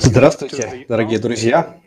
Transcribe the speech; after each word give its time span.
Здравствуйте, 0.00 0.86
дорогие 0.88 1.18
друзья! 1.18 1.78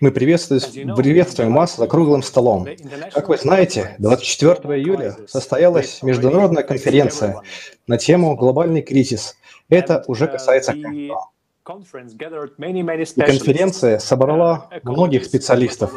Мы 0.00 0.10
приветствуем, 0.10 0.96
приветствуем 0.96 1.54
вас 1.54 1.76
за 1.76 1.86
круглым 1.86 2.24
столом. 2.24 2.66
Как 3.12 3.28
вы 3.28 3.36
знаете, 3.36 3.94
24 4.00 4.76
июля 4.80 5.14
состоялась 5.28 6.02
международная 6.02 6.64
конференция 6.64 7.40
на 7.86 7.98
тему 7.98 8.34
«Глобальный 8.34 8.82
кризис». 8.82 9.36
Это 9.68 10.02
уже 10.08 10.26
касается 10.26 10.72
каждого. 10.72 11.30
И 11.68 13.20
конференция 13.20 13.98
собрала 13.98 14.68
uh, 14.72 14.80
многих 14.84 15.24
специалистов, 15.26 15.92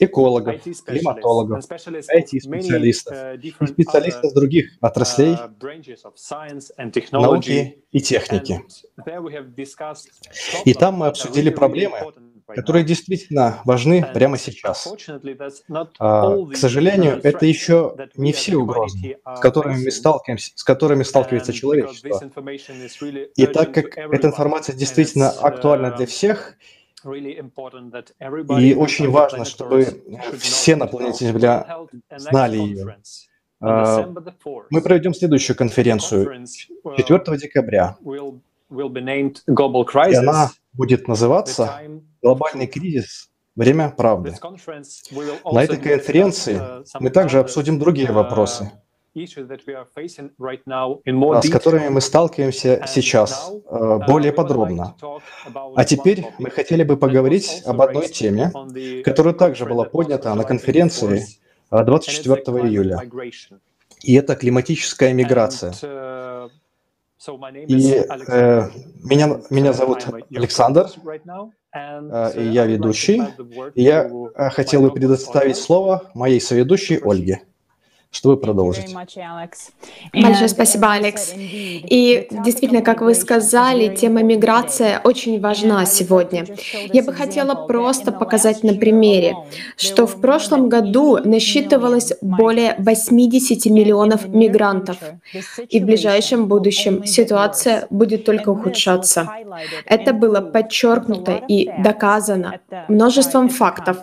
экологов, 0.00 0.60
климатологов, 0.84 1.64
IT-специалистов 1.64 3.38
и 3.40 3.66
специалистов 3.66 4.34
других 4.34 4.72
отраслей 4.80 5.34
uh, 5.34 7.08
науки 7.12 7.84
и 7.92 8.00
техники. 8.00 8.60
И 10.64 10.74
там 10.74 10.94
мы 10.94 11.06
обсудили 11.06 11.50
проблемы, 11.50 11.96
которые 12.46 12.84
действительно 12.84 13.60
важны 13.64 14.06
прямо 14.14 14.38
сейчас. 14.38 14.92
А, 15.98 16.36
к 16.46 16.56
сожалению, 16.56 17.20
это 17.22 17.46
еще 17.46 17.96
не 18.16 18.32
все 18.32 18.56
угрозы, 18.56 19.18
с 19.24 19.40
которыми 19.40 19.84
мы 19.84 19.90
сталкиваемся, 19.90 20.52
с 20.54 20.64
которыми 20.64 21.02
сталкивается 21.02 21.52
человечество. 21.52 22.20
И 23.36 23.46
так 23.46 23.74
как 23.74 23.96
эта 23.96 24.28
информация 24.28 24.76
действительно 24.76 25.30
актуальна 25.30 25.90
для 25.90 26.06
всех, 26.06 26.56
и 27.04 28.74
очень 28.74 29.10
важно, 29.10 29.44
чтобы 29.44 30.02
все 30.38 30.76
на 30.76 30.86
планете 30.86 31.26
Земля 31.26 31.86
знали 32.16 32.56
ее. 32.56 32.96
А, 33.60 34.10
мы 34.70 34.82
проведем 34.82 35.14
следующую 35.14 35.56
конференцию 35.56 36.46
4 36.96 37.38
декабря. 37.38 37.96
И 38.70 40.14
она 40.14 40.50
будет 40.72 41.08
называться 41.08 41.80
«Глобальный 42.22 42.66
кризис. 42.66 43.30
Время 43.56 43.90
правды». 43.90 44.34
На 45.44 45.62
этой 45.62 45.76
конференции 45.76 46.60
мы 46.98 47.10
также 47.10 47.38
обсудим 47.38 47.78
другие 47.78 48.10
вопросы, 48.10 48.72
с 49.14 51.50
которыми 51.50 51.88
мы 51.88 52.00
сталкиваемся 52.00 52.84
сейчас 52.88 53.52
более 54.08 54.32
подробно. 54.32 54.96
А 55.76 55.84
теперь 55.84 56.26
мы 56.40 56.50
хотели 56.50 56.82
бы 56.82 56.96
поговорить 56.96 57.62
об 57.64 57.80
одной 57.80 58.08
теме, 58.08 58.50
которая 59.04 59.34
также 59.34 59.66
была 59.66 59.84
поднята 59.84 60.34
на 60.34 60.42
конференции 60.42 61.24
24 61.70 62.42
июля. 62.66 62.98
И 64.02 64.14
это 64.14 64.34
климатическая 64.34 65.12
миграция. 65.12 65.72
И 67.68 68.04
э, 68.28 68.68
меня, 69.02 69.40
меня 69.50 69.72
зовут 69.72 70.06
Александр, 70.34 70.90
э, 71.72 72.32
и 72.36 72.44
я 72.48 72.66
ведущий. 72.66 73.22
И 73.74 73.82
я 73.82 74.04
э, 74.04 74.50
хотел 74.50 74.82
бы 74.82 74.90
предоставить 74.92 75.56
слово 75.56 76.10
моей 76.14 76.40
соведущей 76.40 76.98
Ольге 76.98 77.42
чтобы 78.14 78.36
продолжить. 78.36 78.94
Большое 80.12 80.48
спасибо, 80.48 80.92
Алекс. 80.92 81.34
И 81.36 82.28
действительно, 82.30 82.80
как 82.80 83.00
вы 83.00 83.14
сказали, 83.14 83.94
тема 83.94 84.22
миграция 84.22 85.00
очень 85.02 85.40
важна 85.40 85.84
сегодня. 85.84 86.46
Я 86.92 87.02
бы 87.02 87.12
хотела 87.12 87.54
просто 87.66 88.12
показать 88.12 88.62
на 88.62 88.74
примере, 88.74 89.34
что 89.76 90.06
в 90.06 90.20
прошлом 90.20 90.68
году 90.68 91.18
насчитывалось 91.24 92.12
более 92.20 92.76
80 92.78 93.66
миллионов 93.66 94.28
мигрантов, 94.28 94.98
и 95.68 95.80
в 95.80 95.84
ближайшем 95.84 96.46
будущем 96.46 97.04
ситуация 97.04 97.86
будет 97.90 98.24
только 98.24 98.50
ухудшаться. 98.50 99.28
Это 99.86 100.12
было 100.12 100.40
подчеркнуто 100.40 101.32
и 101.48 101.68
доказано 101.82 102.60
множеством 102.88 103.48
фактов 103.48 103.98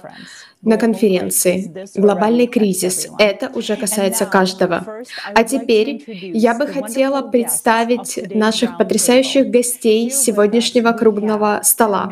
на 0.62 0.78
конференции. 0.78 1.72
Глобальный 1.96 2.48
кризис. 2.48 3.08
Это 3.18 3.52
уже 3.54 3.76
касается 3.76 4.26
каждого. 4.26 5.04
А 5.34 5.44
теперь 5.44 6.04
я 6.08 6.54
бы 6.54 6.68
хотела 6.68 7.22
представить 7.22 8.34
наших 8.34 8.78
потрясающих 8.78 9.48
гостей 9.48 10.10
сегодняшнего 10.12 10.92
круглого 10.92 11.62
стола. 11.64 12.12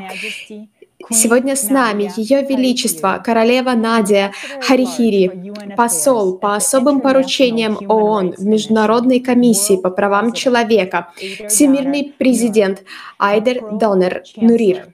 Сегодня 1.12 1.56
с 1.56 1.70
нами 1.70 2.12
Ее 2.18 2.44
Величество, 2.44 3.22
королева 3.24 3.72
Надя 3.72 4.32
Харихири, 4.62 5.54
посол 5.76 6.38
по 6.38 6.56
особым 6.56 7.02
поручениям 7.02 7.80
ООН 7.88 8.36
в 8.38 8.46
Международной 8.46 9.20
комиссии 9.20 9.78
по 9.78 9.90
правам 9.90 10.34
человека, 10.34 11.12
всемирный 11.48 12.14
президент 12.18 12.84
Айдер 13.18 13.62
Донер 13.72 14.24
Нурир 14.36 14.94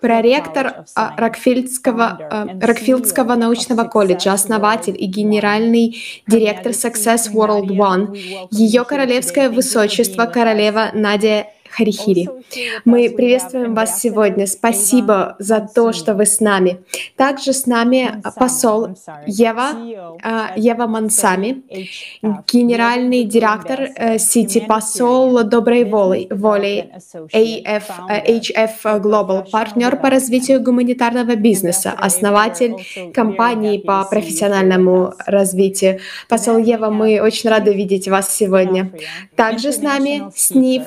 проректор 0.00 0.84
а, 0.94 1.14
Рокфилдского, 1.16 2.04
а, 2.04 2.46
Рокфилдского 2.60 3.34
научного 3.34 3.84
колледжа, 3.84 4.32
основатель 4.32 4.96
и 4.98 5.06
генеральный 5.06 5.96
директор 6.26 6.72
Success 6.72 7.32
World 7.32 7.68
One, 7.68 8.16
ее 8.50 8.84
королевское 8.84 9.48
высочество 9.48 10.26
королева 10.26 10.90
Надя 10.92 11.46
Харихири. 11.76 12.28
Мы 12.86 13.10
приветствуем 13.10 13.74
вас 13.74 14.00
сегодня. 14.00 14.46
Спасибо 14.46 15.36
за 15.38 15.60
то, 15.60 15.92
что 15.92 16.14
вы 16.14 16.24
с 16.24 16.40
нами. 16.40 16.78
Также 17.16 17.52
с 17.52 17.66
нами 17.66 18.22
посол 18.36 18.88
Ева, 19.26 19.72
а, 20.22 20.52
Ева 20.56 20.86
Мансами, 20.86 21.62
генеральный 22.50 23.24
директор 23.24 23.80
э, 23.94 24.18
сети 24.18 24.60
посол 24.60 25.44
доброй 25.44 25.84
воли, 25.84 26.28
воли 26.30 26.92
AF, 27.32 27.84
HF 28.08 29.02
Global, 29.02 29.50
партнер 29.50 29.96
по 29.96 30.08
развитию 30.08 30.62
гуманитарного 30.62 31.36
бизнеса, 31.36 31.92
основатель 31.96 32.74
компании 33.12 33.78
по 33.78 34.04
профессиональному 34.04 35.12
развитию. 35.26 35.98
Посол 36.28 36.56
Ева, 36.56 36.88
мы 36.88 37.20
очень 37.20 37.50
рады 37.50 37.74
видеть 37.74 38.08
вас 38.08 38.34
сегодня. 38.34 38.92
Также 39.34 39.72
с 39.72 39.82
нами 39.82 40.30
Снив 40.34 40.84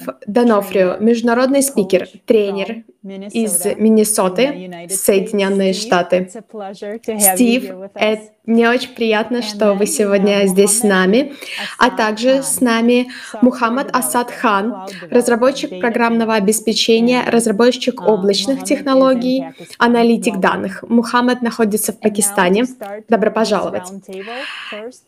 Данофри, 0.80 1.06
международный 1.06 1.62
спикер, 1.62 2.08
тренер 2.26 2.84
из 3.04 3.66
Миннесоты, 3.78 4.88
Соединенные 4.90 5.74
Штаты. 5.74 6.30
Стив, 6.30 7.72
это 7.96 8.22
мне 8.46 8.70
очень 8.70 8.96
приятно, 8.96 9.42
что 9.42 9.74
вы 9.74 9.86
сегодня 9.86 10.48
здесь 10.48 10.80
с 10.80 10.84
нами, 10.84 11.34
а 11.78 11.92
также 11.92 12.42
с 12.42 12.62
нами 12.62 13.12
Мухаммад 13.42 13.96
Асад 13.96 14.32
Хан, 14.32 14.88
разработчик 15.12 15.80
программного 15.80 16.34
обеспечения, 16.36 17.24
разработчик 17.28 18.02
облачных 18.02 18.64
технологий, 18.64 19.46
аналитик 19.78 20.38
данных. 20.38 20.84
Мухаммад 20.88 21.42
находится 21.42 21.94
в 21.94 22.00
Пакистане. 22.00 22.66
Добро 23.08 23.30
пожаловать. 23.30 23.92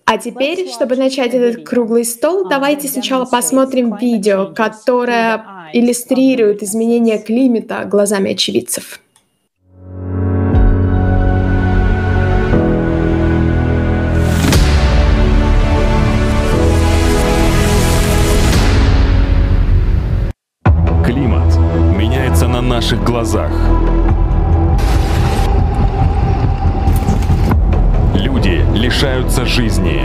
А 0.06 0.18
теперь, 0.18 0.70
чтобы 0.70 0.96
начать 0.96 1.34
этот 1.34 1.68
круглый 1.68 2.06
стол, 2.06 2.48
давайте 2.48 2.88
сначала 2.88 3.26
посмотрим 3.26 3.96
видео, 3.96 4.54
которое 4.54 5.70
иллюстрирует 5.74 6.62
изменение 6.64 7.18
климата 7.18 7.86
глазами 7.86 8.34
очевидцев. 8.34 9.00
Наших 22.82 23.04
глазах. 23.04 23.52
Люди 28.16 28.66
лишаются 28.74 29.46
жизни. 29.46 30.02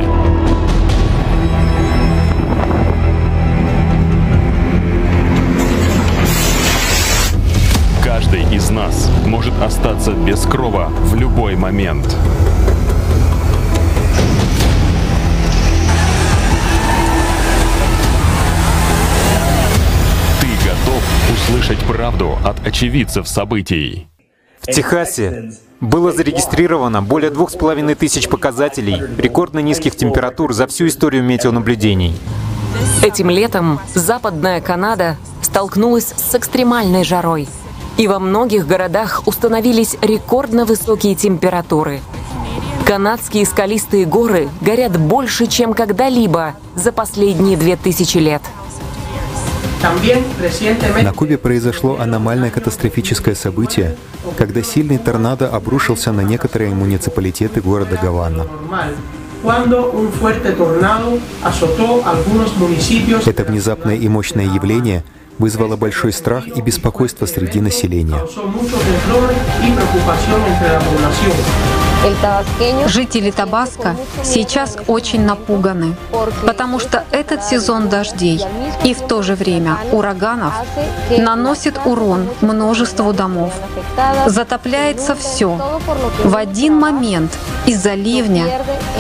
Каждый 8.05 8.43
из 8.55 8.69
нас 8.69 9.11
может 9.25 9.55
остаться 9.63 10.13
без 10.13 10.45
крова 10.45 10.91
в 10.91 11.15
любой 11.15 11.57
момент. 11.57 12.15
Услышать 21.33 21.79
правду 21.85 22.39
от 22.45 22.67
очевидцев 22.67 23.29
событий? 23.29 24.09
В 24.61 24.67
Техасе 24.67 25.53
было 25.81 26.13
зарегистрировано 26.13 27.03
более 27.03 27.31
двух 27.31 27.51
с 27.51 27.55
половиной 27.55 27.95
тысяч 27.95 28.29
показателей 28.29 29.01
рекордно 29.19 29.61
низких 29.61 29.97
температур 29.97 30.53
за 30.53 30.67
всю 30.67 30.87
историю 30.87 31.23
метеонаблюдений. 31.23 32.17
Этим 33.03 33.31
летом 33.31 33.81
Западная 33.95 34.61
Канада 34.61 35.17
столкнулась 35.43 36.15
с 36.17 36.35
экстремальной 36.35 37.05
жарой– 37.05 37.49
и 37.97 38.09
во 38.09 38.19
многих 38.19 38.67
городах 38.67 39.23
установились 39.27 39.97
рекордно 40.03 40.65
высокие 40.65 41.15
температуры. 41.15 42.01
Канадские 42.85 43.47
скалистые 43.47 44.05
горы 44.05 44.49
горят 44.61 44.99
больше, 44.99 45.47
чем 45.47 45.75
когда-либо 45.75 46.55
за 46.75 46.93
последние 46.93 47.57
две 47.57 47.77
тысячи 47.77 48.19
лет. 48.19 48.43
На 51.03 51.13
Кубе 51.13 51.39
произошло 51.39 51.99
аномальное 52.01 52.51
катастрофическое 52.51 53.35
событие, 53.35 53.97
когда 54.37 54.63
сильный 54.63 54.99
торнадо 54.99 55.49
обрушился 55.49 56.13
на 56.13 56.23
некоторые 56.23 56.75
муниципалитеты 56.75 57.61
города 57.61 57.99
Гавана. 58.01 58.47
Это 63.27 63.45
внезапное 63.45 63.97
и 63.97 64.09
мощное 64.09 64.47
явление 64.47 65.05
вызвало 65.39 65.77
большой 65.77 66.13
страх 66.13 66.49
и 66.49 66.61
беспокойство 66.61 67.27
среди 67.27 67.61
населения. 67.61 68.27
Жители 72.87 73.31
Табаско 73.31 73.97
сейчас 74.23 74.77
очень 74.87 75.23
напуганы, 75.23 75.97
потому 76.47 76.79
что 76.79 77.05
этот 77.11 77.43
сезон 77.45 77.89
дождей 77.89 78.41
и 78.85 78.95
в 78.95 79.03
то 79.03 79.23
же 79.23 79.35
время 79.35 79.79
ураганов 79.93 80.55
наносит 81.19 81.81
урон 81.85 82.29
множеству 82.41 83.13
домов. 83.13 83.53
Затопляется 84.27 85.15
все. 85.15 85.81
В 86.25 86.37
один 86.37 86.79
момент 86.79 87.37
из-за 87.67 87.95
ливня 87.95 88.45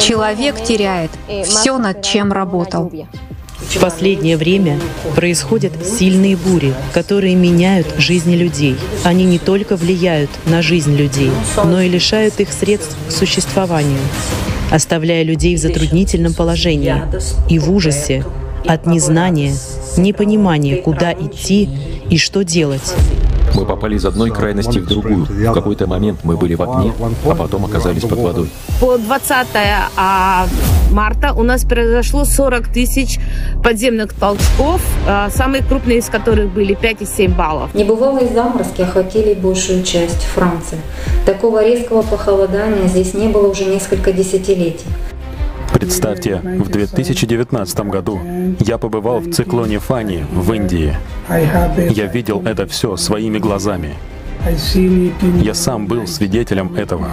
человек 0.00 0.62
теряет 0.62 1.10
все, 1.44 1.78
над 1.78 2.02
чем 2.02 2.32
работал. 2.32 2.90
В 3.68 3.80
последнее 3.80 4.36
время 4.36 4.80
происходят 5.14 5.72
сильные 5.84 6.36
бури, 6.36 6.72
которые 6.92 7.34
меняют 7.34 7.86
жизни 7.98 8.34
людей. 8.34 8.76
Они 9.04 9.24
не 9.24 9.38
только 9.38 9.76
влияют 9.76 10.30
на 10.46 10.62
жизнь 10.62 10.96
людей, 10.96 11.30
но 11.64 11.80
и 11.80 11.88
лишают 11.88 12.40
их 12.40 12.52
средств 12.52 12.96
к 13.08 13.12
существованию, 13.12 13.98
оставляя 14.70 15.22
людей 15.22 15.56
в 15.56 15.58
затруднительном 15.58 16.34
положении 16.34 16.94
и 17.48 17.58
в 17.58 17.70
ужасе 17.70 18.24
от 18.66 18.86
незнания, 18.86 19.54
непонимания, 19.96 20.76
куда 20.82 21.12
идти 21.12 21.68
и 22.10 22.18
что 22.18 22.42
делать. 22.42 22.94
Мы 23.56 23.64
попали 23.64 23.96
из 23.96 24.04
одной 24.04 24.30
крайности 24.30 24.78
в 24.78 24.86
другую. 24.86 25.24
В 25.24 25.52
какой-то 25.54 25.86
момент 25.86 26.20
мы 26.24 26.36
были 26.36 26.54
в 26.54 26.62
огне, 26.62 26.92
а 27.24 27.34
потом 27.34 27.64
оказались 27.64 28.02
под 28.02 28.18
водой. 28.18 28.50
По 28.80 28.98
20 28.98 29.46
а, 29.96 30.46
марта 30.92 31.32
у 31.32 31.42
нас 31.42 31.64
произошло 31.64 32.26
40 32.26 32.68
тысяч 32.68 33.18
подземных 33.64 34.12
толчков, 34.12 34.82
а, 35.08 35.30
самые 35.30 35.62
крупные 35.64 35.98
из 35.98 36.06
которых 36.06 36.52
были 36.52 36.76
5,7 36.76 37.34
баллов. 37.34 37.74
Небывалые 37.74 38.28
заморозки 38.28 38.82
охватили 38.82 39.32
большую 39.32 39.82
часть 39.84 40.22
Франции. 40.24 40.78
Такого 41.24 41.64
резкого 41.64 42.02
похолодания 42.02 42.86
здесь 42.88 43.14
не 43.14 43.28
было 43.28 43.48
уже 43.48 43.64
несколько 43.64 44.12
десятилетий. 44.12 44.86
Представьте, 45.78 46.36
в 46.36 46.70
2019 46.70 47.80
году 47.80 48.18
я 48.60 48.78
побывал 48.78 49.20
в 49.20 49.30
циклоне 49.30 49.78
Фани 49.78 50.24
в 50.32 50.50
Индии. 50.54 50.96
Я 51.28 52.06
видел 52.06 52.40
это 52.46 52.66
все 52.66 52.96
своими 52.96 53.38
глазами. 53.38 53.94
Я 55.42 55.52
сам 55.52 55.86
был 55.86 56.06
свидетелем 56.06 56.74
этого. 56.76 57.10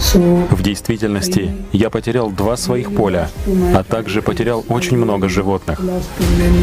В 0.00 0.62
действительности 0.62 1.54
я 1.72 1.90
потерял 1.90 2.30
два 2.30 2.56
своих 2.56 2.94
поля, 2.94 3.30
а 3.74 3.84
также 3.84 4.22
потерял 4.22 4.64
очень 4.68 4.96
много 4.96 5.28
животных. 5.28 5.80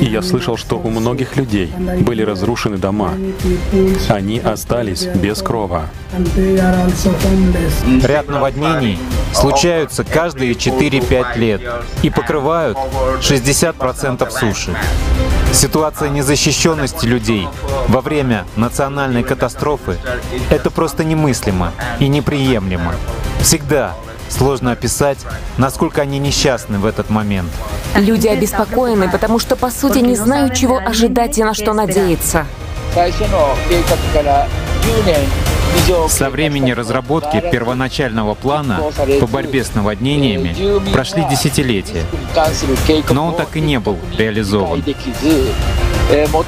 И 0.02 0.06
я 0.06 0.24
слышал, 0.24 0.58
что 0.58 0.78
у 0.78 0.90
многих 0.90 1.38
людей 1.38 1.72
были 2.02 2.24
разрушены 2.24 2.78
дома. 2.78 3.14
Они 4.10 4.40
остались 4.40 5.04
без 5.06 5.42
крова. 5.44 5.86
Ряд 8.04 8.28
наводнений 8.28 8.98
случаются 9.34 10.04
каждые 10.04 10.54
4-5 10.54 11.38
лет 11.38 11.62
и 12.02 12.10
покрывают 12.10 12.78
60% 13.22 14.30
суши. 14.32 14.76
Ситуация 15.54 16.10
незащищенности 16.10 17.06
людей 17.06 17.48
во 17.88 18.02
время 18.02 18.46
национальной 18.56 19.24
катастрофы— 19.24 19.98
это 20.50 20.70
просто 20.72 21.04
немыслимо 21.04 21.72
и 22.00 22.08
неприемлемо. 22.08 22.94
Всегда 23.42 23.96
сложно 24.30 24.72
описать, 24.72 25.20
насколько 25.58 26.02
они 26.02 26.20
несчастны 26.20 26.80
в 26.80 26.86
этот 26.86 27.10
момент. 27.10 27.50
Люди 27.96 28.28
обеспокоены, 28.28 29.10
потому 29.10 29.40
что, 29.40 29.56
по 29.56 29.70
сути, 29.72 30.00
не 30.00 30.16
знают, 30.16 30.54
чего 30.54 30.78
ожидать 30.78 31.38
и 31.38 31.44
на 31.44 31.54
что 31.54 31.74
надеяться. 31.74 32.46
Со 36.10 36.30
времени 36.30 36.72
разработки 36.72 37.40
первоначального 37.52 38.34
плана 38.34 38.82
по 39.20 39.28
борьбе 39.28 39.64
с 39.64 39.76
наводнениями 39.76 40.92
прошли 40.92 41.24
десятилетия, 41.30 42.04
но 43.12 43.28
он 43.28 43.36
так 43.36 43.56
и 43.56 43.62
не 43.62 43.80
был 43.80 43.98
реализован. 44.18 44.84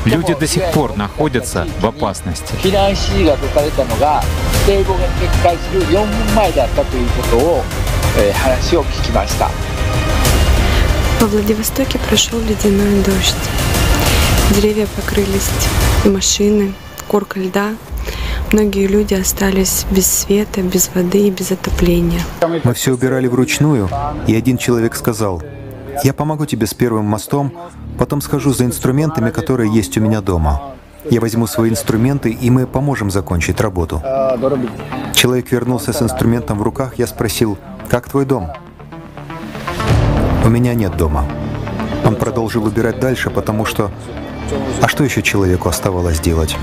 Люди 0.06 0.33
до 0.33 0.47
сих 0.47 0.71
пор 0.71 0.95
находятся 0.95 1.67
в 1.81 1.85
опасности. 1.85 2.53
Во 11.19 11.27
Владивостоке 11.27 12.00
прошел 12.07 12.39
ледяной 12.39 13.03
дождь. 13.03 13.35
Деревья 14.56 14.88
покрылись, 14.95 15.50
машины, 16.06 16.73
корка 17.09 17.39
льда. 17.39 17.71
Многие 18.53 18.88
люди 18.88 19.13
остались 19.13 19.85
без 19.91 20.07
света, 20.07 20.61
без 20.61 20.89
воды 20.95 21.27
и 21.27 21.31
без 21.31 21.51
отопления. 21.51 22.21
Мы 22.63 22.73
все 22.73 22.94
убирали 22.94 23.27
вручную, 23.27 23.89
и 24.25 24.35
один 24.35 24.57
человек 24.57 24.95
сказал, 24.95 25.44
«Я 26.03 26.13
помогу 26.13 26.45
тебе 26.45 26.65
с 26.65 26.73
первым 26.73 27.06
мостом, 27.06 27.53
потом 28.00 28.22
схожу 28.22 28.54
за 28.54 28.66
инструментами, 28.66 29.30
которые 29.30 29.72
есть 29.72 29.98
у 29.98 30.01
меня 30.01 30.22
дома. 30.22 30.74
Я 31.10 31.19
возьму 31.19 31.48
свои 31.48 31.69
инструменты, 31.69 32.31
и 32.31 32.50
мы 32.50 32.66
поможем 32.66 33.12
закончить 33.12 33.62
работу». 33.62 34.01
Человек 35.13 35.51
вернулся 35.51 35.92
с 35.92 36.01
инструментом 36.01 36.60
в 36.60 36.63
руках, 36.63 36.94
я 36.98 37.07
спросил, 37.07 37.57
«Как 37.90 38.10
твой 38.10 38.25
дом?» 38.25 38.51
«У 40.46 40.50
меня 40.50 40.74
нет 40.74 40.96
дома». 40.98 41.25
Он 42.06 42.16
продолжил 42.16 42.66
убирать 42.66 43.00
дальше, 43.00 43.30
потому 43.30 43.66
что... 43.66 43.92
А 44.81 44.88
что 44.88 45.04
еще 45.04 45.22
человеку 45.22 45.68
оставалось 45.68 46.19
делать? 46.19 46.56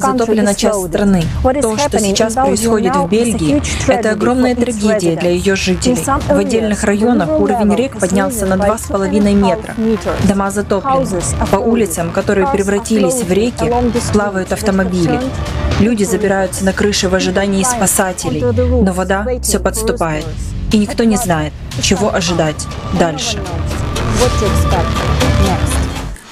Затоплена 0.00 0.54
часть 0.54 0.86
страны. 0.88 1.24
То, 1.60 1.76
что 1.76 1.98
сейчас 1.98 2.34
происходит 2.34 2.96
в 2.96 3.08
Бельгии, 3.08 3.62
это 3.86 4.12
огромная 4.12 4.54
трагедия 4.54 5.16
для 5.16 5.30
ее 5.30 5.56
жителей. 5.56 5.96
В 6.28 6.36
отдельных 6.36 6.84
районах 6.84 7.28
уровень 7.40 7.74
рек 7.74 7.98
поднялся 7.98 8.46
на 8.46 8.54
2,5 8.54 9.34
метра. 9.34 9.74
Дома 10.24 10.50
затоплены. 10.50 11.06
По 11.50 11.56
улицам, 11.56 12.10
которые 12.10 12.46
превратились 12.46 13.22
в 13.22 13.32
реки, 13.32 13.70
плавают 14.12 14.52
автомобили. 14.52 15.20
Люди 15.80 16.04
забираются 16.04 16.64
на 16.64 16.72
крыши 16.72 17.08
в 17.08 17.14
ожидании 17.14 17.62
спасателей, 17.62 18.42
но 18.82 18.92
вода 18.92 19.26
все 19.42 19.58
подступает. 19.58 20.26
И 20.72 20.78
никто 20.78 21.04
не 21.04 21.16
знает, 21.16 21.52
чего 21.80 22.12
ожидать 22.14 22.66
дальше. 22.98 23.38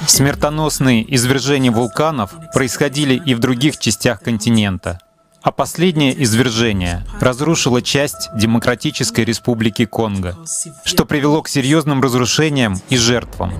Смертоносные 0.06 1.14
извержения 1.14 1.70
вулканов 1.70 2.32
происходили 2.52 3.14
и 3.14 3.34
в 3.34 3.38
других 3.38 3.78
частях 3.78 4.20
континента. 4.20 5.00
А 5.42 5.52
последнее 5.52 6.20
извержение 6.24 7.04
разрушило 7.20 7.80
часть 7.80 8.30
Демократической 8.34 9.24
Республики 9.24 9.84
Конго, 9.84 10.36
что 10.84 11.04
привело 11.04 11.42
к 11.42 11.48
серьезным 11.48 12.02
разрушениям 12.02 12.80
и 12.88 12.96
жертвам, 12.96 13.52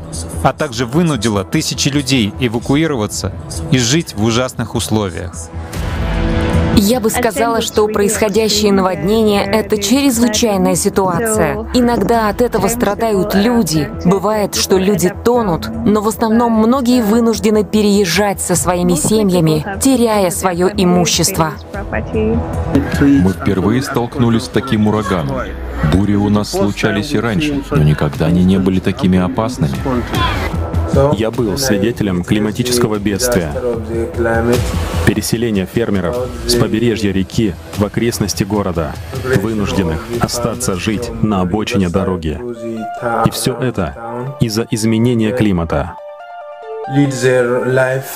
а 0.42 0.52
также 0.52 0.84
вынудило 0.84 1.44
тысячи 1.44 1.88
людей 1.88 2.32
эвакуироваться 2.40 3.32
и 3.70 3.78
жить 3.78 4.14
в 4.14 4.24
ужасных 4.24 4.74
условиях. 4.74 5.48
Я 6.86 7.00
бы 7.00 7.10
сказала, 7.10 7.62
что 7.62 7.88
происходящее 7.88 8.72
наводнение— 8.72 9.44
это 9.44 9.76
чрезвычайная 9.76 10.76
ситуация. 10.76 11.66
Иногда 11.74 12.28
от 12.28 12.40
этого 12.40 12.68
страдают 12.68 13.34
люди. 13.34 13.90
Бывает, 14.04 14.54
что 14.54 14.78
люди 14.78 15.12
тонут, 15.24 15.68
но 15.68 16.00
в 16.00 16.06
основном 16.06 16.52
многие 16.52 17.02
вынуждены 17.02 17.64
переезжать 17.64 18.40
со 18.40 18.54
своими 18.54 18.94
семьями, 18.94 19.66
теряя 19.80 20.30
свое 20.30 20.72
имущество. 20.76 21.54
Мы 23.00 23.32
впервые 23.32 23.82
столкнулись 23.82 24.44
с 24.44 24.48
таким 24.48 24.86
ураганом. 24.86 25.38
Бури 25.92 26.14
у 26.14 26.28
нас 26.28 26.50
случались 26.50 27.10
и 27.12 27.18
раньше, 27.18 27.62
но 27.68 27.82
никогда 27.82 28.26
они 28.26 28.44
не 28.44 28.58
были 28.58 28.78
такими 28.78 29.18
опасными. 29.18 29.74
Я 31.16 31.30
был 31.30 31.58
свидетелем 31.58 32.24
климатического 32.24 32.98
бедствия. 32.98 33.52
Переселение 35.06 35.66
фермеров 35.66 36.16
с 36.46 36.54
побережья 36.54 37.12
реки 37.12 37.54
в 37.76 37.84
окрестности 37.84 38.44
города, 38.44 38.92
вынужденных 39.42 40.02
остаться 40.20 40.74
жить 40.76 41.10
на 41.22 41.42
обочине 41.42 41.88
дороги. 41.88 42.40
И 43.26 43.30
все 43.30 43.54
это 43.54 44.36
из-за 44.40 44.66
изменения 44.70 45.32
климата. 45.32 45.96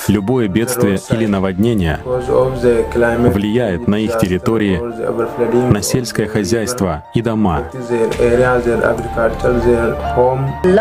Любое 0.07 0.47
бедствие 0.47 0.97
или 1.09 1.25
наводнение 1.25 1.99
влияет 2.03 3.87
на 3.87 3.95
их 3.95 4.17
территории, 4.17 4.79
на 5.71 5.81
сельское 5.81 6.27
хозяйство 6.27 7.03
и 7.13 7.21
дома. 7.21 7.63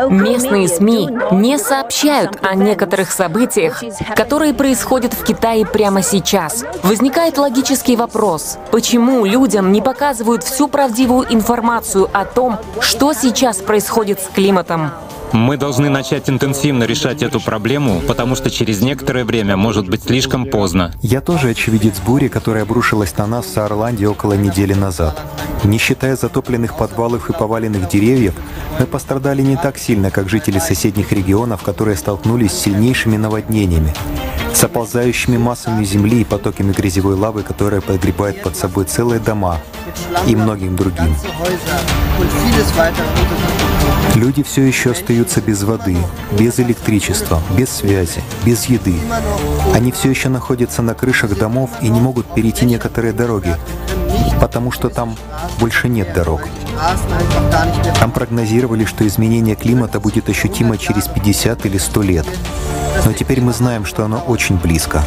Местные 0.09 0.68
СМИ 0.68 1.09
не 1.32 1.59
сообщают 1.59 2.38
о 2.42 2.54
некоторых 2.54 3.11
событиях, 3.11 3.82
которые 4.14 4.54
происходят 4.54 5.12
в 5.12 5.25
Китае 5.25 5.66
прямо 5.66 6.02
сейчас. 6.02 6.64
Возникает 6.85 7.38
логический 7.38 7.97
вопрос, 7.97 8.59
почему 8.70 9.25
людям 9.25 9.73
не 9.73 9.82
показывают 9.82 10.44
всю 10.44 10.68
правдивую 10.68 11.26
информацию 11.32 12.09
о 12.12 12.25
том, 12.25 12.56
что 12.80 13.12
сейчас 13.14 13.56
происходит 13.59 14.20
с 14.20 14.28
климатом? 14.28 14.92
Мы 15.33 15.57
должны 15.57 15.89
начать 15.91 16.29
интенсивно 16.29 16.85
решать 16.85 17.23
эту 17.23 17.41
проблему, 17.41 18.03
потому 18.07 18.35
что 18.35 18.51
через 18.51 18.81
некоторое 18.81 19.25
время 19.25 19.57
может 19.57 19.89
быть 19.89 20.03
слишком 20.03 20.47
поздно. 20.47 20.93
Я 21.03 21.21
тоже 21.21 21.51
очевидец 21.51 22.01
бури, 22.01 22.27
которая 22.27 22.65
обрушилась 22.65 23.17
на 23.17 23.27
нас 23.27 23.47
в 23.47 23.53
Саарланде 23.53 24.09
около 24.09 24.33
недели 24.33 24.75
назад. 24.75 25.21
Не 25.63 25.79
считая 25.79 26.17
затопленных 26.17 26.77
подвалов 26.77 27.31
и 27.31 27.33
поваленных 27.33 27.89
деревьев, 27.89 28.35
мы 28.79 28.87
пострадали 28.87 29.43
не 29.43 29.57
так 29.57 29.79
сильно, 29.79 30.11
как 30.11 30.29
жители 30.29 30.59
соседних 30.59 31.13
регионов, 31.13 31.63
которые 31.63 31.97
столкнулись 31.97 32.53
с 32.53 32.63
сильнейшими 32.63 33.17
наводнениями, 33.17 33.95
с 34.53 34.65
оползающими 34.65 35.37
массами 35.37 35.85
земли 35.85 36.23
и 36.23 36.25
потоками 36.25 36.73
грязевой 36.73 37.15
лавы, 37.15 37.43
которая 37.43 37.81
подгребает 37.81 38.43
под 38.43 38.57
собой 38.57 38.85
целые 38.87 39.21
дома 39.21 39.59
и 40.27 40.35
многим 40.35 40.75
другим. 40.77 41.15
Люди 44.14 44.42
все 44.42 44.62
еще 44.62 44.90
остаются 44.90 45.40
без 45.40 45.62
воды, 45.62 45.97
без 46.38 46.59
электричества, 46.61 47.40
без 47.56 47.70
связи, 47.70 48.23
без 48.44 48.64
еды. 48.66 48.97
Они 49.75 49.92
все 49.92 50.11
еще 50.11 50.28
находятся 50.28 50.82
на 50.82 50.94
крышах 50.94 51.38
домов 51.38 51.70
и 51.80 51.88
не 51.88 52.00
могут 52.00 52.26
перейти 52.35 52.66
некоторые 52.66 53.12
дороги, 53.12 53.56
потому 54.40 54.73
что 54.73 54.88
там 54.88 55.16
больше 55.59 55.88
нет 55.88 56.12
дорог. 56.12 56.42
Там 57.99 58.11
прогнозировали, 58.11 58.85
что 58.85 59.06
изменение 59.06 59.54
климата 59.54 60.00
будет 60.00 60.28
ощутимо 60.28 60.76
через 60.76 61.06
50 61.06 61.66
или 61.66 61.78
100 61.78 62.02
лет. 62.02 62.26
Но 63.04 63.12
теперь 63.12 63.40
мы 63.40 63.52
знаем, 63.52 63.85
что 63.85 64.04
оно 64.04 64.18
очень 64.18 64.56
близко 64.56 65.02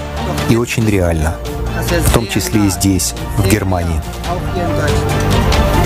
и 0.49 0.55
очень 0.55 0.87
реально, 0.87 1.35
в 2.07 2.13
том 2.13 2.27
числе 2.27 2.65
и 2.65 2.69
здесь, 2.69 3.13
в 3.37 3.49
Германии. 3.49 4.01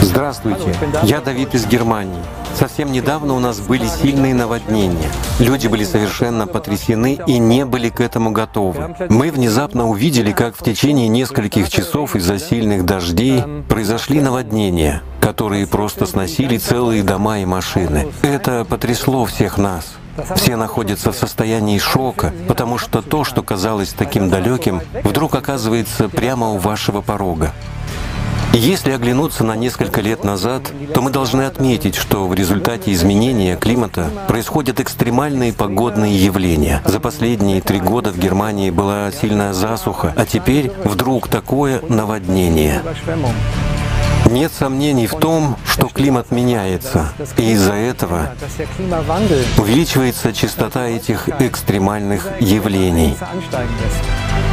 Здравствуйте, 0.08 0.74
я 1.04 1.20
Давид 1.20 1.54
из 1.54 1.66
Германии. 1.68 2.24
Совсем 2.56 2.94
недавно 2.94 3.34
у 3.34 3.40
нас 3.40 3.60
были 3.60 3.86
сильные 3.88 4.34
наводнения. 4.34 5.12
Люди 5.38 5.68
были 5.68 5.84
совершенно 5.84 6.48
потрясены 6.48 7.20
и 7.28 7.38
не 7.40 7.66
были 7.66 7.90
к 7.90 8.00
этому 8.00 8.32
готовы. 8.32 8.96
Мы 9.10 9.32
внезапно 9.32 9.86
увидели, 9.86 10.32
как 10.32 10.56
в 10.56 10.64
течение 10.64 11.10
нескольких 11.10 11.70
часов 11.70 12.16
из-за 12.16 12.40
сильных 12.40 12.86
дождей 12.86 13.44
произошли 13.68 14.22
наводнения, 14.22 15.04
которые 15.20 15.68
просто 15.68 16.06
сносили 16.06 16.58
целые 16.58 17.04
дома 17.04 17.40
и 17.40 17.46
машины. 17.46 18.08
Это 18.22 18.64
потрясло 18.64 19.26
всех 19.26 19.58
нас. 19.58 19.98
Все 20.38 20.56
находятся 20.56 21.12
в 21.12 21.18
состоянии 21.18 21.78
шока, 21.80 22.34
потому 22.48 22.78
что 22.78 23.02
то, 23.02 23.26
что 23.26 23.44
казалось 23.44 23.90
таким 23.90 24.30
далеким, 24.30 24.82
вдруг 25.04 25.36
оказывается 25.36 26.08
прямо 26.08 26.52
у 26.52 26.58
вашего 26.58 27.02
порога. 27.02 27.54
Если 28.58 28.90
оглянуться 28.90 29.44
на 29.44 29.56
несколько 29.56 30.02
лет 30.02 30.24
назад, 30.24 30.74
то 30.92 31.04
мы 31.04 31.12
должны 31.12 31.44
отметить, 31.44 31.94
что 31.94 32.28
в 32.28 32.34
результате 32.34 32.92
изменения 32.92 33.56
климата 33.56 34.10
происходят 34.28 34.80
экстремальные 34.80 35.54
погодные 35.54 36.18
явления. 36.18 36.82
За 36.84 37.00
последние 37.00 37.62
три 37.62 37.80
года 37.80 38.10
в 38.12 38.18
Германии 38.18 38.72
была 38.72 39.12
сильная 39.12 39.54
засуха, 39.54 40.12
а 40.18 40.26
теперь 40.26 40.72
вдруг 40.84 41.28
такое 41.28 41.82
наводнение. 41.88 42.82
Нет 44.30 44.52
сомнений 44.52 45.08
в 45.08 45.16
том, 45.16 45.56
что 45.66 45.88
климат 45.88 46.32
меняется, 46.32 47.14
и 47.38 47.52
из-за 47.52 47.74
этого 47.74 48.30
увеличивается 49.58 50.34
частота 50.34 50.88
этих 50.88 51.30
экстремальных 51.40 52.28
явлений. 52.42 53.18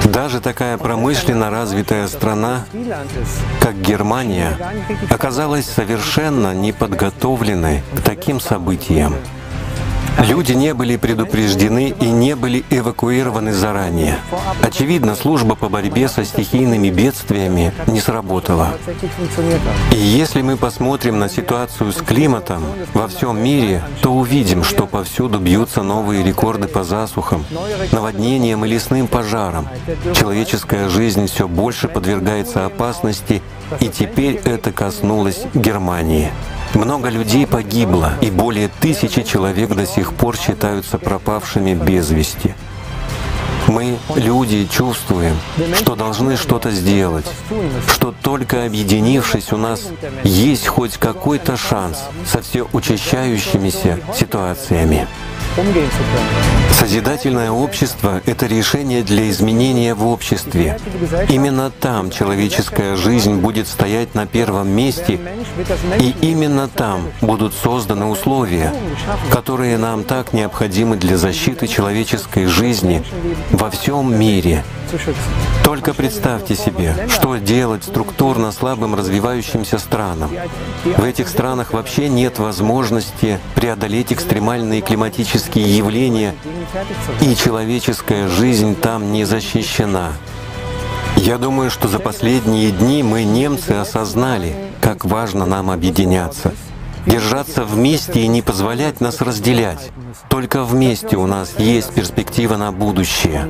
Даже 0.04 0.40
такая 0.40 0.78
промышленно 0.78 1.50
развитая 1.50 2.06
страна, 2.08 2.64
как 3.60 3.80
Германия, 3.80 4.56
оказалась 5.10 5.66
совершенно 5.66 6.54
неподготовленной 6.54 7.82
к 7.96 8.00
таким 8.02 8.40
событиям. 8.40 9.14
Люди 10.18 10.52
не 10.52 10.74
были 10.74 10.96
предупреждены 10.96 11.94
и 12.00 12.06
не 12.06 12.36
были 12.36 12.64
эвакуированы 12.70 13.52
заранее. 13.52 14.18
Очевидно, 14.62 15.16
служба 15.16 15.54
по 15.56 15.68
борьбе 15.68 16.08
со 16.08 16.24
стихийными 16.24 16.88
бедствиями 16.90 17.72
не 17.86 18.00
сработала. 18.00 18.74
И 19.92 19.96
если 19.96 20.42
мы 20.42 20.56
посмотрим 20.56 21.18
на 21.18 21.28
ситуацию 21.28 21.92
с 21.92 21.96
климатом 21.96 22.62
во 22.94 23.08
всем 23.08 23.42
мире, 23.42 23.82
то 24.02 24.12
увидим, 24.12 24.62
что 24.62 24.86
повсюду 24.86 25.38
бьются 25.38 25.82
новые 25.82 26.22
рекорды 26.22 26.68
по 26.68 26.84
засухам, 26.84 27.44
наводнениям 27.92 28.64
и 28.64 28.68
лесным 28.68 29.08
пожарам. 29.08 29.68
Человеческая 30.14 30.88
жизнь 30.88 31.26
все 31.26 31.48
больше 31.48 31.88
подвергается 31.88 32.66
опасности, 32.66 33.42
и 33.80 33.88
теперь 33.88 34.36
это 34.44 34.72
коснулось 34.72 35.42
Германии. 35.54 36.30
Много 36.74 37.08
людей 37.08 37.46
погибло, 37.46 38.14
и 38.20 38.30
более 38.30 38.68
тысячи 38.68 39.22
человек 39.22 39.70
до 39.70 39.86
сих 39.86 40.12
пор 40.12 40.36
считаются 40.36 40.98
пропавшими 40.98 41.74
без 41.74 42.10
вести. 42.10 42.54
Мы, 43.68 43.96
люди, 44.14 44.66
чувствуем, 44.70 45.36
что 45.76 45.94
должны 45.94 46.36
что-то 46.36 46.70
сделать, 46.70 47.26
что 47.88 48.12
только 48.22 48.66
объединившись 48.66 49.52
у 49.52 49.56
нас 49.56 49.88
есть 50.22 50.66
хоть 50.66 50.98
какой-то 50.98 51.56
шанс 51.56 52.02
со 52.26 52.42
все 52.42 52.66
учащающимися 52.72 54.00
ситуациями. 54.14 55.06
Созидательное 56.72 57.52
общество— 57.52 58.20
это 58.26 58.46
решение 58.46 59.04
для 59.04 59.30
изменения 59.30 59.94
в 59.94 60.04
обществе. 60.04 60.80
Именно 61.28 61.70
там 61.70 62.10
человеческая 62.10 62.96
жизнь 62.96 63.36
будет 63.36 63.68
стоять 63.68 64.16
на 64.16 64.26
первом 64.26 64.68
месте, 64.68 65.20
и 66.00 66.14
именно 66.22 66.66
там 66.66 67.08
будут 67.20 67.54
созданы 67.54 68.06
условия, 68.06 68.72
которые 69.30 69.78
нам 69.78 70.02
так 70.02 70.32
необходимы 70.32 70.96
для 70.96 71.16
защиты 71.16 71.68
человеческой 71.68 72.46
жизни 72.46 73.04
во 73.52 73.70
всем 73.70 74.18
мире. 74.18 74.64
Только 75.64 75.94
представьте 75.94 76.54
себе, 76.54 76.94
что 77.08 77.36
делать 77.36 77.84
структурно 77.84 78.52
слабым 78.52 78.94
развивающимся 78.94 79.78
странам. 79.78 80.30
В 80.84 81.02
этих 81.02 81.28
странах 81.28 81.72
вообще 81.72 82.08
нет 82.08 82.38
возможности 82.38 83.40
преодолеть 83.54 84.12
экстремальные 84.12 84.82
климатические 84.82 85.43
явления, 85.60 86.34
и 87.20 87.34
человеческая 87.36 88.28
жизнь 88.28 88.76
там 88.76 89.12
не 89.12 89.24
защищена. 89.24 90.12
Я 91.16 91.38
думаю, 91.38 91.70
что 91.70 91.88
за 91.88 91.98
последние 91.98 92.70
дни 92.70 93.02
мы, 93.02 93.24
немцы, 93.24 93.70
осознали, 93.72 94.54
как 94.80 95.04
важно 95.04 95.46
нам 95.46 95.70
объединяться— 95.70 96.52
держаться 97.06 97.64
вместе 97.64 98.20
и 98.20 98.28
не 98.28 98.42
позволять 98.42 99.00
нас 99.00 99.20
разделять. 99.20 99.90
Только 100.28 100.64
вместе 100.64 101.16
у 101.16 101.26
нас 101.26 101.54
есть 101.58 101.92
перспектива 101.92 102.56
на 102.56 102.72
будущее. 102.72 103.48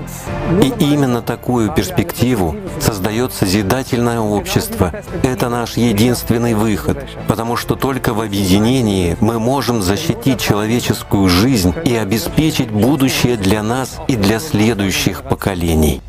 И 0.63 0.73
именно 0.79 1.23
такую 1.23 1.73
перспективу 1.73 2.57
создает 2.81 3.33
созидательное 3.33 4.21
общество. 4.21 4.93
Это 5.23 5.49
наш 5.49 5.77
единственный 5.77 6.55
выход, 6.55 6.99
потому 7.29 7.57
что 7.57 7.77
только 7.77 8.15
в 8.15 8.21
объединении 8.21 9.17
мы 9.21 9.39
можем 9.39 9.83
защитить 9.83 10.41
человеческую 10.41 11.29
жизнь 11.29 11.75
и 11.85 11.95
обеспечить 11.97 12.71
будущее 12.71 13.37
для 13.37 13.63
нас 13.63 13.99
и 14.09 14.17
для 14.17 14.41
следующих 14.41 15.23
поколений. 15.23 16.03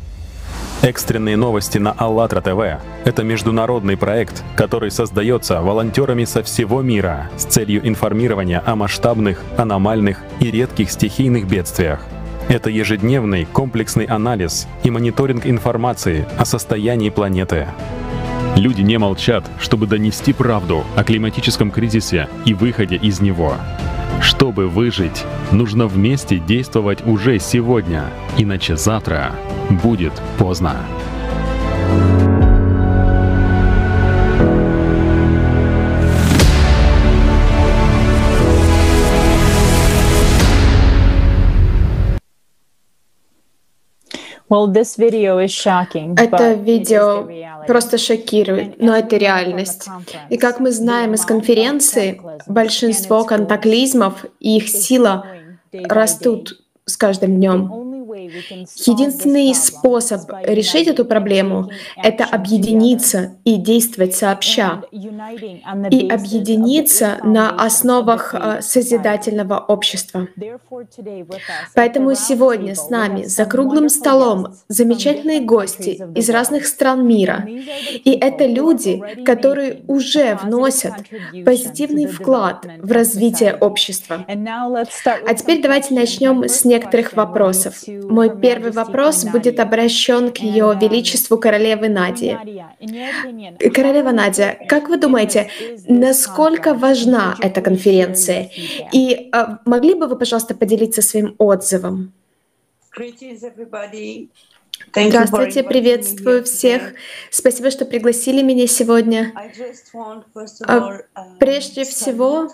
Экстренные 0.82 1.36
новости 1.36 1.78
на 1.78 1.92
АЛЛАТРА 1.92 2.40
ТВ— 2.42 2.82
это 3.04 3.24
международный 3.24 3.96
проект, 3.96 4.44
который 4.56 4.90
создается 4.90 5.60
волонтерами 5.60 6.24
со 6.24 6.42
всего 6.42 6.82
мира 6.82 7.30
с 7.36 7.44
целью 7.44 7.86
информирования 7.88 8.62
о 8.64 8.76
масштабных, 8.76 9.42
аномальных 9.56 10.22
и 10.38 10.50
редких 10.50 10.90
стихийных 10.90 11.48
бедствиях. 11.48 12.00
Это 12.48 12.70
ежедневный 12.70 13.46
комплексный 13.46 14.04
анализ 14.04 14.68
и 14.84 14.90
мониторинг 14.90 15.46
информации 15.46 16.26
о 16.38 16.44
состоянии 16.44 17.10
планеты. 17.10 17.66
Люди 18.54 18.82
не 18.82 18.98
молчат, 18.98 19.44
чтобы 19.58 19.86
донести 19.86 20.32
правду 20.32 20.84
о 20.94 21.02
климатическом 21.04 21.70
кризисе 21.70 22.28
и 22.44 22.54
выходе 22.54 22.96
из 22.96 23.20
него. 23.20 23.54
Чтобы 24.20 24.68
выжить, 24.68 25.24
нужно 25.52 25.86
вместе 25.86 26.38
действовать 26.38 27.06
уже 27.06 27.38
сегодня, 27.38 28.10
иначе 28.36 28.76
завтра 28.76 29.32
будет 29.82 30.12
поздно. 30.38 30.76
Это 46.16 46.52
видео 46.52 47.28
просто 47.66 47.98
шокирует, 47.98 48.80
но 48.80 48.96
это 48.96 49.16
реальность. 49.16 49.88
И 50.30 50.36
как 50.36 50.60
мы 50.60 50.70
знаем 50.70 51.14
из 51.14 51.24
конференции, 51.24 52.20
большинство 52.46 53.24
катаклизмов 53.24 54.24
и 54.38 54.56
их 54.58 54.68
сила 54.68 55.26
растут 55.72 56.60
с 56.84 56.96
каждым 56.96 57.36
днем. 57.36 57.95
Единственный 58.16 59.54
способ 59.54 60.22
решить 60.44 60.88
эту 60.88 61.04
проблему— 61.04 61.70
это 61.96 62.24
объединиться 62.24 63.36
и 63.44 63.56
действовать 63.56 64.14
сообща, 64.14 64.82
и 64.90 66.08
объединиться 66.08 67.18
на 67.22 67.50
основах 67.50 68.34
э, 68.34 68.60
созидательного 68.62 69.58
общества. 69.58 70.28
Поэтому 71.74 72.14
сегодня 72.14 72.74
с 72.74 72.88
нами 72.90 73.24
за 73.24 73.44
круглым 73.44 73.88
столом 73.88 74.54
замечательные 74.68 75.40
гости 75.40 76.02
из 76.14 76.30
разных 76.30 76.66
стран 76.66 77.06
мира. 77.06 77.46
И 77.46 78.12
это 78.12 78.46
люди, 78.46 79.02
которые 79.24 79.82
уже 79.88 80.38
вносят 80.42 80.94
позитивный 81.44 82.06
вклад 82.06 82.66
в 82.78 82.92
развитие 82.92 83.54
общества. 83.54 84.24
А 84.26 85.34
теперь 85.34 85.62
давайте 85.62 85.94
начнем 85.94 86.44
с 86.44 86.64
некоторых 86.64 87.12
вопросов. 87.14 87.74
Мой 88.08 88.40
первый 88.40 88.70
вопрос 88.70 89.24
будет 89.24 89.60
обращен 89.60 90.32
к 90.32 90.38
Ее 90.38 90.76
Величеству 90.80 91.38
Королевы 91.38 91.88
Нади. 91.88 92.36
Королева 93.74 94.10
Надя, 94.10 94.58
как 94.68 94.88
вы 94.88 94.98
думаете, 94.98 95.50
насколько 95.88 96.74
важна 96.74 97.36
эта 97.40 97.60
конференция? 97.60 98.50
И 98.92 99.28
а, 99.32 99.58
могли 99.64 99.94
бы 99.94 100.06
вы, 100.06 100.16
пожалуйста, 100.16 100.54
поделиться 100.54 101.02
своим 101.02 101.34
отзывом? 101.38 102.12
Здравствуйте, 104.94 105.62
приветствую 105.62 106.44
всех. 106.44 106.94
Спасибо, 107.30 107.70
что 107.70 107.84
пригласили 107.84 108.40
меня 108.42 108.66
сегодня. 108.66 109.32
А, 110.66 110.98
прежде 111.38 111.84
всего, 111.84 112.48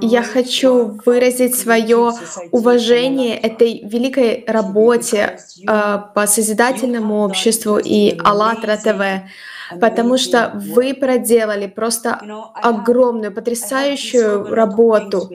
я 0.00 0.22
хочу 0.24 0.98
выразить 1.06 1.56
свое 1.56 2.12
уважение 2.50 3.36
этой 3.36 3.86
великой 3.86 4.44
работе 4.46 5.38
а, 5.66 5.98
по 5.98 6.26
созидательному 6.26 7.22
обществу 7.22 7.78
и 7.78 8.18
АЛЛАТРА 8.18 8.76
ТВ, 8.76 9.80
потому 9.80 10.18
что 10.18 10.52
вы 10.54 10.94
проделали 10.94 11.68
просто 11.68 12.20
огромную, 12.54 13.32
потрясающую 13.32 14.52
работу. 14.52 15.30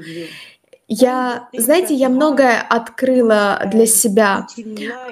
Я, 0.92 1.50
знаете, 1.56 1.94
я 1.94 2.10
многое 2.10 2.60
открыла 2.68 3.62
для 3.72 3.86
себя 3.86 4.48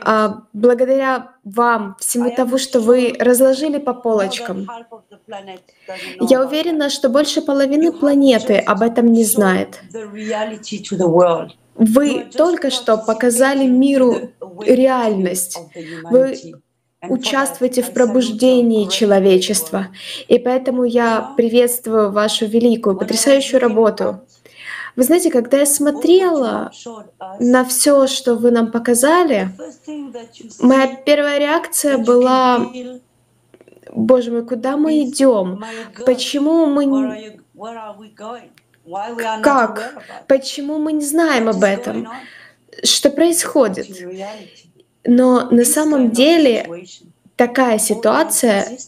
а, 0.01 0.41
благодаря 0.51 1.33
вам, 1.43 1.95
всему 1.99 2.31
того, 2.35 2.57
что 2.57 2.79
вы 2.79 3.15
разложили 3.19 3.77
по 3.77 3.93
полочкам. 3.93 4.67
Я 6.19 6.43
уверена, 6.43 6.89
что 6.89 7.09
больше 7.09 7.43
половины 7.43 7.91
планеты 7.91 8.57
об 8.57 8.81
этом 8.81 9.11
не 9.13 9.23
знает. 9.23 9.79
Вы 11.75 12.25
только 12.35 12.71
что 12.71 12.97
показали 12.97 13.67
миру 13.67 14.31
реальность. 14.65 15.59
Вы 16.09 16.55
участвуете 17.07 17.83
в 17.83 17.93
пробуждении 17.93 18.89
человечества. 18.89 19.89
И 20.27 20.39
поэтому 20.39 20.83
я 20.83 21.33
приветствую 21.37 22.11
вашу 22.11 22.47
великую, 22.47 22.97
потрясающую 22.97 23.59
работу. 23.61 24.21
Вы 24.97 25.03
знаете, 25.03 25.29
когда 25.29 25.59
я 25.59 25.65
смотрела 25.67 26.71
на 27.39 27.63
все, 27.63 28.07
что 28.07 28.33
вы 28.33 28.49
нам 28.49 28.71
показали, 28.71 29.51
моя 30.59 30.87
первая 30.95 31.37
реакция 31.37 31.99
была, 31.99 32.67
Боже 33.91 34.31
мой, 34.31 34.43
куда 34.43 34.75
мы 34.75 35.03
идем? 35.03 35.63
Почему 36.03 36.65
мы... 36.65 37.39
Как? 39.43 40.03
Почему 40.27 40.79
мы 40.79 40.93
не 40.93 41.05
знаем 41.05 41.47
об 41.47 41.63
этом? 41.63 42.07
Что 42.83 43.11
происходит? 43.11 43.87
Но 45.05 45.47
на 45.51 45.63
самом 45.63 46.09
деле 46.09 46.85
такая 47.35 47.77
ситуация 47.77 48.79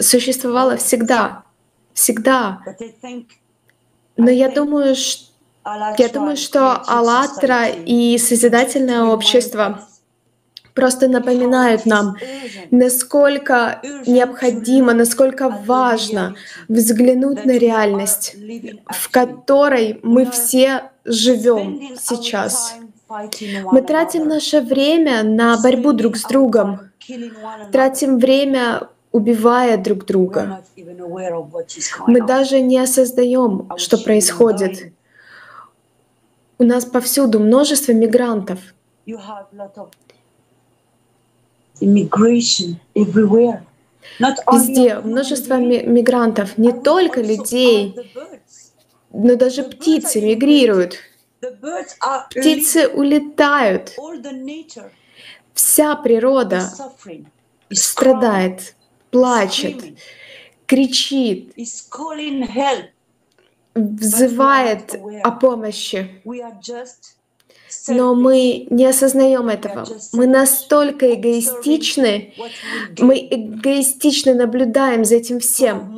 существовала 0.00 0.78
всегда. 0.78 1.44
Всегда. 1.92 2.62
Но 4.16 4.30
я 4.30 4.48
думаю, 4.48 4.94
что 4.94 5.33
я 5.98 6.08
думаю, 6.08 6.36
что 6.36 6.82
«АЛЛАТРА» 6.86 7.68
и 7.86 8.18
«Созидательное 8.18 9.04
общество» 9.04 9.80
просто 10.74 11.08
напоминают 11.08 11.86
нам, 11.86 12.16
насколько 12.70 13.80
необходимо, 14.06 14.92
насколько 14.92 15.48
важно 15.48 16.34
взглянуть 16.68 17.44
на 17.44 17.52
реальность, 17.52 18.36
в 18.88 19.10
которой 19.10 20.00
мы 20.02 20.30
все 20.30 20.90
живем 21.04 21.96
сейчас. 22.00 22.74
Мы 23.08 23.82
тратим 23.82 24.28
наше 24.28 24.60
время 24.60 25.22
на 25.22 25.56
борьбу 25.62 25.92
друг 25.92 26.16
с 26.16 26.24
другом, 26.24 26.90
тратим 27.70 28.18
время 28.18 28.88
убивая 29.12 29.76
друг 29.76 30.06
друга. 30.06 30.64
Мы 32.08 32.20
даже 32.20 32.60
не 32.60 32.78
осознаем, 32.78 33.70
что 33.76 33.96
происходит. 33.98 34.92
У 36.58 36.64
нас 36.64 36.84
повсюду 36.84 37.40
множество 37.40 37.92
мигрантов. 37.92 38.60
Везде 44.20 44.98
множество 45.00 45.54
мигрантов, 45.58 46.56
не 46.58 46.72
только 46.72 47.20
людей, 47.20 47.94
но 49.12 49.36
даже 49.36 49.64
птицы 49.64 50.20
мигрируют. 50.20 50.98
Птицы 52.30 52.88
улетают. 52.88 53.96
Вся 55.52 55.96
природа 55.96 56.62
страдает, 57.70 58.74
плачет, 59.10 59.82
кричит, 60.66 61.52
взывает 63.74 64.98
о 65.22 65.30
помощи. 65.32 66.22
Но 67.88 68.14
мы 68.14 68.66
не 68.70 68.86
осознаем 68.86 69.48
этого. 69.48 69.86
Мы 70.12 70.26
настолько 70.26 71.12
эгоистичны, 71.14 72.34
мы 72.98 73.28
эгоистично 73.30 74.34
наблюдаем 74.34 75.04
за 75.04 75.16
этим 75.16 75.40
всем. 75.40 75.92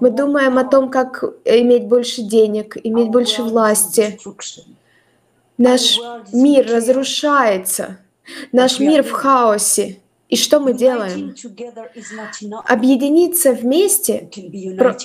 Мы 0.00 0.10
думаем 0.10 0.56
о 0.58 0.64
том, 0.64 0.90
как 0.90 1.24
иметь 1.44 1.86
больше 1.86 2.22
денег, 2.22 2.76
иметь 2.82 3.08
больше 3.08 3.42
власти. 3.42 4.18
Наш 5.58 5.98
мир 6.32 6.66
разрушается. 6.70 7.98
Наш 8.52 8.78
мир 8.78 9.02
в 9.02 9.10
хаосе. 9.10 10.00
И 10.28 10.36
что 10.36 10.58
мы 10.58 10.72
делаем? 10.72 11.34
Объединиться 12.66 13.52
вместе 13.52 14.30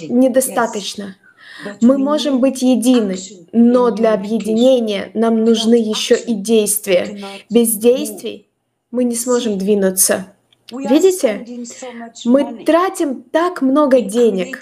недостаточно. 0.09 1.17
Мы 1.81 1.97
можем 1.97 2.39
быть 2.39 2.61
едины, 2.61 3.17
но 3.51 3.91
для 3.91 4.13
объединения 4.13 5.11
нам 5.13 5.43
нужны 5.43 5.75
еще 5.75 6.15
и 6.15 6.33
действия. 6.33 7.19
Без 7.49 7.73
действий 7.73 8.47
мы 8.91 9.03
не 9.03 9.15
сможем 9.15 9.57
двинуться. 9.57 10.33
Видите? 10.71 11.45
Мы 12.25 12.63
тратим 12.63 13.23
так 13.23 13.61
много 13.61 14.01
денег 14.01 14.61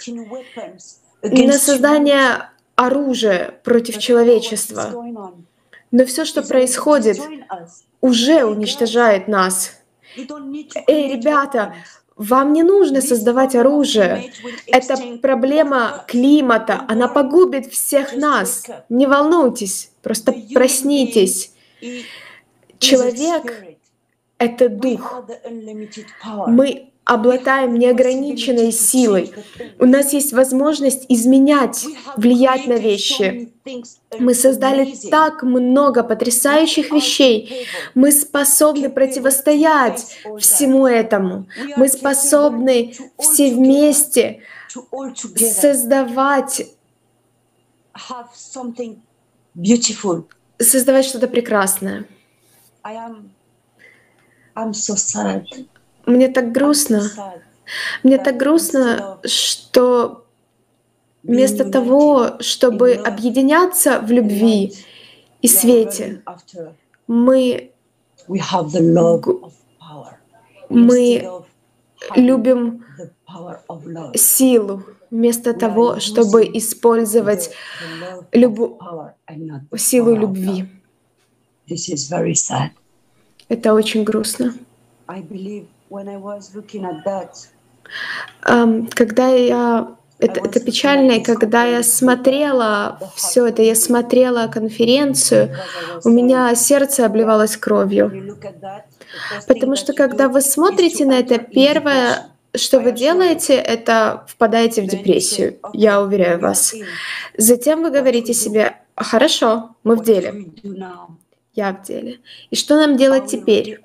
на 1.22 1.54
создание 1.54 2.50
оружия 2.76 3.60
против 3.64 3.98
человечества. 3.98 4.94
Но 5.92 6.06
все, 6.06 6.26
что 6.26 6.42
происходит, 6.42 7.20
уже 8.02 8.46
уничтожает 8.46 9.28
нас. 9.28 9.72
Эй, 10.16 11.14
ребята, 11.16 11.76
вам 12.18 12.54
не 12.54 12.64
нужно 12.64 13.02
создавать 13.02 13.56
оружие. 13.56 14.32
Это 14.66 14.98
проблема 15.22 16.04
климата. 16.08 16.84
Она 16.88 17.08
погубит 17.08 17.72
всех 17.72 18.16
нас. 18.16 18.66
Не 18.90 19.06
волнуйтесь, 19.08 19.92
просто 20.02 20.34
проснитесь. 20.54 21.54
Человек— 22.80 23.78
это 24.38 24.70
дух. 24.70 25.24
Мы 26.48 26.92
обладаем 27.08 27.80
неограниченной 27.80 28.74
силой. 28.74 29.32
У 29.80 29.86
нас 29.86 30.12
есть 30.12 30.34
возможность 30.34 31.06
изменять, 31.08 31.86
влиять 32.18 32.68
на 32.68 32.74
вещи. 32.74 33.54
Мы 34.20 34.34
создали 34.34 34.94
так 35.10 35.42
много 35.44 36.04
потрясающих 36.04 36.92
вещей. 36.92 37.66
Мы 37.96 38.12
способны 38.12 38.90
противостоять 38.90 40.18
всему 40.40 40.86
этому. 40.86 41.48
Мы 41.78 41.88
способны 41.88 42.94
все 43.18 43.54
вместе 43.54 44.42
создавать 45.38 46.68
создавать 50.60 51.06
что-то 51.06 51.28
прекрасное. 51.28 52.06
Мне 56.08 56.30
так 56.30 56.54
грустно. 56.54 57.02
Мне 58.02 58.18
так 58.18 58.38
грустно, 58.38 59.20
что 59.26 60.26
вместо 61.22 61.70
того, 61.70 62.40
чтобы 62.40 62.94
объединяться 62.94 64.00
в 64.00 64.10
любви 64.10 64.74
и 65.42 65.48
свете, 65.50 66.24
мы, 67.08 67.72
мы 70.70 71.44
любим 72.16 72.86
силу. 74.16 74.84
Вместо 75.12 75.54
того, 75.54 76.00
чтобы 76.00 76.44
использовать 76.44 77.52
любу... 78.32 78.80
силу 79.76 80.16
любви. 80.16 80.70
Это 83.50 83.74
очень 83.74 84.04
грустно. 84.04 84.54
Когда 88.42 89.28
я 89.30 89.98
это, 90.20 90.40
это 90.40 90.60
печально, 90.60 91.14
и 91.14 91.24
когда 91.24 91.66
я 91.66 91.84
смотрела 91.84 93.00
все 93.16 93.48
это, 93.48 93.62
я 93.62 93.76
смотрела 93.76 94.48
конференцию, 94.48 95.56
у 96.04 96.10
меня 96.10 96.54
сердце 96.56 97.06
обливалось 97.06 97.56
кровью. 97.56 98.38
Потому 99.48 99.76
что 99.76 99.94
когда 99.94 100.28
вы 100.28 100.42
смотрите 100.42 101.06
на 101.06 101.20
это, 101.20 101.38
первое, 101.38 102.32
что 102.56 102.80
вы 102.80 102.92
делаете, 102.92 103.56
это 103.56 104.26
впадаете 104.28 104.82
в 104.82 104.88
депрессию, 104.88 105.60
я 105.74 106.02
уверяю 106.02 106.40
вас. 106.40 106.74
Затем 107.38 107.84
вы 107.84 107.92
говорите 107.92 108.34
себе, 108.34 108.78
хорошо, 108.96 109.76
мы 109.84 109.96
в 109.96 110.04
деле 110.04 110.48
я 111.58 111.74
в 111.74 111.82
деле. 111.82 112.20
И 112.52 112.56
что 112.56 112.76
нам 112.76 112.96
делать 112.98 113.26
теперь? 113.26 113.80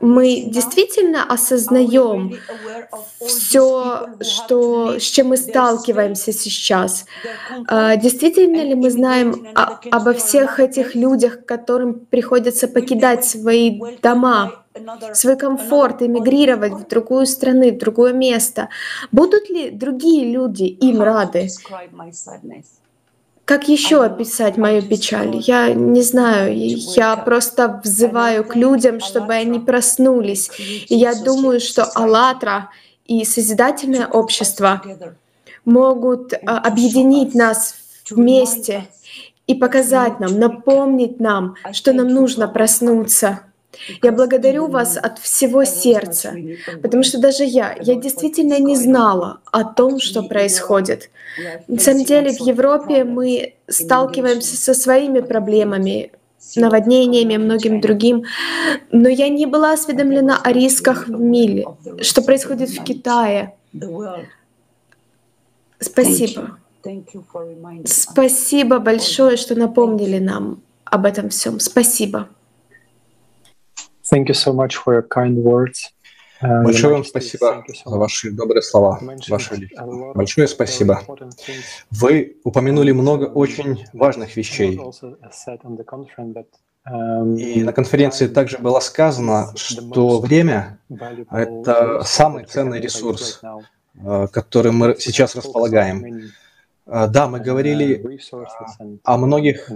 Мы 0.00 0.42
действительно 0.46 1.24
осознаем 1.24 2.36
все, 3.24 4.08
что, 4.20 4.98
с 4.98 5.02
чем 5.02 5.28
мы 5.28 5.36
сталкиваемся 5.36 6.32
сейчас. 6.32 7.06
А, 7.68 7.96
действительно 7.96 8.62
ли 8.62 8.74
мы 8.74 8.90
знаем 8.90 9.46
о, 9.54 9.78
обо 9.92 10.12
всех 10.12 10.58
этих 10.58 10.96
людях, 10.96 11.44
которым 11.46 12.00
приходится 12.00 12.66
покидать 12.66 13.24
свои 13.24 13.80
дома, 14.02 14.64
свой 15.14 15.36
комфорт, 15.36 16.02
эмигрировать 16.02 16.72
в 16.72 16.88
другую 16.88 17.26
страну, 17.26 17.70
в 17.70 17.78
другое 17.78 18.12
место? 18.12 18.70
Будут 19.12 19.48
ли 19.50 19.70
другие 19.70 20.32
люди 20.32 20.64
им 20.64 21.00
рады? 21.00 21.48
Как 23.50 23.66
еще 23.66 24.04
описать 24.04 24.56
мою 24.58 24.80
печаль? 24.80 25.34
Я 25.34 25.74
не 25.74 26.02
знаю. 26.02 26.54
Я 26.56 27.16
просто 27.16 27.80
взываю 27.82 28.44
к 28.44 28.54
людям, 28.54 29.00
чтобы 29.00 29.32
они 29.32 29.58
проснулись. 29.58 30.52
И 30.88 30.94
я 30.94 31.16
думаю, 31.16 31.58
что 31.58 31.82
«АЛЛАТРА» 31.96 32.70
и 33.06 33.24
Созидательное 33.24 34.06
общество 34.06 34.80
могут 35.64 36.32
а, 36.32 36.58
объединить 36.58 37.34
нас 37.34 37.74
вместе 38.08 38.86
и 39.48 39.56
показать 39.56 40.20
нам, 40.20 40.38
напомнить 40.38 41.18
нам, 41.18 41.56
что 41.72 41.92
нам 41.92 42.06
нужно 42.06 42.46
проснуться. 42.46 43.40
Я 44.02 44.12
благодарю 44.12 44.66
вас 44.66 44.96
от 44.96 45.18
всего 45.18 45.64
сердца, 45.64 46.34
потому 46.82 47.02
что 47.02 47.18
даже 47.18 47.44
я, 47.44 47.76
я 47.80 47.94
действительно 47.94 48.58
не 48.58 48.76
знала 48.76 49.40
о 49.52 49.64
том, 49.64 50.00
что 50.00 50.22
происходит. 50.22 51.10
На 51.68 51.78
самом 51.78 52.04
деле 52.04 52.32
в 52.32 52.40
Европе 52.40 53.04
мы 53.04 53.54
сталкиваемся 53.68 54.56
со 54.56 54.74
своими 54.74 55.20
проблемами, 55.20 56.12
наводнениями, 56.56 57.36
многим 57.36 57.80
другим, 57.80 58.24
но 58.90 59.08
я 59.08 59.28
не 59.28 59.46
была 59.46 59.72
осведомлена 59.72 60.40
о 60.42 60.52
рисках 60.52 61.06
в 61.06 61.20
мире, 61.20 61.66
что 62.02 62.22
происходит 62.22 62.70
в 62.70 62.82
Китае. 62.82 63.54
Спасибо. 65.78 66.58
Спасибо 67.84 68.78
большое, 68.78 69.36
что 69.36 69.54
напомнили 69.54 70.18
нам 70.18 70.62
об 70.84 71.04
этом 71.04 71.28
всем. 71.28 71.60
Спасибо. 71.60 72.28
Thank 74.10 74.28
you 74.28 74.34
so 74.34 74.52
much 74.52 74.76
for 74.76 74.92
your 74.94 75.06
kind 75.08 75.36
words. 75.38 75.92
Uh, 76.42 76.64
Большое 76.64 76.94
вам 76.94 77.04
спасибо 77.04 77.64
за 77.84 77.96
ваши 77.96 78.30
добрые 78.30 78.62
слова. 78.62 78.98
Ваши... 79.28 79.68
Большое 80.14 80.48
спасибо. 80.48 81.02
Вы 81.90 82.36
упомянули 82.44 82.92
много 82.92 83.24
очень 83.26 83.84
важных 83.92 84.36
вещей. 84.36 84.80
И 87.36 87.62
на 87.62 87.72
конференции 87.72 88.26
также 88.26 88.58
было 88.58 88.80
сказано, 88.80 89.52
что 89.54 90.18
время— 90.20 90.80
это 91.30 92.02
самый 92.04 92.46
ценный 92.46 92.80
ресурс, 92.80 93.42
э, 94.02 94.26
которым 94.32 94.78
мы 94.78 94.96
сейчас 94.98 95.36
располагаем. 95.36 96.30
Э, 96.86 97.06
да, 97.06 97.28
мы 97.28 97.40
говорили 97.40 98.02
о 99.04 99.18
многих 99.18 99.70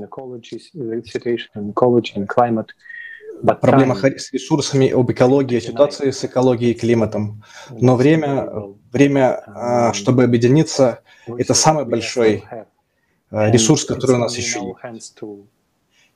проблемах 3.43 4.05
с 4.05 4.33
ресурсами, 4.33 4.91
об 4.91 5.11
экологии, 5.11 5.61
ситуации 5.61 6.11
с 6.11 6.25
экологией 6.25 6.73
и 6.73 6.75
климатом. 6.75 7.43
Но 7.71 7.97
время, 7.97 8.49
время, 8.93 9.43
а, 9.47 9.93
чтобы 9.93 10.25
объединиться, 10.25 11.01
это 11.27 11.55
самый 11.55 11.85
большой 11.85 12.45
а, 13.31 13.51
ресурс, 13.51 13.85
который 13.85 14.17
у 14.17 14.19
нас 14.19 14.37
еще 14.37 14.75
есть. 14.93 15.21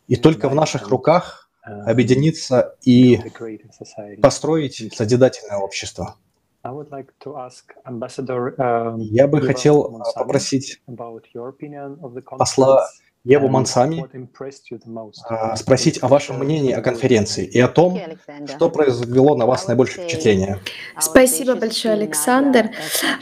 И 0.07 0.17
только 0.17 0.49
в 0.49 0.55
наших 0.55 0.89
руках 0.89 1.51
объединиться 1.63 2.77
и 2.83 3.21
построить 4.23 4.95
созидательное 4.95 5.59
общество. 5.59 6.17
Я 6.65 6.73
бы 9.29 9.43
хотел 9.43 10.03
попросить 10.15 10.81
посла 12.39 12.89
Еву 13.25 13.49
Мансами 13.49 14.07
а, 15.29 15.57
спросить 15.57 15.99
о 16.03 16.09
вашем 16.09 16.39
мнении 16.39 16.73
о 16.73 16.81
конференции 16.81 17.45
и 17.45 17.61
о 17.61 17.69
том, 17.69 18.01
что 18.47 18.71
произвело 18.71 19.35
на 19.35 19.45
вас 19.45 19.67
наибольшее 19.67 20.05
впечатление. 20.07 20.61
Спасибо 21.01 21.55
большое, 21.57 21.95
Александр. 21.95 22.71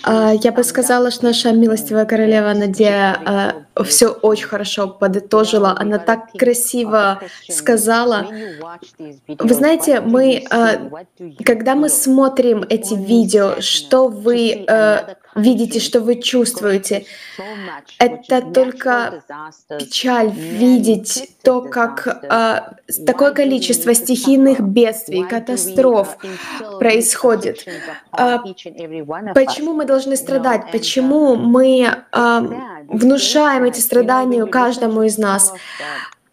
А, 0.02 0.32
я 0.35 0.52
бы 0.52 0.62
сказала, 0.64 1.11
что 1.11 1.24
наша 1.24 1.52
милостивая 1.52 2.04
королева 2.04 2.52
Надя 2.52 3.66
а, 3.74 3.85
все 3.85 4.09
очень 4.09 4.46
хорошо 4.46 4.88
подытожила. 4.88 5.74
Она 5.78 5.98
так 5.98 6.30
красиво 6.32 7.20
сказала. 7.48 8.26
Вы 9.28 9.54
знаете, 9.54 10.00
мы, 10.00 10.44
когда 11.44 11.74
мы 11.74 11.88
смотрим 11.88 12.64
эти 12.68 12.94
видео, 12.94 13.61
что 13.61 14.09
вы 14.09 14.66
видите, 15.37 15.78
что 15.78 16.00
вы 16.00 16.20
чувствуете. 16.20 17.04
Это 17.98 18.40
только 18.40 19.22
печаль 19.96 20.30
видеть 20.30 21.30
то, 21.42 21.62
как 21.62 22.06
э, 22.06 23.04
такое 23.06 23.32
количество 23.32 23.94
стихийных 23.94 24.61
бедствий, 24.61 25.24
катастроф 25.24 26.18
происходит. 26.78 27.64
Э, 28.18 28.38
почему 29.35 29.72
мы 29.72 29.85
должны 29.85 30.16
страдать? 30.16 30.70
Почему 30.70 31.37
мы 31.37 31.88
э, 32.12 32.40
внушаем 32.88 33.64
эти 33.64 33.80
страдания 33.80 34.44
каждому 34.46 35.02
из 35.02 35.16
нас? 35.18 35.54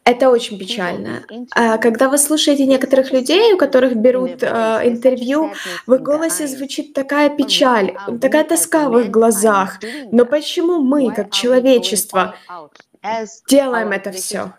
Это 0.06 0.30
очень 0.30 0.60
печально. 0.60 1.23
А 1.56 1.78
когда 1.78 2.10
вы 2.10 2.17
слушаете 2.17 2.65
некоторых 2.65 3.13
людей, 3.13 3.54
у 3.54 3.58
которых 3.58 3.95
берут 3.95 4.43
э, 4.43 4.82
интервью, 4.84 5.52
в 5.88 5.93
их 5.93 6.02
голосе 6.02 6.47
звучит 6.47 6.93
такая 6.93 7.30
печаль, 7.30 7.93
такая 8.19 8.43
тоска 8.43 8.89
в 8.89 8.99
их 8.99 9.10
глазах. 9.10 9.80
Но 10.12 10.26
почему 10.26 10.80
мы, 10.82 11.13
как 11.13 11.32
человечество, 11.32 12.36
делаем 13.48 13.92
это 13.92 14.12
все? 14.12 14.54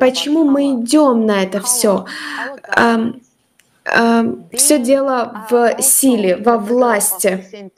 Почему 0.00 0.44
мы 0.44 0.74
идем 0.74 1.26
на 1.26 1.42
это 1.42 1.60
все? 1.60 2.06
Все 4.52 4.78
дело 4.78 5.46
в 5.50 5.80
силе, 5.80 6.36
во 6.36 6.58
власти. 6.58 7.72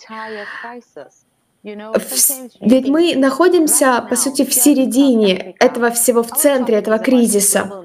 Ведь 2.61 2.89
мы 2.89 3.17
находимся, 3.17 4.07
по 4.09 4.17
сути, 4.17 4.45
в 4.45 4.55
середине 4.55 5.55
этого 5.59 5.91
всего, 5.91 6.23
в 6.23 6.31
центре 6.31 6.77
этого 6.77 6.99
кризиса. 6.99 7.85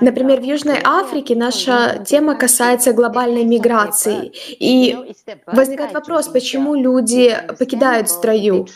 Например, 0.00 0.40
в 0.40 0.44
Южной 0.44 0.78
Африке 0.82 1.34
наша 1.34 2.04
тема 2.06 2.34
касается 2.34 2.92
глобальной 2.92 3.44
миграции. 3.44 4.32
И 4.58 5.14
возникает 5.46 5.92
вопрос, 5.92 6.28
почему 6.28 6.74
люди 6.74 7.36
покидают 7.58 8.08
страю? 8.08 8.66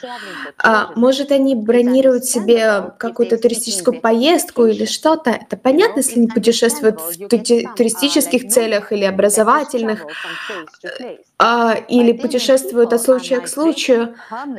А, 0.58 0.92
может, 0.96 1.32
они 1.32 1.54
бронируют 1.54 2.24
себе 2.24 2.92
какую-то 2.98 3.38
туристическую 3.38 4.00
поездку 4.00 4.66
или 4.66 4.84
что-то? 4.84 5.30
Это 5.30 5.56
понятно, 5.56 6.00
если 6.00 6.18
они 6.18 6.28
путешествуют 6.28 7.00
в 7.00 7.28
туристических 7.28 8.48
целях 8.48 8.92
или 8.92 9.04
образовательных, 9.04 10.06
а, 11.42 11.74
или 11.88 12.12
путешествуют 12.12 12.92
от 12.92 13.00
случая 13.00 13.40
к 13.40 13.48
случаю. 13.48 14.14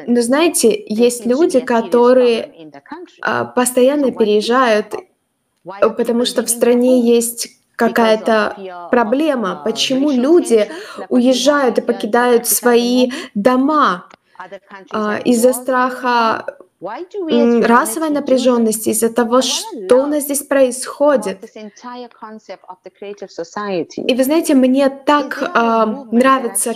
Но 0.07 0.21
знаете, 0.21 0.83
есть 0.87 1.27
люди, 1.27 1.59
которые 1.59 2.71
а, 3.21 3.45
постоянно 3.45 4.11
переезжают 4.11 4.95
потому 5.63 6.25
что 6.25 6.41
в 6.43 6.49
стране 6.49 7.01
есть 7.01 7.49
какая-то 7.75 8.87
проблема, 8.89 9.61
почему 9.63 10.09
люди 10.09 10.71
уезжают 11.09 11.77
и 11.77 11.81
покидают 11.81 12.47
свои 12.47 13.11
дома 13.35 14.07
а, 14.91 15.19
из-за 15.23 15.53
страха 15.53 16.60
расовой 16.81 18.09
напряженности, 18.09 18.89
из-за 18.89 19.09
того, 19.13 19.41
что 19.41 20.03
у 20.03 20.05
нас 20.07 20.23
здесь 20.23 20.41
происходит. 20.41 21.37
И 23.97 24.15
вы 24.15 24.23
знаете, 24.23 24.55
мне 24.55 24.89
так 24.89 25.41
э, 25.41 25.85
нравится 26.11 26.73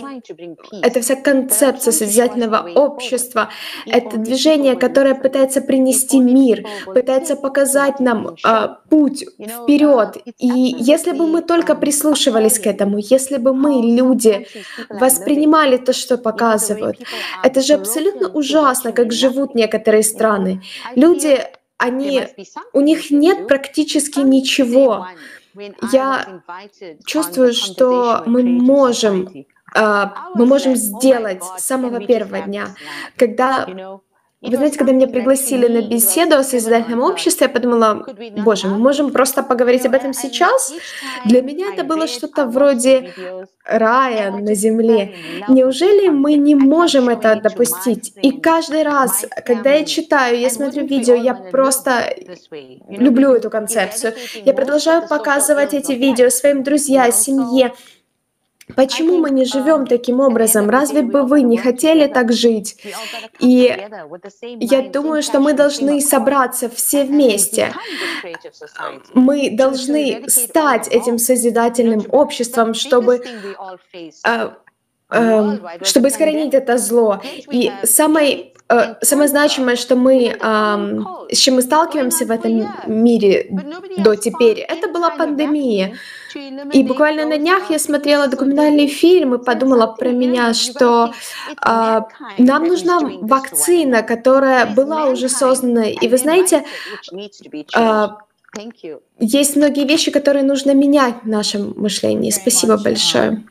эта 0.82 1.00
вся 1.00 1.16
концепция 1.16 1.92
созидательного 1.92 2.68
общества, 2.74 3.48
это 3.86 4.16
движение, 4.18 4.76
которое 4.76 5.14
пытается 5.14 5.60
принести 5.60 6.20
мир, 6.20 6.64
пытается 6.86 7.34
показать 7.34 7.98
нам 7.98 8.36
э, 8.44 8.68
путь 8.88 9.24
вперед. 9.38 10.18
И 10.38 10.48
если 10.48 11.12
бы 11.12 11.26
мы 11.26 11.42
только 11.42 11.74
прислушивались 11.74 12.60
к 12.60 12.66
этому, 12.66 12.98
если 12.98 13.38
бы 13.38 13.52
мы, 13.52 13.82
люди, 13.82 14.46
воспринимали 14.88 15.76
то, 15.78 15.92
что 15.92 16.16
показывают, 16.16 16.98
это 17.42 17.60
же 17.60 17.74
абсолютно 17.74 18.28
ужасно, 18.28 18.92
как 18.92 19.12
живут 19.12 19.54
некоторые 19.54 19.95
некоторые 19.96 20.02
страны. 20.02 20.62
Люди, 20.94 21.38
они, 21.78 22.28
у 22.72 22.80
них 22.80 23.10
нет 23.10 23.48
практически 23.48 24.20
ничего. 24.20 25.06
Я 25.92 26.42
чувствую, 27.04 27.52
что 27.52 28.22
мы 28.26 28.42
можем 28.42 29.46
а, 29.74 30.30
мы 30.34 30.46
можем 30.46 30.76
сделать 30.76 31.42
с 31.42 31.64
самого 31.64 32.00
первого 32.06 32.40
дня, 32.40 32.68
когда 33.16 33.66
вы 34.42 34.56
знаете, 34.56 34.78
когда 34.78 34.92
меня 34.92 35.08
пригласили 35.08 35.66
на 35.66 35.86
беседу 35.86 36.36
о 36.36 36.44
созидательном 36.44 37.00
обществе, 37.00 37.46
я 37.46 37.52
подумала, 37.52 38.06
боже, 38.44 38.68
мы 38.68 38.76
можем 38.76 39.10
просто 39.10 39.42
поговорить 39.42 39.86
об 39.86 39.94
этом 39.94 40.12
сейчас? 40.12 40.74
Для 41.24 41.40
меня 41.40 41.72
это 41.72 41.84
было 41.84 42.06
что-то 42.06 42.44
вроде 42.46 43.12
рая 43.64 44.30
на 44.30 44.54
земле. 44.54 45.14
Неужели 45.48 46.08
мы 46.08 46.34
не 46.34 46.54
можем 46.54 47.08
это 47.08 47.40
допустить? 47.40 48.12
И 48.22 48.32
каждый 48.32 48.82
раз, 48.82 49.24
когда 49.44 49.72
я 49.72 49.84
читаю, 49.84 50.38
я 50.38 50.50
смотрю 50.50 50.86
видео, 50.86 51.14
я 51.14 51.34
просто 51.34 52.14
люблю 52.88 53.32
эту 53.32 53.48
концепцию. 53.48 54.14
Я 54.44 54.52
продолжаю 54.52 55.08
показывать 55.08 55.72
эти 55.72 55.92
видео 55.92 56.28
своим 56.28 56.62
друзьям, 56.62 57.10
семье, 57.10 57.72
Почему 58.74 59.18
мы 59.18 59.30
не 59.30 59.44
живем 59.44 59.86
таким 59.86 60.20
образом? 60.20 60.68
Разве 60.68 61.02
бы 61.02 61.22
вы 61.22 61.42
не 61.42 61.56
хотели 61.56 62.06
так 62.08 62.32
жить? 62.32 62.76
И 63.38 63.76
я 64.60 64.82
думаю, 64.82 65.22
что 65.22 65.38
мы 65.38 65.52
должны 65.52 66.00
собраться 66.00 66.68
все 66.68 67.04
вместе. 67.04 67.72
Мы 69.14 69.50
должны 69.50 70.28
стать 70.28 70.88
этим 70.88 71.18
созидательным 71.18 72.06
обществом, 72.10 72.74
чтобы 72.74 73.22
э, 74.24 74.50
э, 75.10 75.58
чтобы 75.82 76.08
искоренить 76.08 76.54
это 76.54 76.76
зло. 76.78 77.20
И 77.52 77.70
самой 77.84 78.55
самое 79.02 79.28
значимое, 79.28 79.76
что 79.76 79.96
мы, 79.96 80.36
с 81.30 81.36
чем 81.36 81.54
мы 81.56 81.62
сталкиваемся 81.62 82.26
в 82.26 82.30
этом 82.30 82.68
мире 82.86 83.48
до 83.98 84.16
теперь, 84.16 84.58
это 84.60 84.88
была 84.88 85.10
пандемия. 85.10 85.96
И 86.72 86.82
буквально 86.82 87.24
на 87.26 87.38
днях 87.38 87.70
я 87.70 87.78
смотрела 87.78 88.26
документальный 88.26 88.88
фильм 88.88 89.34
и 89.34 89.44
подумала 89.44 89.86
про 89.86 90.10
меня, 90.10 90.52
что 90.52 91.12
э, 91.66 92.00
нам 92.38 92.64
нужна 92.64 92.98
вакцина, 93.00 94.02
которая 94.02 94.66
была 94.66 95.06
уже 95.06 95.28
создана. 95.30 95.86
И 95.86 96.08
вы 96.08 96.18
знаете, 96.18 96.64
э, 97.74 98.08
есть 99.18 99.56
многие 99.56 99.86
вещи, 99.86 100.10
которые 100.10 100.44
нужно 100.44 100.74
менять 100.74 101.14
в 101.24 101.28
нашем 101.28 101.72
мышлении. 101.76 102.30
Спасибо 102.30 102.76
большое. 102.76 103.42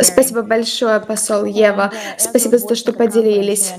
Спасибо 0.00 0.42
большое, 0.42 1.00
посол 1.00 1.44
Ева. 1.44 1.92
Спасибо 2.16 2.56
за 2.56 2.66
то, 2.66 2.74
что 2.74 2.94
поделились. 2.94 3.74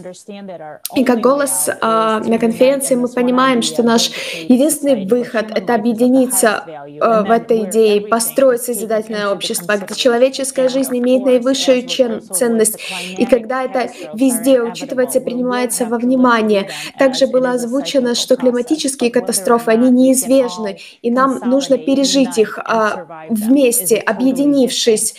И 0.95 1.03
как 1.03 1.21
голос 1.21 1.69
а, 1.81 2.19
на 2.19 2.37
конференции 2.37 2.93
мы 2.93 3.07
понимаем, 3.07 3.63
что 3.63 3.81
наш 3.81 4.11
единственный 4.47 5.07
выход— 5.07 5.47
это 5.55 5.73
объединиться 5.73 6.63
а, 7.01 7.23
в 7.23 7.31
этой 7.31 7.63
идее, 7.63 8.01
построить 8.01 8.61
созидательное 8.61 9.29
общество, 9.29 9.75
где 9.77 9.95
человеческая 9.95 10.69
жизнь 10.69 10.95
имеет 10.99 11.25
наивысшую 11.25 11.87
ценность, 11.87 12.77
и 13.17 13.25
когда 13.25 13.63
это 13.63 13.89
везде 14.13 14.61
учитывается 14.61 15.17
и 15.17 15.23
принимается 15.23 15.85
во 15.85 15.97
внимание. 15.97 16.69
Также 16.99 17.25
было 17.25 17.51
озвучено, 17.51 18.13
что 18.13 18.35
климатические 18.35 19.09
катастрофы, 19.09 19.71
они 19.71 19.89
неизвестны 19.89 20.26
неизбежны, 20.27 20.79
и 21.01 21.11
нам 21.11 21.39
нужно 21.45 21.77
пережить 21.77 22.37
их 22.37 22.59
а, 22.59 23.27
вместе, 23.29 23.97
объединившись. 23.97 25.15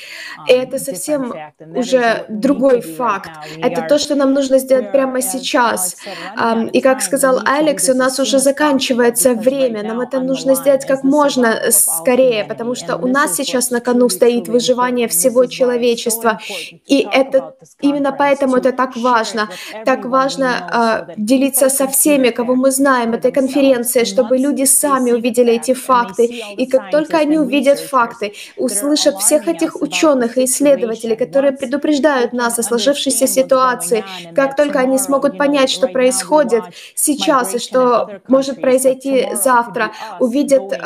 И 0.48 0.52
это 0.52 0.78
совсем 0.78 1.34
уже 1.74 2.24
другой 2.28 2.80
факт. 2.80 3.30
Это 3.62 3.82
то, 3.88 3.98
что 3.98 4.14
нам 4.14 4.32
нужно 4.32 4.58
сделать 4.58 4.92
прямо 4.92 5.22
сейчас. 5.22 5.96
А, 6.36 6.64
и 6.72 6.80
как 6.80 7.02
сказал 7.02 7.40
Алекс, 7.44 7.88
у 7.88 7.94
нас 7.94 8.18
уже 8.18 8.38
заканчивается 8.38 9.34
время. 9.34 9.82
Нам 9.82 10.00
это 10.00 10.20
нужно 10.20 10.54
сделать 10.54 10.86
как 10.86 11.04
можно 11.04 11.70
скорее, 11.70 12.44
потому 12.44 12.74
что 12.74 12.96
у 12.96 13.06
нас 13.06 13.36
сейчас 13.36 13.70
на 13.70 13.80
кону 13.80 14.08
стоит 14.08 14.48
выживание 14.48 15.08
всего 15.08 15.46
человечества. 15.46 16.38
И 16.86 17.06
это 17.12 17.54
именно 17.80 18.12
поэтому 18.12 18.56
это 18.56 18.72
так 18.72 18.96
важно. 18.96 19.48
Так 19.84 20.04
важно 20.04 21.06
э, 21.08 21.14
делиться 21.16 21.68
со 21.68 21.86
всеми, 21.86 22.30
кого 22.30 22.54
мы 22.54 22.70
знаем, 22.70 23.14
этой 23.14 23.32
конференции, 23.32 24.04
чтобы 24.04 24.38
люди 24.38 24.64
сами 24.64 24.97
сами 24.98 25.12
увидели 25.12 25.52
эти 25.52 25.74
факты. 25.74 26.24
И 26.56 26.66
как 26.66 26.90
только 26.90 27.18
они 27.18 27.38
увидят 27.38 27.78
факты, 27.78 28.32
услышат 28.56 29.16
всех 29.18 29.48
этих 29.48 29.80
ученых 29.80 30.38
и 30.38 30.44
исследователей, 30.44 31.16
которые 31.16 31.52
предупреждают 31.52 32.32
нас 32.32 32.58
о 32.58 32.62
сложившейся 32.62 33.26
ситуации, 33.26 34.04
как 34.34 34.56
только 34.56 34.80
они 34.80 34.98
смогут 34.98 35.38
понять, 35.38 35.70
что 35.70 35.88
происходит 35.88 36.62
сейчас 36.94 37.54
и 37.54 37.58
что 37.58 38.20
может 38.28 38.60
произойти 38.60 39.28
завтра, 39.34 39.92
увидят 40.20 40.72
э, 40.72 40.78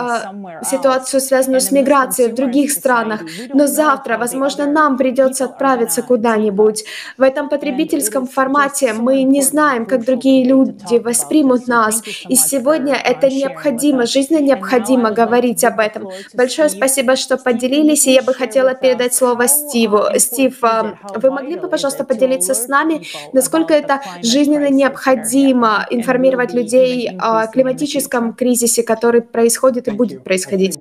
ситуацию, 0.71 1.21
связанную 1.21 1.61
с 1.61 1.71
миграцией 1.71 2.31
в 2.31 2.35
других 2.35 2.73
странах, 2.73 3.21
но 3.55 3.67
завтра, 3.67 4.19
возможно, 4.19 4.67
нам 4.67 4.97
придется 4.97 5.45
отправиться 5.45 6.03
куда-нибудь. 6.03 6.85
В 7.19 7.23
этом 7.23 7.49
потребительском 7.49 8.27
формате 8.27 8.93
мы 8.93 9.23
не 9.23 9.43
знаем, 9.43 9.87
как 9.87 10.05
другие 10.05 10.45
люди 10.45 10.99
воспримут 10.99 11.67
нас, 11.67 12.03
и 12.29 12.37
сегодня 12.37 12.95
это 12.95 13.29
необходимо 13.29 14.02
необходимо, 14.03 14.07
жизненно 14.07 14.41
необходимо 14.41 15.11
говорить 15.11 15.65
об 15.65 15.79
этом. 15.81 16.09
Большое 16.35 16.69
спасибо, 16.69 17.17
что 17.17 17.37
поделились, 17.37 18.07
и 18.07 18.13
я 18.13 18.23
бы 18.23 18.35
хотела 18.35 18.75
передать 18.75 19.15
слово 19.15 19.49
Стиву. 19.49 20.05
Стив, 20.17 20.59
а, 20.63 20.99
вы 21.15 21.31
могли 21.31 21.57
бы, 21.57 21.69
пожалуйста, 21.69 22.05
поделиться 22.05 22.55
с 22.55 22.69
нами, 22.69 23.03
насколько 23.33 23.75
это 23.75 24.01
жизненно 24.23 24.71
необходимо 24.71 25.87
информировать 25.91 26.53
людей 26.53 27.11
о 27.19 27.47
климатическом 27.47 28.35
кризисе, 28.35 28.83
который 28.83 29.23
происходит 29.23 29.89
и 29.89 29.91
будет 29.91 30.25
происходить? 30.25 30.79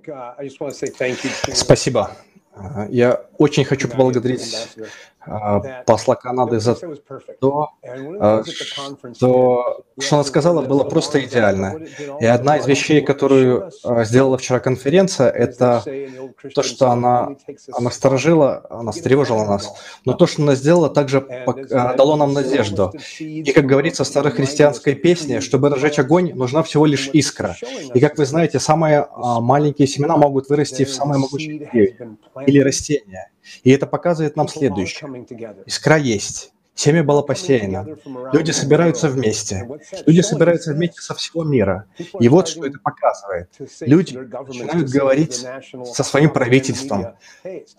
Спасибо. 1.53 2.12
Я 2.89 3.21
очень 3.38 3.63
хочу 3.63 3.88
поблагодарить 3.88 4.67
посла 5.86 6.15
Канады 6.15 6.60
за 6.60 6.75
то, 7.39 7.69
а, 8.19 8.43
что, 9.13 9.84
что 9.99 10.15
она 10.15 10.23
сказала, 10.23 10.62
было 10.62 10.84
просто 10.84 11.23
идеально. 11.23 11.86
И 12.19 12.25
одна 12.25 12.57
из 12.57 12.65
вещей, 12.65 13.01
которую 13.01 13.71
а, 13.84 14.03
сделала 14.03 14.38
вчера 14.38 14.60
конференция, 14.60 15.29
это 15.29 15.84
то, 16.55 16.63
что 16.63 16.89
она, 16.89 17.36
она 17.71 17.91
сторожила, 17.91 18.65
она 18.69 18.91
встревожила 18.91 19.45
нас, 19.45 19.73
но 20.05 20.13
то, 20.13 20.25
что 20.25 20.41
она 20.41 20.55
сделала, 20.55 20.89
также 20.89 21.21
дало 21.69 22.15
нам 22.15 22.34
надежду. 22.34 22.91
И, 23.19 23.51
как 23.51 23.65
говорится 23.65 24.03
в 24.03 24.07
старой 24.07 24.31
христианской 24.31 24.95
песне, 24.95 25.41
чтобы 25.41 25.69
разжечь 25.69 25.99
огонь, 25.99 26.34
нужна 26.34 26.63
всего 26.63 26.86
лишь 26.86 27.10
искра. 27.13 27.55
И, 27.93 27.99
как 27.99 28.17
вы 28.17 28.25
знаете, 28.25 28.60
самые 28.60 29.07
маленькие 29.15 29.88
семена 29.88 30.17
могут 30.17 30.49
вырасти 30.49 30.84
в 30.84 30.91
самые 30.91 31.19
могучие 31.19 32.07
или 32.47 32.60
растения. 32.60 33.29
И 33.63 33.71
это 33.71 33.88
показывает 33.88 34.36
нам 34.36 34.47
следующее. 34.47 35.25
Искра 35.65 35.97
есть. 35.97 36.51
Семя 36.73 37.04
было 37.04 37.21
посеяно. 37.21 37.86
Люди 38.34 38.51
собираются 38.51 39.10
вместе. 39.10 39.67
Люди 40.06 40.21
собираются 40.21 40.73
вместе 40.73 41.01
со 41.01 41.13
всего 41.13 41.43
мира. 41.43 41.86
И 42.19 42.30
вот 42.30 42.47
что 42.47 42.65
это 42.65 42.80
показывает. 42.80 43.49
Люди 43.82 44.15
начинают 44.17 44.89
говорить 44.89 45.45
со 45.86 46.04
своим 46.04 46.32
правительством, 46.32 47.17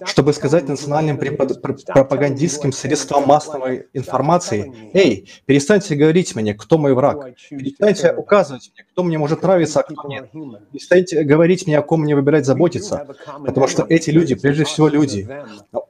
чтобы 0.04 0.32
сказать 0.32 0.68
национальным 0.68 1.18
пропагандистским 1.18 2.70
средствам 2.72 3.26
массовой 3.26 3.88
информации, 3.92 4.72
«Эй, 4.92 5.28
перестаньте 5.46 5.96
говорить 5.96 6.36
мне, 6.36 6.54
кто 6.54 6.78
мой 6.78 6.94
враг. 6.94 7.34
Перестаньте 7.50 8.12
указывать 8.12 8.70
мне, 8.74 8.84
кто 8.92 9.02
мне 9.02 9.18
может 9.18 9.42
нравиться, 9.42 9.80
а 9.80 9.82
кто 9.82 10.08
нет. 10.08 10.30
Перестаньте 10.70 11.22
говорить 11.22 11.66
мне, 11.66 11.78
о 11.78 11.82
ком 11.82 12.02
мне 12.02 12.14
выбирать 12.14 12.44
заботиться. 12.44 13.06
Потому 13.44 13.66
что 13.66 13.86
эти 13.88 14.10
люди, 14.10 14.34
прежде 14.34 14.64
всего 14.64 14.88
люди. 14.88 15.28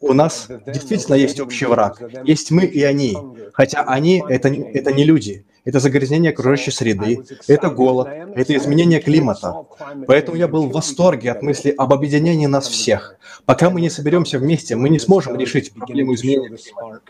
У 0.00 0.12
нас 0.12 0.48
действительно 0.66 1.16
есть 1.16 1.40
общий 1.40 1.66
враг. 1.66 2.00
Есть 2.24 2.50
мы 2.50 2.64
и 2.64 2.82
они 2.82 3.16
хотя 3.52 3.82
они 3.82 4.22
это, 4.28 4.48
это 4.48 4.92
не 4.92 5.04
люди. 5.04 5.44
это 5.64 5.78
загрязнение 5.78 6.32
окружающей 6.32 6.72
среды, 6.72 7.22
это 7.46 7.70
голод, 7.70 8.08
это 8.34 8.56
изменение 8.56 9.00
климата. 9.00 9.64
Поэтому 10.08 10.36
я 10.36 10.48
был 10.48 10.66
в 10.66 10.72
восторге 10.72 11.30
от 11.30 11.42
мысли 11.42 11.72
об 11.76 11.92
объединении 11.92 12.46
нас 12.46 12.66
всех. 12.66 13.16
Пока 13.44 13.70
мы 13.70 13.80
не 13.80 13.90
соберемся 13.90 14.38
вместе, 14.38 14.74
мы 14.74 14.88
не 14.88 14.98
сможем 14.98 15.36
решить 15.38 15.72
проблему 15.72 16.14
изменения 16.14 16.48
климата. 16.48 17.00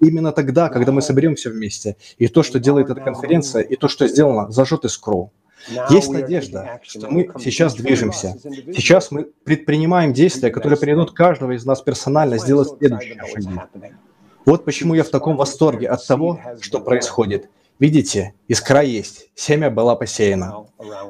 Именно 0.00 0.32
тогда, 0.32 0.68
когда 0.68 0.92
мы 0.92 1.02
соберемся 1.02 1.50
вместе, 1.50 1.96
и 2.18 2.28
то, 2.28 2.42
что 2.42 2.58
делает 2.58 2.90
эта 2.90 3.00
конференция, 3.00 3.62
и 3.62 3.76
то, 3.76 3.88
что 3.88 4.06
сделано, 4.06 4.50
зажжет 4.50 4.84
искру. 4.84 5.32
Есть 5.90 6.10
надежда, 6.10 6.80
что 6.82 7.10
мы 7.10 7.30
сейчас 7.38 7.74
движемся. 7.74 8.36
Сейчас 8.72 9.10
мы 9.10 9.24
предпринимаем 9.44 10.12
действия, 10.12 10.50
которые 10.50 10.78
приведут 10.78 11.12
каждого 11.12 11.52
из 11.52 11.64
нас 11.64 11.82
персонально 11.82 12.38
сделать 12.38 12.68
следующие 12.78 13.20
шаги. 13.26 13.60
Вот 14.46 14.64
почему 14.64 14.94
я 14.94 15.04
в 15.04 15.10
таком 15.10 15.36
восторге 15.36 15.88
от 15.88 16.06
того, 16.06 16.40
что 16.60 16.80
происходит. 16.80 17.50
Видите, 17.78 18.34
искра 18.48 18.82
есть, 18.82 19.30
семя 19.34 19.70
была 19.70 19.94
посеяна. 19.94 20.66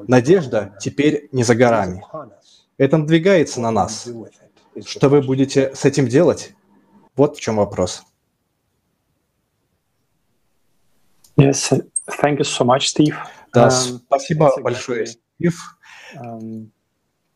Надежда 0.07 0.74
теперь 0.81 1.29
не 1.33 1.44
за 1.44 1.55
горами. 1.55 2.05
Это 2.79 2.98
надвигается 2.98 3.61
на 3.61 3.70
нас. 3.70 4.09
Что 4.85 5.09
вы 5.09 5.22
будете 5.22 5.74
с 5.74 5.85
этим 5.85 6.09
делать? 6.09 6.55
Вот 7.16 7.37
в 7.37 7.40
чем 7.40 7.57
вопрос. 7.57 8.03
Yes, 11.38 11.72
thank 12.20 12.40
you 12.40 12.44
so 12.44 12.64
much, 12.64 12.88
Steve. 12.88 13.14
Да, 13.55 13.68
um, 13.68 14.01
спасибо 14.07 14.53
большое, 14.61 15.07
Стив. 15.07 15.55
Um, 16.16 16.70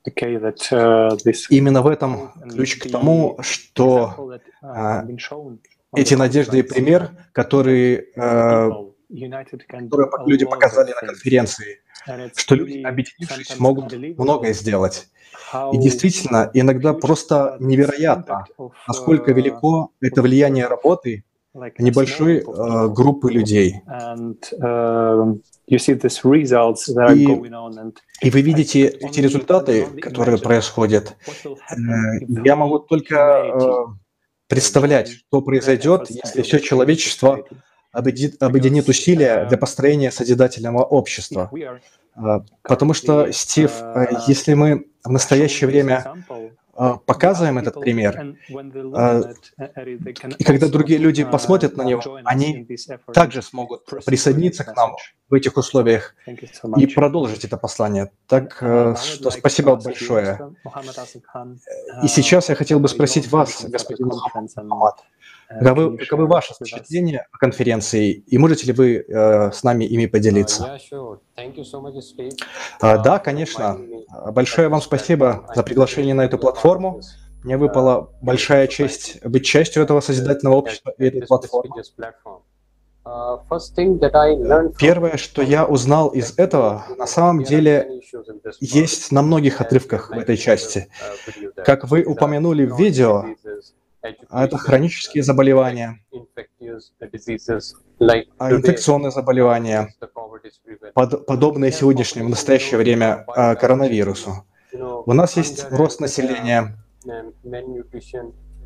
okay, 0.09 0.37
that, 0.39 0.59
uh, 0.73 1.17
this... 1.25 1.47
Именно 1.51 1.83
в 1.83 1.87
этом 1.87 2.33
ключ 2.51 2.79
к 2.79 2.91
тому, 2.91 3.39
что 3.43 4.39
uh, 4.61 5.59
эти 5.95 6.15
надежды 6.15 6.59
и 6.59 6.63
пример, 6.63 7.11
которые, 7.33 8.09
uh, 8.17 8.93
которые 9.09 10.11
люди 10.27 10.47
показали 10.47 10.93
на 11.01 11.07
конференции, 11.07 11.81
что 12.37 12.57
люди, 12.57 12.83
объединившись, 12.83 13.57
могут 13.61 13.93
многое 14.19 14.53
сделать. 14.53 15.09
И 15.73 15.79
действительно, 15.79 16.51
иногда 16.55 16.93
просто 16.93 17.57
невероятно, 17.61 18.47
насколько 18.89 19.33
велико 19.33 19.93
это 20.01 20.23
влияние 20.23 20.67
работы 20.67 21.25
небольшой 21.79 22.39
э, 22.39 22.89
группы 22.89 23.31
людей. 23.31 23.83
И, 28.23 28.27
и 28.27 28.31
вы 28.31 28.43
видите 28.43 28.87
эти 28.89 29.21
результаты, 29.21 29.87
которые 30.01 30.39
происходят. 30.39 31.17
Э, 31.45 31.55
я 32.45 32.57
могу 32.57 32.79
только 32.79 33.17
э, 33.17 33.71
представлять, 34.49 35.11
что 35.11 35.43
произойдет, 35.43 36.09
если 36.11 36.43
все 36.43 36.59
человечество 36.59 37.45
объединит 37.93 38.89
усилия 38.89 39.47
для 39.47 39.59
построения 39.59 40.11
созидательного 40.11 40.83
общества. 40.83 41.51
Э, 42.17 42.41
потому 42.63 42.95
что, 42.95 43.31
Стив, 43.33 43.73
если 44.27 44.55
мы 44.55 44.87
в 45.05 45.11
настоящее 45.11 45.69
время 45.69 46.15
показываем 46.73 47.59
этот 47.59 47.79
пример, 47.81 48.37
а, 48.95 49.21
и 50.39 50.45
когда 50.45 50.69
другие 50.69 50.99
люди 50.99 51.25
посмотрят 51.25 51.77
на 51.77 51.83
него, 51.83 52.19
они 52.25 52.67
также 53.13 53.43
смогут 53.43 53.85
присоединиться 54.07 54.65
к 54.65 54.75
нам 54.75 54.97
в 55.29 55.35
этих 55.35 55.57
условиях 55.57 56.15
и 56.77 56.87
продолжить 56.87 57.45
это 57.45 57.57
послание. 57.57 58.11
Так 58.27 58.59
э, 58.61 58.95
что 58.97 59.31
спасибо 59.31 59.77
большое. 59.77 60.55
И 62.03 62.09
сейчас 62.09 62.49
я 62.49 62.55
хотел 62.55 62.81
бы 62.81 62.89
спросить 62.89 63.31
вас, 63.31 63.65
господин 63.65 64.09
Мухаммад, 64.09 65.01
Каковы, 65.59 65.99
каковы 65.99 66.27
ваши 66.27 66.55
впечатления 66.55 67.27
о 67.31 67.39
конференции, 67.39 68.13
и 68.13 68.39
можете 68.39 68.67
ли 68.67 68.73
вы 68.73 68.97
э, 68.97 69.53
с 69.53 69.63
нами 69.63 69.85
ими 69.85 70.07
поделиться? 70.07 70.79
А, 72.81 72.99
да, 72.99 73.19
конечно. 73.19 73.79
Большое 74.33 74.69
вам 74.69 74.81
спасибо 74.81 75.47
за 75.55 75.63
приглашение 75.63 76.15
на 76.15 76.25
эту 76.25 76.39
платформу. 76.39 77.01
Мне 77.43 77.57
выпала 77.57 78.11
большая 78.23 78.69
честь 78.69 79.25
быть 79.25 79.45
частью 79.45 79.83
этого 79.83 80.01
созидательного 80.01 80.57
общества 80.57 80.95
и 80.97 81.07
этой 81.07 81.27
платформы. 81.27 81.83
Первое, 84.79 85.17
что 85.17 85.43
я 85.43 85.67
узнал 85.67 86.11
из 86.11 86.39
этого, 86.39 86.85
на 86.97 87.07
самом 87.07 87.43
деле 87.43 88.01
есть 88.61 89.11
на 89.11 89.23
многих 89.23 89.61
отрывках 89.61 90.11
в 90.11 90.19
этой 90.19 90.37
части. 90.37 90.89
Как 91.57 91.89
вы 91.89 92.05
упомянули 92.05 92.65
в 92.65 92.79
видео, 92.79 93.25
а 94.29 94.45
это 94.45 94.59
хронические 94.59 95.23
заболевания, 95.23 96.01
а 98.39 98.53
инфекционные 98.53 99.11
заболевания, 99.11 99.95
под, 100.95 101.27
подобные 101.27 101.73
сегодняшнему, 101.73 102.29
в 102.29 102.31
настоящее 102.31 102.79
время 102.79 103.25
а, 103.29 103.55
коронавирусу. 103.55 104.45
У 104.73 105.13
нас 105.13 105.37
есть 105.37 105.67
рост 105.71 106.01
населения, 106.01 106.77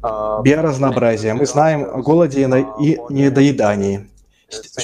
биоразнообразие. 0.03 1.35
Мы 1.35 1.47
знаем 1.47 1.85
о 1.85 2.01
голоде 2.03 2.43
и 2.81 2.99
недоедании, 3.11 4.09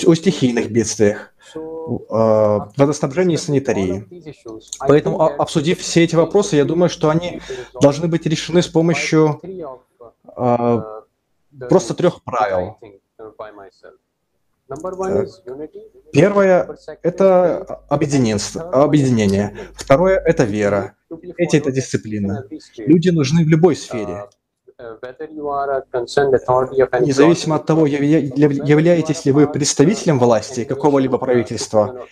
о 0.06 0.14
стихийных 0.14 0.70
бедствиях, 0.70 1.32
водоснабжении 2.76 3.34
и 3.34 3.38
санитарии. 3.38 4.04
Поэтому, 4.80 5.22
обсудив 5.22 5.80
все 5.80 6.04
эти 6.04 6.14
вопросы, 6.14 6.56
я 6.56 6.64
думаю, 6.64 6.88
что 6.88 7.10
они 7.10 7.40
должны 7.80 8.08
быть 8.08 8.26
решены 8.26 8.62
с 8.62 8.68
помощью 8.68 9.40
а, 10.36 11.04
просто 11.68 11.94
трех 11.94 12.22
правил. 12.22 12.78
Первое– 16.12 16.76
это 17.02 17.80
объединение. 17.88 19.56
Второе– 19.74 20.18
это 20.24 20.44
вера. 20.44 20.94
Третье– 21.36 21.58
это 21.60 21.70
дисциплина. 21.72 22.44
Люди 22.78 23.10
нужны 23.10 23.44
в 23.44 23.48
любой 23.48 23.76
сфере. 23.76 24.28
Независимо 27.00 27.56
от 27.56 27.66
того, 27.66 27.86
являетесь 27.86 29.24
ли 29.24 29.32
вы 29.32 29.46
представителем 29.46 30.18
власти 30.18 30.64
какого-либо 30.64 31.18
правительства, 31.18 32.06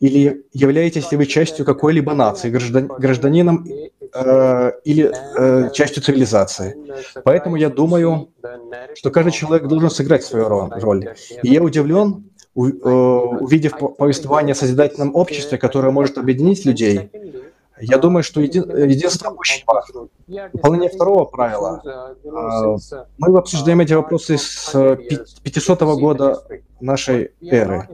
или 0.00 0.44
являетесь 0.52 1.12
ли 1.12 1.18
вы 1.18 1.26
частью 1.26 1.64
какой-либо 1.64 2.14
нации, 2.14 2.50
гражданином 2.50 3.64
э, 4.14 4.72
или 4.84 5.12
э, 5.12 5.70
частью 5.72 6.02
цивилизации. 6.02 6.76
Поэтому 7.24 7.56
я 7.56 7.68
думаю, 7.68 8.30
что 8.94 9.10
каждый 9.10 9.32
человек 9.32 9.66
должен 9.68 9.90
сыграть 9.90 10.24
свою 10.24 10.70
роль. 10.70 11.14
И 11.42 11.48
я 11.48 11.62
удивлен, 11.62 12.30
э, 12.56 12.60
увидев 12.60 13.72
повествование 13.98 14.52
о 14.52 14.56
созидательном 14.56 15.14
обществе, 15.14 15.58
которое 15.58 15.90
может 15.90 16.18
объединить 16.18 16.64
людей, 16.64 17.10
я 17.82 17.98
думаю, 17.98 18.22
что 18.22 18.40
еди... 18.40 18.58
единство 18.58 19.30
очень 19.30 19.64
важно. 19.66 20.08
Выполнение 20.52 20.88
второго 20.88 21.24
правила. 21.24 21.82
А, 21.84 22.76
мы 23.18 23.38
обсуждаем 23.38 23.80
эти 23.80 23.92
вопросы 23.92 24.38
с 24.38 24.72
500 25.42 25.82
года 25.82 26.42
нашей 26.80 27.32
эры. 27.42 27.88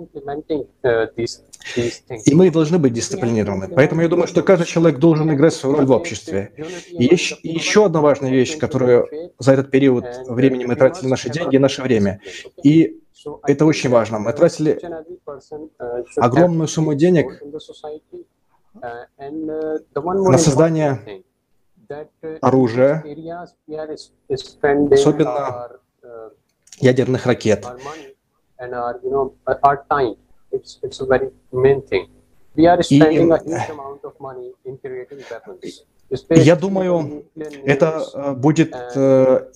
И 2.25 2.35
мы 2.35 2.51
должны 2.51 2.79
быть 2.79 2.93
дисциплинированы. 2.93 3.69
Поэтому 3.69 4.03
я 4.03 4.09
думаю, 4.09 4.29
что 4.29 4.43
каждый 4.43 4.67
человек 4.67 4.99
должен 4.99 5.33
играть 5.33 5.55
свою 5.55 5.77
роль 5.77 5.87
в 5.87 5.93
обществе. 5.93 6.53
И 6.91 7.05
еще, 7.05 7.37
и 7.43 7.49
еще 7.49 7.87
одна 7.87 8.01
важная 8.01 8.31
вещь, 8.31 8.59
которую 8.59 9.09
за 9.39 9.53
этот 9.53 9.71
период 9.71 10.05
времени 10.27 10.65
мы 10.65 10.77
тратили 10.77 11.09
наши 11.09 11.31
деньги 11.31 11.57
и 11.57 11.59
наше 11.59 11.83
время. 11.83 12.21
И 12.63 13.01
это 13.47 13.67
очень 13.67 13.91
важно. 13.91 14.19
Мы 14.19 14.33
тратили 14.33 14.81
огромную 16.17 16.69
сумму 16.69 16.95
денег 16.95 17.43
на 20.31 20.39
создание 20.39 21.23
оружия, 22.41 23.05
особенно 24.91 25.71
ядерных 26.81 27.27
ракет. 27.27 27.67
И 36.31 36.41
я 36.41 36.57
думаю, 36.57 37.25
это 37.65 38.03
э, 38.15 38.33
будет 38.33 38.75
э, 38.75 39.51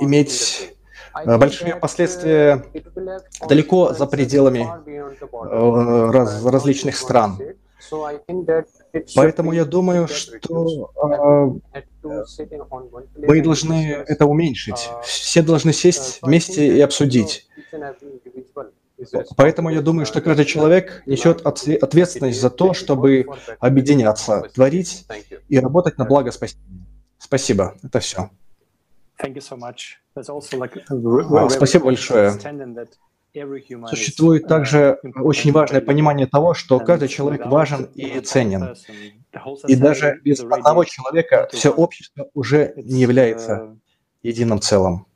иметь 0.00 0.72
э, 1.14 1.38
большие 1.38 1.76
последствия 1.76 2.64
далеко 3.48 3.92
за 3.92 4.06
пределами 4.06 4.66
раз, 6.10 6.44
различных 6.44 6.96
стран. 6.96 7.38
Поэтому 9.14 9.52
я 9.52 9.64
думаю, 9.64 10.08
что 10.08 10.90
э, 12.02 12.10
мы 13.16 13.40
должны 13.42 14.04
это 14.06 14.26
уменьшить. 14.26 14.88
Все 15.04 15.42
должны 15.42 15.72
сесть 15.72 16.20
вместе 16.22 16.76
и 16.76 16.80
обсудить. 16.80 17.48
Поэтому 19.36 19.70
я 19.70 19.80
думаю, 19.80 20.06
что 20.06 20.20
каждый 20.20 20.44
человек 20.44 21.02
несет 21.06 21.42
ответственность 21.42 22.40
за 22.40 22.50
то, 22.50 22.74
чтобы 22.74 23.26
объединяться, 23.60 24.42
творить 24.54 25.06
и 25.48 25.58
работать 25.58 25.98
на 25.98 26.04
благо 26.04 26.30
спасения. 26.30 26.62
Спасибо. 27.18 27.76
Это 27.82 28.00
все. 28.00 28.30
Спасибо 31.50 31.84
большое. 31.84 32.32
Существует 33.88 34.46
также 34.46 34.98
очень 35.16 35.52
важное 35.52 35.80
понимание 35.80 36.26
того, 36.26 36.54
что 36.54 36.78
каждый 36.80 37.08
человек 37.08 37.46
важен 37.46 37.84
и 37.94 38.20
ценен. 38.20 38.74
И 39.66 39.76
даже 39.76 40.20
без 40.24 40.40
одного 40.40 40.84
человека 40.84 41.48
все 41.52 41.70
общество 41.70 42.28
уже 42.34 42.72
не 42.76 43.00
является 43.00 43.76
единым 44.22 44.60
целым. 44.60 45.06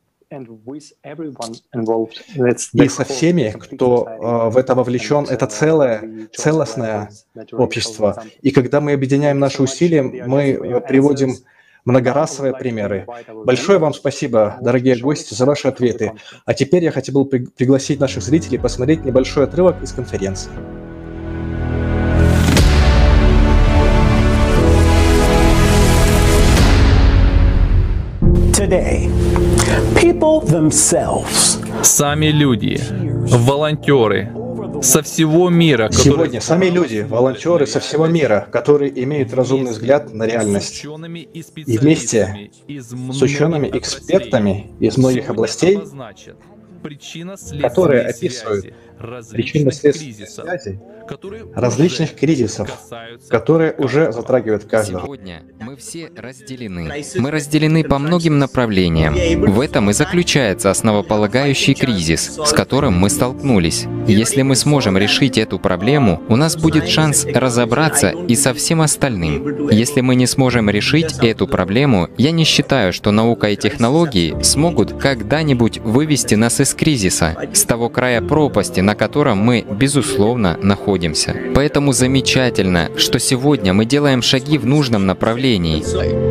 И 2.72 2.88
со 2.88 3.04
всеми, 3.04 3.54
кто 3.58 4.08
э, 4.08 4.50
в 4.50 4.56
это 4.56 4.74
вовлечен, 4.74 5.26
это 5.28 5.46
целое, 5.46 6.28
целостное 6.34 7.10
общество. 7.52 8.22
И 8.40 8.50
когда 8.50 8.80
мы 8.80 8.92
объединяем 8.92 9.38
наши 9.38 9.62
усилия, 9.62 10.02
мы 10.02 10.80
приводим 10.88 11.34
многорасовые 11.84 12.54
примеры. 12.54 13.06
Большое 13.44 13.78
вам 13.78 13.94
спасибо, 13.94 14.56
дорогие 14.60 14.96
гости, 14.96 15.34
за 15.34 15.46
ваши 15.46 15.68
ответы. 15.68 16.12
А 16.44 16.54
теперь 16.54 16.84
я 16.84 16.90
хотел 16.90 17.24
бы 17.24 17.24
пригласить 17.24 18.00
наших 18.00 18.22
зрителей 18.22 18.58
посмотреть 18.58 19.04
небольшой 19.04 19.44
отрывок 19.44 19.82
из 19.82 19.92
конференции. 19.92 20.50
Today, 28.52 29.10
people 29.96 30.40
themselves. 30.46 31.58
Сами 31.82 32.26
люди, 32.26 32.80
волонтеры, 33.28 34.30
со 34.82 35.02
всего 35.02 35.48
мира. 35.50 35.88
Которые... 35.88 36.04
Сегодня 36.04 36.40
сами 36.40 36.66
люди, 36.66 37.06
волонтеры 37.08 37.66
со 37.66 37.80
всего 37.80 38.06
мира, 38.06 38.48
которые 38.50 39.02
имеют 39.04 39.32
разумный 39.32 39.72
взгляд 39.72 40.12
на 40.12 40.24
реальность. 40.24 40.84
И 40.84 41.78
вместе 41.78 42.50
с 42.68 43.22
учеными-экспертами 43.22 44.72
из 44.80 44.96
многих 44.96 45.30
областей, 45.30 45.78
которые 47.60 48.02
описывают 48.02 48.74
причинно-следственные 49.02 50.26
связи 50.26 50.80
различных 51.54 52.14
кризисов, 52.14 52.70
которые 53.28 53.72
уже 53.72 54.12
затрагивают 54.12 54.64
каждого. 54.64 55.04
Сегодня 55.04 55.42
мы 55.60 55.76
все 55.76 56.10
разделены. 56.16 57.04
Мы 57.16 57.30
разделены 57.30 57.84
по 57.84 57.98
многим 57.98 58.38
направлениям. 58.38 59.14
В 59.52 59.60
этом 59.60 59.90
и 59.90 59.92
заключается 59.92 60.70
основополагающий 60.70 61.74
кризис, 61.74 62.38
с 62.44 62.52
которым 62.52 62.94
мы 62.94 63.10
столкнулись. 63.10 63.86
Если 64.06 64.42
мы 64.42 64.56
сможем 64.56 64.96
решить 64.96 65.38
эту 65.38 65.58
проблему, 65.58 66.22
у 66.28 66.36
нас 66.36 66.56
будет 66.56 66.88
шанс 66.88 67.24
разобраться 67.24 68.10
и 68.10 68.34
со 68.34 68.54
всем 68.54 68.80
остальным. 68.80 69.68
Если 69.68 70.00
мы 70.00 70.14
не 70.14 70.26
сможем 70.26 70.70
решить 70.70 71.18
эту 71.20 71.46
проблему, 71.46 72.08
я 72.16 72.30
не 72.30 72.44
считаю, 72.44 72.92
что 72.92 73.10
наука 73.10 73.50
и 73.50 73.56
технологии 73.56 74.36
смогут 74.42 74.94
когда-нибудь 74.94 75.78
вывести 75.78 76.34
нас 76.34 76.60
из 76.60 76.74
кризиса, 76.74 77.36
с 77.52 77.62
того 77.64 77.88
края 77.88 78.22
пропасти, 78.22 78.80
на 78.80 78.91
котором 78.94 79.38
мы, 79.38 79.64
безусловно, 79.68 80.58
находимся. 80.62 81.34
Поэтому 81.54 81.92
замечательно, 81.92 82.90
что 82.96 83.18
сегодня 83.18 83.72
мы 83.72 83.84
делаем 83.84 84.22
шаги 84.22 84.58
в 84.58 84.66
нужном 84.66 85.06
направлении. 85.06 85.82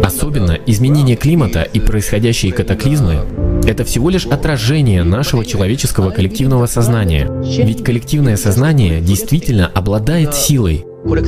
Особенно 0.06 0.58
изменение 0.66 1.16
климата 1.16 1.62
и 1.62 1.80
происходящие 1.80 2.52
катаклизмы— 2.54 3.26
это 3.66 3.84
всего 3.84 4.10
лишь 4.10 4.26
отражение 4.26 5.04
нашего 5.04 5.46
человеческого 5.46 6.12
коллективного 6.12 6.66
сознания. 6.66 7.30
Ведь 7.44 7.84
коллективное 7.84 8.38
сознание 8.38 9.02
действительно 9.02 9.68
обладает 9.68 10.34
силой, 10.34 10.86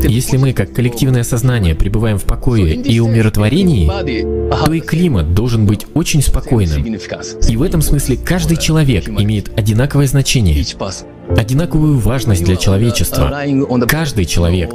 если 0.07 0.37
мы, 0.37 0.53
как 0.53 0.71
коллективное 0.73 1.23
сознание, 1.23 1.73
пребываем 1.73 2.17
в 2.17 2.25
покое 2.25 2.75
и 2.75 2.99
умиротворении, 2.99 3.87
то 3.87 4.71
и 4.71 4.79
климат 4.79 5.33
должен 5.33 5.65
быть 5.65 5.87
очень 5.93 6.21
спокойным. 6.21 6.83
И 6.85 7.57
в 7.57 7.63
этом 7.63 7.81
смысле 7.81 8.17
каждый 8.17 8.57
человек 8.57 9.09
имеет 9.09 9.57
одинаковое 9.57 10.07
значение 10.07 10.63
одинаковую 11.29 11.97
важность 11.99 12.43
для 12.43 12.55
человечества. 12.55 13.33
Каждый 13.87 14.25
человек. 14.25 14.71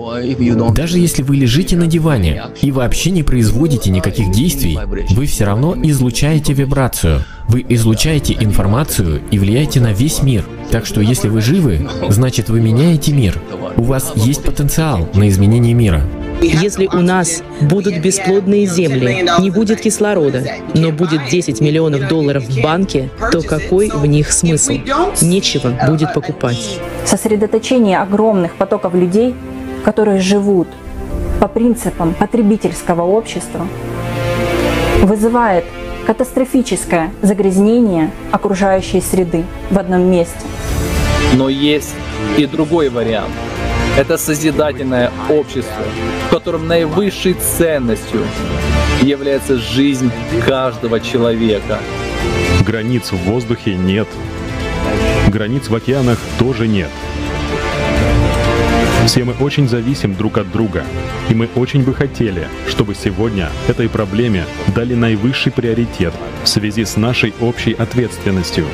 Даже 0.75 0.99
если 0.99 1.23
вы 1.23 1.37
лежите 1.37 1.77
на 1.77 1.87
диване 1.87 2.45
и 2.61 2.71
вообще 2.73 3.11
не 3.11 3.23
производите 3.23 3.91
никаких 3.91 4.31
действий, 4.31 4.79
вы 5.11 5.27
все 5.27 5.45
равно 5.45 5.77
излучаете 5.83 6.53
вибрацию. 6.53 7.25
Вы 7.49 7.65
излучаете 7.69 8.37
информацию 8.39 9.23
и 9.31 9.39
влияете 9.39 9.81
на 9.81 9.93
весь 9.93 10.23
мир. 10.23 10.45
Так 10.71 10.85
что 10.85 11.01
если 11.01 11.29
вы 11.29 11.41
живы, 11.41 11.89
значит 12.09 12.51
вы 12.51 12.61
меняете 12.61 13.13
мир. 13.13 13.41
У 13.77 13.83
вас 13.83 14.13
есть 14.17 14.43
потенциал 14.43 15.09
на 15.15 15.29
изменение 15.29 15.73
мира. 15.73 16.03
Если 16.41 16.87
у 16.87 17.01
нас 17.01 17.43
будут 17.61 17.99
бесплодные 17.99 18.67
земли, 18.67 19.29
не 19.41 19.51
будет 19.51 19.81
кислорода, 19.81 20.45
но 20.75 20.93
будет 20.93 21.29
10 21.29 21.61
миллионов 21.61 22.07
долларов 22.09 22.45
в 22.45 22.63
банке, 22.63 23.11
то 23.33 23.43
какой 23.43 23.91
в 23.91 24.07
них 24.07 24.31
смысл? 24.31 24.75
Нечего 25.21 25.77
будет 25.89 26.15
покупать. 26.15 26.79
Сосредоточение 27.05 27.99
огромных 27.99 28.55
потоков 28.55 28.95
людей, 28.95 29.35
которые 29.85 30.21
живут 30.21 30.69
по 31.41 31.49
принципам 31.49 32.15
потребительского 32.15 33.03
общества, 33.03 33.67
вызывает 35.03 35.65
катастрофическое 36.07 37.13
загрязнение 37.21 38.11
окружающей 38.31 39.01
среды 39.01 39.45
в 39.71 39.79
одном 39.79 40.03
месте. 40.11 40.39
Но 41.35 41.49
есть 41.49 41.95
и 42.37 42.47
другой 42.47 42.91
вариант– 42.91 43.33
это 43.99 44.17
созидательное 44.17 45.11
общество, 45.29 45.83
в 46.29 46.31
котором 46.31 46.69
наивысшей 46.69 47.35
ценностью 47.35 48.21
является 49.03 49.59
жизнь 49.59 50.13
каждого 50.47 51.01
человека. 51.01 51.81
Границ 52.65 53.11
в 53.11 53.17
воздухе 53.17 53.75
нет. 53.75 54.07
Границ 55.27 55.69
в 55.69 55.75
океанах 55.75 56.19
тоже 56.39 56.69
нет. 56.69 56.91
Все 59.07 59.25
мы 59.25 59.35
очень 59.41 59.69
зависим 59.69 60.15
друг 60.15 60.39
от 60.39 60.53
друга, 60.53 60.85
и 61.29 61.35
мы 61.35 61.49
очень 61.57 61.83
бы 61.83 61.93
хотели, 61.93 62.47
чтобы 62.69 62.95
сегодня 62.95 63.51
этой 63.67 63.89
проблеме 63.89 64.45
дали 64.77 64.95
наивысший 64.95 65.51
приоритет 65.51 66.15
в 66.45 66.49
связи 66.49 66.85
с 66.85 66.97
нашей 66.97 67.35
общей 67.41 67.73
ответственностью. 67.73 68.67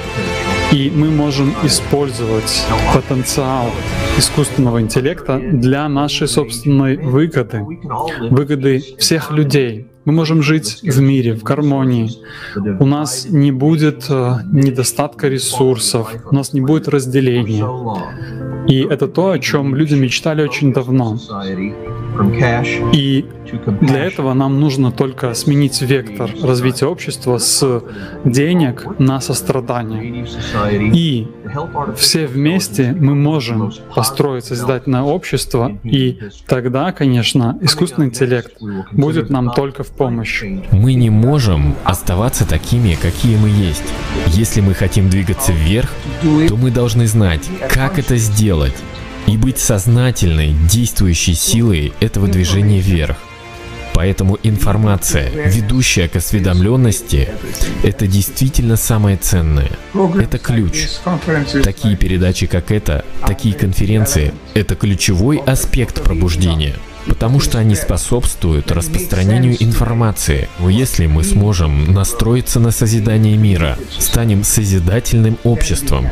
И 0.74 0.90
мы 0.92 1.08
можем 1.08 1.54
использовать 1.62 2.66
потенциал 2.92 3.70
искусственного 4.18 4.80
интеллекта 4.80 5.38
для 5.38 5.88
нашей 5.88 6.26
собственной 6.26 6.96
выгоды, 6.96 7.64
выгоды 8.30 8.82
всех 8.98 9.30
людей. 9.30 9.86
Мы 10.04 10.12
можем 10.12 10.42
жить 10.42 10.80
в 10.82 11.00
мире, 11.00 11.34
в 11.36 11.44
гармонии. 11.44 12.10
У 12.80 12.86
нас 12.86 13.26
не 13.30 13.52
будет 13.52 14.06
э, 14.10 14.38
недостатка 14.50 15.28
ресурсов, 15.28 16.12
у 16.28 16.34
нас 16.34 16.52
не 16.52 16.60
будет 16.60 16.88
разделения. 16.88 17.64
И 18.66 18.82
это 18.82 19.06
то, 19.06 19.30
о 19.30 19.38
чем 19.38 19.76
люди 19.76 19.94
мечтали 19.94 20.42
очень 20.42 20.72
давно. 20.72 21.16
И 22.92 23.24
для 23.80 24.04
этого 24.04 24.34
нам 24.34 24.60
нужно 24.60 24.92
только 24.92 25.34
сменить 25.34 25.80
вектор 25.82 26.30
развития 26.42 26.86
общества 26.86 27.38
с 27.38 27.82
денег 28.24 28.86
на 28.98 29.20
сострадание. 29.20 30.26
И 30.92 31.28
все 31.96 32.26
вместе 32.26 32.92
мы 32.92 33.14
можем 33.14 33.72
построить 33.94 34.44
созидательное 34.44 35.02
общество, 35.02 35.78
и 35.84 36.18
тогда, 36.46 36.92
конечно, 36.92 37.58
искусственный 37.60 38.08
интеллект 38.08 38.52
будет 38.92 39.30
нам 39.30 39.50
только 39.50 39.84
в 39.84 39.88
помощь. 39.88 40.42
Мы 40.72 40.94
не 40.94 41.10
можем 41.10 41.74
оставаться 41.84 42.48
такими, 42.48 42.96
какие 43.00 43.36
мы 43.36 43.48
есть. 43.48 43.84
Если 44.28 44.60
мы 44.60 44.74
хотим 44.74 45.10
двигаться 45.10 45.52
вверх, 45.52 45.90
то 46.48 46.56
мы 46.56 46.70
должны 46.70 47.06
знать, 47.06 47.48
как 47.68 47.98
это 47.98 48.16
сделать 48.16 48.74
и 49.26 49.36
быть 49.36 49.58
сознательной, 49.58 50.54
действующей 50.70 51.34
силой 51.34 51.92
этого 52.00 52.28
движения 52.28 52.80
вверх. 52.80 53.16
Поэтому 53.94 54.38
информация, 54.42 55.30
ведущая 55.30 56.08
к 56.08 56.16
осведомленности, 56.16 57.28
это 57.84 58.08
действительно 58.08 58.76
самое 58.76 59.16
ценное. 59.16 59.70
Это 60.20 60.38
ключ. 60.38 60.88
Такие 61.62 61.96
передачи, 61.96 62.46
как 62.46 62.72
эта, 62.72 63.04
такие 63.24 63.54
конференции, 63.54 64.34
это 64.54 64.74
ключевой 64.74 65.38
аспект 65.38 66.02
пробуждения 66.02 66.74
потому 67.06 67.40
что 67.40 67.58
они 67.58 67.74
способствуют 67.74 68.70
распространению 68.72 69.62
информации. 69.62 70.48
Но 70.58 70.68
если 70.68 71.06
мы 71.06 71.24
сможем 71.24 71.92
настроиться 71.92 72.60
на 72.60 72.70
созидание 72.70 73.36
мира, 73.36 73.78
станем 73.98 74.44
созидательным 74.44 75.38
обществом, 75.44 76.08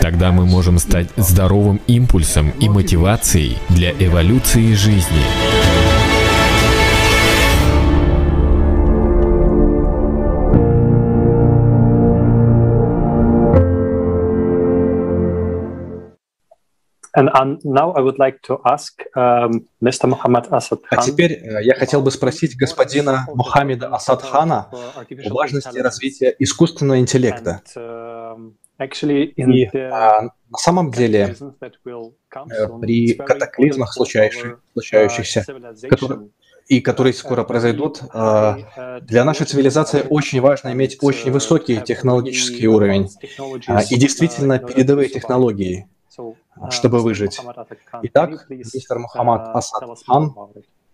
тогда 0.00 0.32
мы 0.32 0.46
можем 0.46 0.78
стать 0.78 1.08
здоровым 1.16 1.80
импульсом 1.86 2.50
и 2.60 2.68
мотивацией 2.68 3.58
для 3.68 3.92
эволюции 3.92 4.74
жизни. 4.74 5.75
And 17.16 17.30
now 17.64 17.92
I 17.92 18.00
would 18.00 18.18
like 18.18 18.42
to 18.42 18.60
ask 18.64 18.92
um, 19.16 19.64
Mr. 19.82 20.06
Muhammad 20.06 20.44
Asad 20.50 20.80
Khan. 20.82 20.98
А 20.98 21.02
теперь 21.02 21.32
э, 21.32 21.62
я 21.62 21.74
хотел 21.74 22.02
бы 22.02 22.10
спросить 22.10 22.56
господина 22.58 23.26
Мухаммеда 23.34 23.88
Асад 23.88 24.20
Хана 24.22 24.68
о 24.70 25.34
важности 25.34 25.78
развития 25.78 26.36
искусственного 26.38 26.98
интеллекта. 26.98 27.62
И 28.78 29.64
а, 29.74 30.22
на 30.22 30.58
самом 30.58 30.90
деле 30.90 31.34
э, 31.50 32.68
при 32.82 33.14
катаклизмах, 33.14 33.94
случающих, 33.94 34.60
случающихся, 34.74 35.46
которые, 35.88 36.28
и 36.68 36.80
которые 36.82 37.14
скоро 37.14 37.44
произойдут, 37.44 38.02
а, 38.12 39.00
для 39.00 39.24
нашей 39.24 39.46
цивилизации 39.46 40.04
очень 40.10 40.42
важно 40.42 40.74
иметь 40.74 40.98
очень 41.00 41.30
высокий 41.30 41.80
технологический 41.80 42.68
уровень 42.68 43.08
и 43.90 43.96
действительно 43.96 44.58
передовые 44.58 45.08
технологии, 45.08 45.88
чтобы 46.70 47.00
выжить. 47.00 47.40
Итак, 48.02 48.46
мистер 48.48 48.98
Мухаммад 48.98 49.54
Асад 49.54 49.84
Хан, 50.06 50.34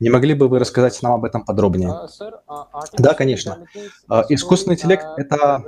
не 0.00 0.10
могли 0.10 0.34
бы 0.34 0.48
вы 0.48 0.58
рассказать 0.58 1.00
нам 1.02 1.12
об 1.12 1.24
этом 1.24 1.44
подробнее? 1.44 1.94
Да, 2.98 3.14
конечно. 3.14 3.66
Искусственный 4.28 4.74
интеллект— 4.74 5.06
это 5.16 5.62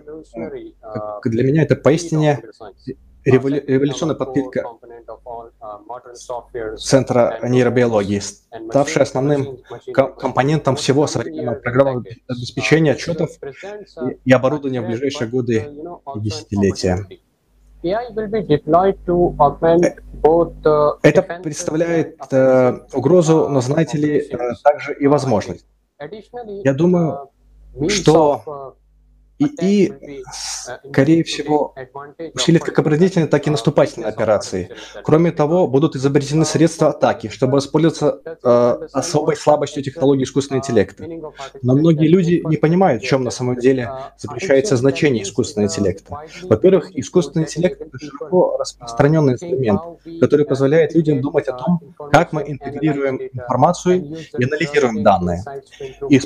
для 1.24 1.44
меня 1.44 1.62
это 1.62 1.76
поистине 1.76 2.42
революционная 3.24 4.16
подпитка 4.16 4.64
Центра 6.76 7.38
нейробиологии, 7.42 8.20
ставшая 8.20 9.04
основным 9.04 9.58
компонентом 9.94 10.76
всего 10.76 11.06
современного 11.06 11.54
программного 11.54 12.04
обеспечения 12.28 12.92
отчетов 12.92 13.30
и 14.24 14.32
оборудования 14.32 14.82
в 14.82 14.86
ближайшие 14.86 15.28
годы 15.28 15.70
и 16.16 16.20
десятилетия. 16.20 17.06
Это 21.02 21.22
представляет 21.42 22.16
э, 22.32 22.78
угрозу, 22.94 23.48
но 23.48 23.60
знаете 23.60 23.98
ли, 23.98 24.18
э, 24.20 24.38
также 24.62 24.94
и 24.94 25.06
возможность. 25.06 25.66
Я 26.64 26.72
думаю, 26.72 27.30
что 27.88 28.76
и, 29.38 29.92
скорее 30.32 31.24
всего, 31.24 31.74
усилит 32.34 32.62
как 32.62 32.78
оборонительные, 32.78 33.26
так 33.26 33.46
и 33.46 33.50
наступательные 33.50 34.08
операции. 34.08 34.70
Кроме 35.02 35.32
того, 35.32 35.66
будут 35.66 35.96
изобретены 35.96 36.44
средства 36.44 36.90
атаки, 36.90 37.28
чтобы 37.28 37.54
воспользоваться 37.54 38.20
э, 38.24 38.86
особой 38.92 39.36
слабостью 39.36 39.82
технологии 39.82 40.22
искусственного 40.22 40.60
интеллекта. 40.62 41.04
Но 41.62 41.74
многие 41.76 42.06
люди 42.06 42.42
не 42.44 42.56
понимают, 42.56 43.02
в 43.02 43.06
чем 43.06 43.24
на 43.24 43.30
самом 43.30 43.58
деле 43.58 43.90
заключается 44.18 44.76
значение 44.76 45.24
искусственного 45.24 45.68
интеллекта. 45.68 46.16
Во-первых, 46.44 46.96
искусственный 46.96 47.44
интеллект— 47.44 47.80
это 47.80 47.98
широко 47.98 48.56
распространенный 48.56 49.34
инструмент, 49.34 49.80
который 50.20 50.46
позволяет 50.46 50.94
людям 50.94 51.20
думать 51.20 51.48
о 51.48 51.52
том, 51.52 51.80
как 52.12 52.32
мы 52.32 52.44
интегрируем 52.46 53.20
информацию 53.20 54.16
и 54.38 54.44
анализируем 54.44 55.02
данные, 55.02 55.42
и 56.08 56.18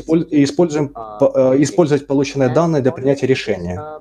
используем, 0.44 0.94
э, 0.94 1.62
использовать 1.62 2.06
полученные 2.06 2.50
данные 2.50 2.82
для 2.82 2.92
принятия 2.98 3.26
решения. 3.26 4.00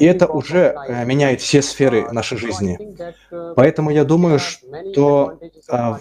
И 0.00 0.04
это 0.04 0.26
уже 0.26 0.74
э, 0.88 1.04
меняет 1.04 1.40
все 1.40 1.62
сферы 1.62 2.10
нашей 2.12 2.38
жизни. 2.38 2.78
Поэтому 3.54 3.90
я 3.90 4.04
думаю, 4.04 4.38
что 4.38 5.38
а, 5.68 5.98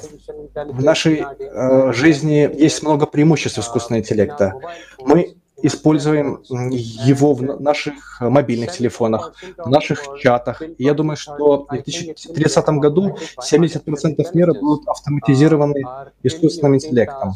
в 0.56 0.84
нашей 0.84 1.22
э, 1.22 1.94
жизни 1.94 2.50
есть 2.58 2.84
много 2.84 3.06
преимуществ 3.06 3.60
искусственного 3.60 4.02
интеллекта. 4.02 4.54
Мы 5.00 5.36
используем 5.62 6.44
его 6.44 7.34
в 7.34 7.42
наших 7.42 8.22
мобильных 8.22 8.72
телефонах, 8.74 9.34
в 9.58 9.70
наших 9.70 10.04
чатах. 10.20 10.62
И 10.62 10.84
я 10.84 10.94
думаю, 10.94 11.18
что 11.18 11.66
в 11.66 11.70
2030 11.70 12.70
году 12.70 13.18
70% 13.40 14.28
мира 14.34 14.54
будут 14.54 14.88
автоматизированы 14.88 15.84
искусственным 16.24 16.76
интеллектом. 16.76 17.34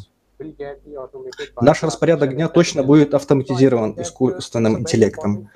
Наш 1.61 1.83
распорядок 1.83 2.33
дня 2.35 2.47
точно 2.47 2.83
будет 2.83 3.13
автоматизирован 3.13 3.95
искусственным 4.01 4.79
интеллектом. 4.79 5.49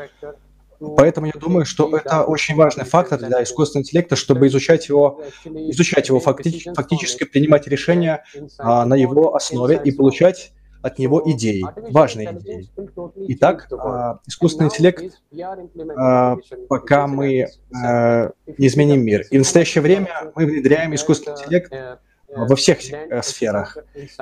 Поэтому 0.98 1.28
я 1.28 1.34
думаю, 1.34 1.66
что 1.66 1.96
это 1.96 2.24
очень 2.24 2.56
важный 2.56 2.84
фактор 2.84 3.20
для 3.20 3.44
искусственного 3.44 3.84
интеллекта, 3.84 4.16
чтобы 4.16 4.48
изучать 4.48 4.90
его, 4.90 5.22
изучать 5.46 6.10
его 6.10 6.20
факти, 6.20 6.72
фактически 6.76 7.24
принимать 7.24 7.68
решения 7.68 8.24
а, 8.58 8.86
на 8.86 8.96
его 8.96 9.36
основе 9.36 9.80
и 9.84 9.92
получать 9.92 10.52
от 10.86 11.00
него 11.00 11.20
идеи, 11.26 11.66
важные 11.92 12.32
идеи. 12.34 12.70
Итак, 13.30 13.68
а, 13.72 14.20
искусственный 14.28 14.68
интеллект, 14.68 15.04
а, 15.98 16.38
пока 16.70 17.08
мы 17.08 17.48
а, 17.74 18.32
не 18.58 18.68
изменим 18.68 19.04
мир. 19.04 19.24
И 19.32 19.38
в 19.38 19.40
настоящее 19.40 19.82
время 19.82 20.32
мы 20.36 20.46
внедряем 20.46 20.94
искусственный 20.94 21.38
интеллект 21.38 21.74
во 22.36 22.56
всех 22.56 22.80
э, 22.92 23.22
сферах. 23.24 23.78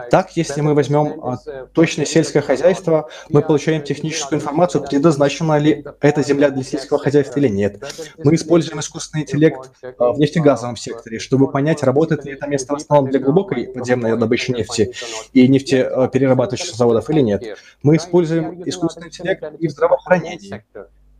Так, 0.09 0.38
если 0.38 0.61
мы 0.61 0.74
возьмем 0.74 1.20
а, 1.24 1.38
точное 1.74 2.05
сельское 2.05 2.41
хозяйство, 2.41 3.09
мы 3.30 3.41
получаем 3.41 3.82
техническую 3.84 4.39
информацию, 4.39 4.84
предназначена 4.84 5.57
ли 5.57 5.84
эта 6.01 6.24
земля 6.24 6.49
для 6.49 6.64
сельского 6.64 6.99
хозяйства 6.99 7.39
или 7.39 7.47
нет. 7.47 7.84
Мы 8.18 8.36
используем 8.36 8.80
искусственный 8.80 9.24
интеллект 9.24 9.72
а, 9.97 10.14
в 10.14 10.20
нефтегазовом 10.20 10.78
секторе, 10.78 11.20
чтобы 11.20 11.51
понять, 11.51 11.84
работает 11.84 12.26
ли 12.26 12.34
это 12.34 12.47
место 12.47 12.74
в 12.74 12.78
основном 12.78 13.09
для 13.09 13.20
глубокой 13.20 13.68
подземной 13.68 14.18
добычи 14.18 14.51
нефти 14.51 14.93
и 15.34 15.47
нефтеперерабатывающих 15.47 16.76
заводов 16.76 17.09
или 17.09 17.22
нет. 17.22 17.57
Мы 17.82 17.97
используем 17.97 18.64
искусственный 18.68 19.07
интеллект 19.07 19.43
и 19.59 19.68
в 19.68 19.72
здравоохранении. 19.72 20.64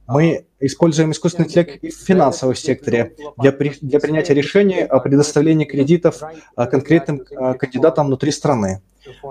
Мы 0.08 0.46
используем 0.60 1.12
искусственный 1.12 1.48
интеллект 1.48 1.84
и 1.84 1.90
в 1.90 1.96
финансовом 1.96 2.56
секторе 2.56 3.16
для, 3.38 3.52
при, 3.52 3.74
для 3.82 4.00
принятия 4.00 4.34
решений 4.34 4.82
о 4.82 5.00
предоставлении 5.00 5.66
кредитов 5.66 6.22
а, 6.56 6.68
конкретным 6.68 7.22
а, 7.36 7.54
кандидатам 7.54 8.08
внутри 8.08 8.32
страны. 8.32 8.82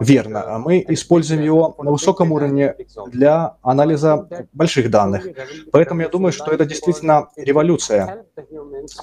Верно. 0.01 0.43
А 0.47 0.59
мы 0.59 0.85
используем 0.89 1.43
его 1.43 1.75
на 1.83 1.91
высоком 1.91 2.33
уровне 2.33 2.75
для 3.11 3.57
анализа 3.62 4.29
больших 4.53 4.91
данных. 4.91 5.27
Поэтому 5.70 6.03
я 6.03 6.09
думаю, 6.09 6.33
что 6.33 6.51
это 6.51 6.64
действительно 6.66 7.29
революция, 7.37 8.27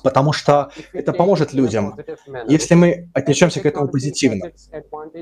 потому 0.03 0.33
что 0.33 0.71
это 0.93 1.13
поможет 1.13 1.53
людям, 1.53 1.97
если 2.47 2.75
мы 2.75 3.09
отнесемся 3.13 3.59
к 3.59 3.65
этому 3.65 3.87
позитивно. 3.87 4.51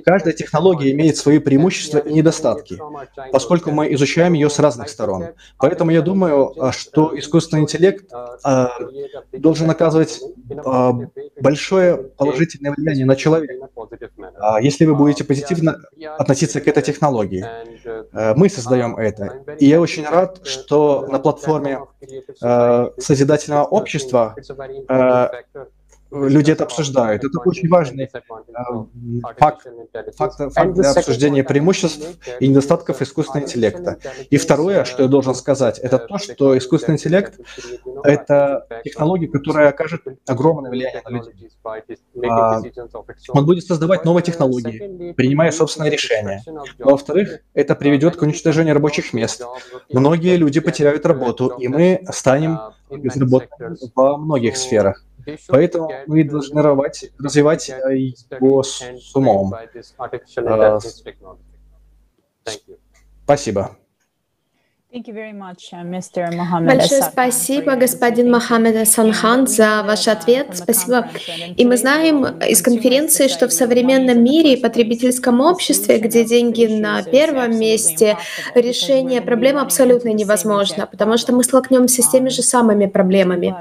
Каждая 0.06 0.34
технология 0.34 0.92
имеет 0.92 1.18
свои 1.18 1.40
преимущества 1.40 2.00
и 2.00 2.14
недостатки, 2.14 2.78
поскольку 3.32 3.72
мы 3.72 3.94
изучаем 3.94 4.34
ее 4.34 4.50
с 4.50 4.60
разных 4.60 4.90
сторон. 4.90 5.28
Поэтому 5.58 5.92
я 5.92 6.02
думаю, 6.02 6.54
что 6.72 7.18
искусственный 7.18 7.64
интеллект 7.64 8.12
э, 8.46 8.68
должен 9.34 9.70
оказывать 9.70 10.20
э, 10.50 10.92
большое 11.42 11.98
положительное 11.98 12.74
влияние 12.76 13.06
на 13.06 13.16
человека. 13.16 13.54
Если 14.62 14.86
вы 14.86 14.96
будете 14.96 15.24
позитивно 15.24 15.80
относиться 16.18 16.62
к 16.62 16.68
этой 16.68 16.84
технологии. 16.84 17.46
Мы 18.36 18.50
создаем 18.50 18.96
это. 18.98 19.44
И 19.60 19.66
я 19.66 19.82
очень 19.82 20.06
рад, 20.06 20.46
что 20.46 21.06
на 21.08 21.20
платформе 21.20 21.80
э, 22.42 22.90
созидательного 22.98 23.64
общества 23.66 24.36
it's 24.48 24.52
a 24.52 24.54
very 24.54 24.78
important 24.78 25.12
uh, 25.12 25.30
factor 25.30 25.68
люди 26.12 26.52
это 26.52 26.64
обсуждают. 26.64 27.24
Это 27.24 27.40
очень 27.40 27.70
важный 27.70 28.06
э, 28.06 28.20
факт, 29.38 29.68
факт, 30.16 30.54
факт 30.54 30.74
для 30.74 30.92
обсуждения 30.92 31.44
преимуществ 31.44 32.18
и 32.40 32.48
недостатков 32.48 33.02
искусственного 33.02 33.46
интеллекта. 33.46 33.98
И 34.30 34.38
второе, 34.38 34.84
что 34.84 35.04
я 35.04 35.10
должен 35.10 35.36
сказать, 35.36 35.80
это 35.80 35.98
то, 35.98 36.18
что 36.18 36.58
искусственный 36.58 36.96
интеллект— 36.96 37.40
это 38.04 38.68
технология, 38.84 39.28
которая 39.28 39.70
окажет 39.70 40.02
огромное 40.26 40.72
влияние 40.72 41.02
на 41.06 41.10
людей. 41.10 41.50
А, 42.30 42.62
он 43.30 43.46
будет 43.46 43.66
создавать 43.66 44.06
новые 44.06 44.24
технологии, 44.24 45.14
принимая 45.14 45.52
собственные 45.52 45.92
решения. 45.92 46.44
Но, 46.46 46.92
во-вторых, 46.92 47.40
это 47.54 47.76
приведет 47.76 48.16
к 48.16 48.22
уничтожению 48.22 48.74
рабочих 48.74 49.14
мест. 49.14 49.44
Многие 49.92 50.36
люди 50.38 50.60
потеряют 50.60 51.06
работу, 51.06 51.48
и 51.60 51.68
мы 51.68 52.02
станем 52.12 52.60
безработными 52.90 53.78
во 53.96 54.18
многих 54.18 54.58
сферах. 54.58 55.04
Поэтому 55.48 55.92
мы 56.08 56.24
должны 56.24 56.62
развивать, 56.62 57.12
развивать 57.20 57.70
его 57.70 58.64
с 58.64 58.82
умом. 59.16 59.54
Спасибо. 63.24 63.78
Uh, 64.90 66.66
Большое 66.66 67.02
спасибо, 67.02 67.76
господин 67.76 68.32
Мохаммед 68.32 68.88
Санхан, 68.88 69.46
за 69.46 69.84
ваш 69.84 70.08
ответ. 70.08 70.48
Спасибо. 70.54 71.10
И 71.58 71.66
мы 71.66 71.76
знаем 71.76 72.26
из 72.40 72.62
конференции, 72.62 73.28
что 73.28 73.50
в 73.50 73.52
современном 73.52 74.24
мире 74.24 74.54
и 74.54 74.62
потребительском 74.62 75.42
обществе, 75.42 75.98
где 76.00 76.24
деньги 76.24 76.68
на 76.68 77.04
первом 77.04 77.60
месте, 77.60 78.18
решение 78.56 79.22
проблем 79.22 79.58
абсолютно 79.58 80.14
невозможно, 80.14 80.88
потому 80.88 81.18
что 81.18 81.34
мы 81.34 81.44
столкнемся 81.44 82.02
с 82.02 82.10
теми 82.10 82.30
же 82.30 82.42
самыми 82.42 82.86
проблемами. 82.86 83.54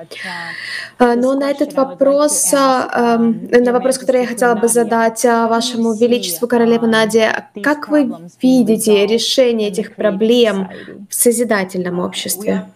А, 0.99 1.15
но 1.15 1.35
на 1.35 1.51
этот 1.51 1.75
вопрос, 1.75 2.55
а, 2.55 3.17
эм, 3.17 3.49
на 3.51 3.73
вопрос, 3.73 3.99
который 3.99 4.23
я 4.23 4.27
хотела 4.27 4.55
бы 4.55 4.67
задать 4.69 5.25
а, 5.27 5.47
вашему 5.47 5.93
величеству 5.93 6.49
королеве 6.49 6.87
Наде, 6.87 7.49
как 7.63 7.89
вы 7.89 8.11
видите 8.41 9.07
решение 9.07 9.69
этих 9.69 9.95
проблем 9.95 10.71
в 11.11 11.15
созидательном 11.17 11.99
обществе? 11.99 12.69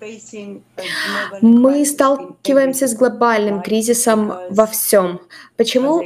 Мы 1.40 1.84
сталкиваемся 1.84 2.88
с 2.88 2.94
глобальным 2.94 3.62
кризисом 3.62 4.32
во 4.50 4.66
всем. 4.66 5.20
Почему? 5.56 6.02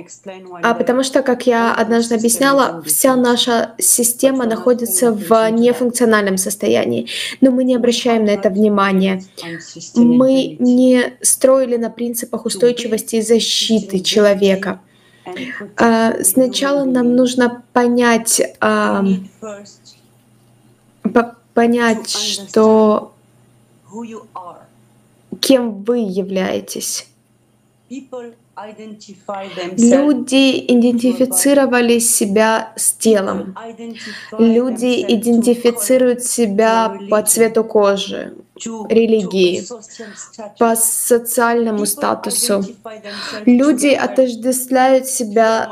А 0.62 0.74
потому 0.74 1.02
что, 1.04 1.22
как 1.22 1.46
я 1.46 1.74
однажды 1.74 2.16
объясняла, 2.16 2.82
вся 2.82 3.16
наша 3.16 3.74
система 3.78 4.46
находится 4.46 5.12
в 5.12 5.50
нефункциональном 5.50 6.38
состоянии, 6.38 7.08
но 7.40 7.50
мы 7.50 7.64
не 7.64 7.76
обращаем 7.76 8.24
на 8.24 8.30
это 8.30 8.50
внимания. 8.50 9.22
Мы 9.94 10.56
не 10.58 11.14
строили 11.22 11.76
на 11.76 11.90
принципах 11.90 12.46
устойчивости 12.46 13.16
и 13.16 13.22
защиты 13.22 14.00
человека. 14.00 14.80
А, 15.76 16.22
сначала 16.22 16.84
нам 16.84 17.16
нужно 17.16 17.62
понять, 17.72 18.42
понять, 21.54 22.10
что 22.10 23.14
кем 25.40 25.82
вы 25.82 25.98
являетесь. 25.98 27.08
Люди 29.76 30.58
идентифицировали 30.68 31.98
себя 31.98 32.72
с 32.76 32.92
телом. 32.92 33.56
Люди 34.38 35.04
идентифицируют 35.08 36.22
себя 36.24 36.96
по 37.10 37.22
цвету 37.22 37.64
кожи, 37.64 38.34
религии, 38.88 39.64
по 40.58 40.76
социальному 40.76 41.84
статусу. 41.84 42.64
Люди 43.44 43.88
отождествляют 43.88 45.06
себя 45.06 45.68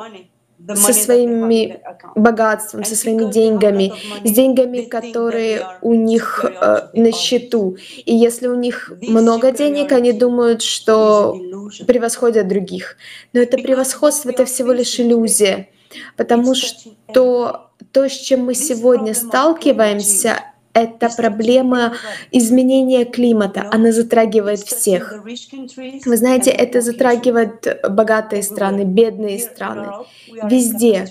со 0.74 0.92
своими 0.92 1.80
богатством, 2.14 2.84
со 2.84 2.94
своими 2.96 3.30
деньгами, 3.30 3.92
с 4.24 4.30
деньгами, 4.30 4.82
которые 4.82 5.66
у 5.82 5.94
них 5.94 6.44
э, 6.44 6.88
на 6.92 7.12
счету. 7.12 7.76
И 8.04 8.14
если 8.14 8.46
у 8.46 8.54
них 8.54 8.92
много 9.00 9.52
денег, 9.52 9.92
они 9.92 10.12
думают, 10.12 10.62
что 10.62 11.38
превосходят 11.86 12.48
других. 12.48 12.96
Но 13.32 13.40
это 13.40 13.56
превосходство— 13.58 14.30
это 14.30 14.44
всего 14.44 14.72
лишь 14.72 14.98
иллюзия, 15.00 15.68
потому 16.16 16.54
что 16.54 17.70
то, 17.92 18.08
с 18.08 18.12
чем 18.12 18.44
мы 18.44 18.54
сегодня 18.54 19.14
сталкиваемся, 19.14 20.51
это 20.74 21.10
проблема 21.10 21.94
изменения 22.30 23.04
климата. 23.04 23.68
Она 23.70 23.92
затрагивает 23.92 24.60
всех. 24.60 25.22
Вы 25.22 26.16
знаете, 26.16 26.50
это 26.50 26.80
затрагивает 26.80 27.82
богатые 27.88 28.42
страны, 28.42 28.82
бедные 28.84 29.38
страны. 29.38 30.04
Везде. 30.44 31.08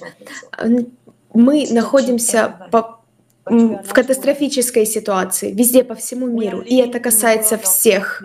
Мы 1.34 1.68
находимся 1.72 2.68
по 2.72 3.02
в 3.46 3.94
катастрофической 3.94 4.86
ситуации, 4.86 5.52
везде 5.52 5.84
по 5.84 5.96
всему 5.96 6.28
миру, 6.28 6.62
и 6.62 6.76
это 6.76 7.00
касается 7.00 7.58
всех. 7.58 8.24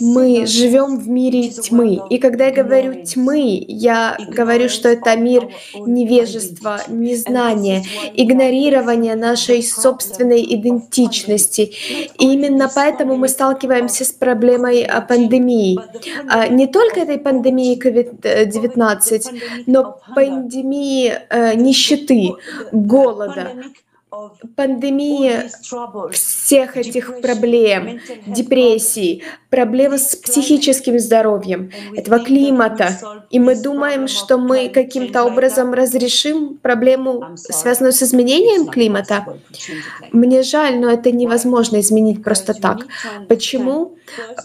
Мы 0.00 0.46
живем 0.46 0.98
в 0.98 1.08
мире 1.08 1.50
тьмы. 1.50 2.00
И 2.10 2.18
когда 2.18 2.46
я 2.46 2.52
говорю 2.52 3.04
тьмы, 3.04 3.64
я 3.68 4.16
говорю, 4.28 4.68
что 4.68 4.88
это 4.88 5.16
мир 5.16 5.48
невежества, 5.74 6.80
незнания, 6.88 7.84
игнорирования 8.14 9.16
нашей 9.16 9.62
собственной 9.62 10.42
идентичности. 10.42 11.72
И 12.18 12.32
именно 12.32 12.70
поэтому 12.74 13.16
мы 13.16 13.28
сталкиваемся 13.28 14.04
с 14.04 14.12
проблемой 14.12 14.82
а, 14.84 15.00
пандемии. 15.00 15.78
А, 16.28 16.48
не 16.48 16.66
только 16.66 17.00
этой 17.00 17.18
пандемии 17.18 17.78
COVID-19, 17.78 19.64
но 19.66 19.98
пандемии 20.14 21.12
э, 21.30 21.54
нищеты, 21.54 22.32
голода, 22.72 23.52
пандемия 24.56 25.50
всех 26.12 26.76
этих 26.76 27.20
проблем, 27.20 28.00
депрессий, 28.26 29.22
проблемы 29.50 29.98
с 29.98 30.16
психическим 30.16 30.98
здоровьем, 30.98 31.70
этого 31.94 32.18
климата. 32.18 32.98
И 33.30 33.38
мы 33.40 33.54
думаем, 33.56 34.08
что 34.08 34.38
мы 34.38 34.68
каким-то 34.68 35.24
образом 35.24 35.72
разрешим 35.72 36.58
проблему, 36.58 37.36
связанную 37.36 37.92
с 37.92 38.02
изменением 38.02 38.66
климата. 38.66 39.26
Мне 40.12 40.42
жаль, 40.42 40.78
но 40.78 40.90
это 40.90 41.10
невозможно 41.10 41.80
изменить 41.80 42.22
просто 42.22 42.54
так. 42.54 42.86
Почему? 43.28 43.96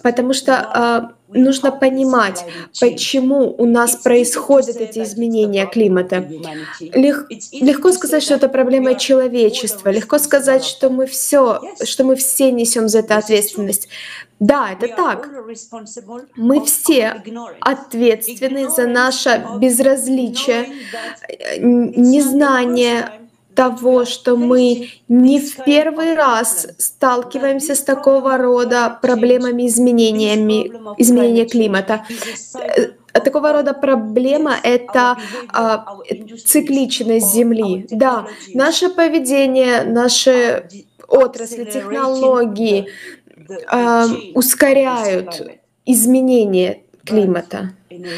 Потому 0.03 0.33
что 0.33 1.11
нужно 1.33 1.71
понимать, 1.71 2.45
почему 2.79 3.53
у 3.57 3.65
нас 3.65 3.95
происходят 3.95 4.77
эти 4.77 4.99
изменения 4.99 5.65
климата. 5.65 6.27
Лег, 6.79 7.27
легко 7.51 7.91
сказать, 7.91 8.23
что 8.23 8.35
это 8.35 8.49
проблема 8.49 8.95
человечества, 8.95 9.89
легко 9.89 10.19
сказать, 10.19 10.63
что 10.63 10.89
мы 10.89 11.05
все, 11.05 11.61
что 11.83 12.03
мы 12.03 12.15
все 12.15 12.51
несем 12.51 12.87
за 12.89 12.99
это 12.99 13.17
ответственность. 13.17 13.87
Да, 14.39 14.71
это 14.71 14.87
так. 14.87 15.29
Мы 16.35 16.65
все 16.65 17.21
ответственны 17.59 18.69
за 18.69 18.87
наше 18.87 19.45
безразличие, 19.59 20.67
незнание, 21.59 23.20
того, 23.55 24.05
что 24.05 24.35
мы 24.35 24.89
не 25.07 25.39
в 25.39 25.63
первый 25.63 26.15
раз 26.15 26.67
сталкиваемся 26.77 27.75
с 27.75 27.81
такого 27.81 28.37
рода 28.37 28.97
проблемами 29.01 29.67
изменениями, 29.67 30.71
изменения 30.97 31.45
климата. 31.45 32.05
Э, 32.55 33.19
такого 33.19 33.53
рода 33.53 33.73
проблема— 33.73 34.55
это 34.63 35.17
а, 35.49 35.97
цикличность 36.45 37.33
Земли. 37.33 37.87
Да, 37.89 38.27
наше 38.53 38.89
поведение, 38.89 39.83
наши 39.83 40.67
отрасли, 41.07 41.65
технологии 41.65 42.87
а, 43.67 44.05
ускоряют 44.33 45.61
изменение 45.85 46.83
климата. 47.05 47.73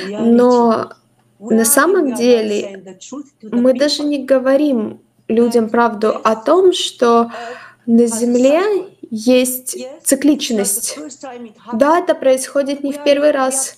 Но 0.10 0.92
на 1.40 1.66
самом 1.66 2.14
деле 2.14 2.98
мы 3.42 3.74
даже 3.74 4.04
не 4.04 4.24
говорим 4.24 5.02
людям 5.28 5.70
правду 5.70 6.10
о 6.24 6.36
том, 6.36 6.74
что 6.74 7.32
на 7.86 8.08
Земле 8.08 8.62
есть 9.16 9.78
цикличность. 10.04 10.98
Да, 11.72 12.00
это 12.00 12.16
происходит 12.16 12.84
не 12.84 12.94
в 12.94 13.04
первый 13.04 13.30
раз. 13.30 13.78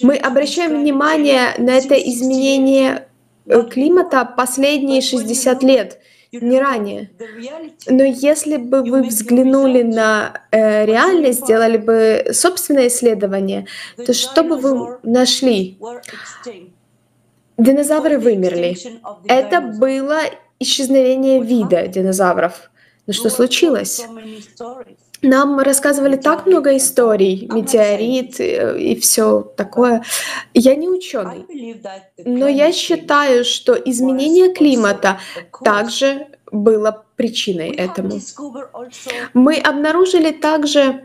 Мы 0.00 0.16
обращаем 0.16 0.80
внимание 0.80 1.54
на 1.58 1.72
это 1.72 1.94
изменение 1.94 3.06
э, 3.44 3.62
климата 3.64 4.24
последние 4.24 5.02
60 5.02 5.62
лет, 5.62 5.98
не 6.32 6.58
ранее. 6.58 7.10
Но 7.86 8.02
если 8.02 8.56
бы 8.56 8.82
вы 8.82 9.02
взглянули 9.02 9.82
на 9.82 10.40
э, 10.50 10.86
реальность, 10.86 11.44
сделали 11.44 11.76
бы 11.76 12.32
собственное 12.32 12.86
исследование, 12.88 13.66
то 13.98 14.14
что 14.14 14.42
бы 14.42 14.56
вы 14.56 14.98
нашли? 15.02 15.76
Динозавры 17.58 18.18
вымерли. 18.18 18.74
Это 19.28 19.60
было 19.60 20.20
исчезновение 20.62 21.42
вида 21.42 21.86
динозавров. 21.86 22.70
Но 23.06 23.12
что 23.12 23.30
случилось? 23.30 24.04
Нам 25.22 25.60
рассказывали 25.60 26.16
так 26.16 26.46
много 26.46 26.76
историй, 26.76 27.48
метеорит 27.52 28.40
и, 28.40 28.92
и 28.92 29.00
все 29.00 29.42
такое. 29.56 30.02
Я 30.52 30.74
не 30.74 30.88
ученый, 30.88 31.80
но 32.24 32.48
я 32.48 32.72
считаю, 32.72 33.44
что 33.44 33.74
изменение 33.74 34.52
климата 34.52 35.20
также 35.64 36.26
было 36.50 37.04
причиной 37.14 37.70
этому. 37.70 38.20
Мы 39.32 39.58
обнаружили 39.58 40.32
также, 40.32 41.04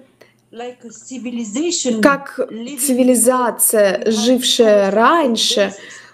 как 2.02 2.40
цивилизация, 2.80 4.10
жившая 4.10 4.90
раньше, 4.90 5.74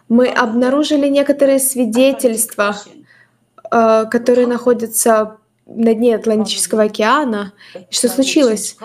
мы 0.10 0.28
обнаружили 0.28 1.08
некоторые 1.08 1.60
свидетельства 1.60 2.76
Э, 2.76 3.03
которые 4.12 4.48
находятся 4.48 5.38
на 5.66 5.94
дне 5.94 6.16
Атлантического 6.16 6.84
океана. 6.84 7.54
Что 7.90 8.10
случилось? 8.10 8.78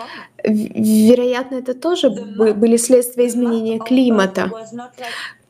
Вероятно, 0.43 1.55
это 1.55 1.73
тоже 1.73 2.09
были 2.09 2.77
следствия 2.77 3.27
изменения 3.27 3.79
климата. 3.79 4.49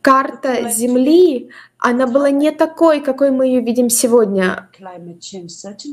Карта 0.01 0.69
Земли, 0.69 1.49
она 1.77 2.07
была 2.07 2.29
не 2.31 2.51
такой, 2.51 3.01
какой 3.01 3.31
мы 3.31 3.47
ее 3.47 3.61
видим 3.61 3.89
сегодня. 3.89 4.69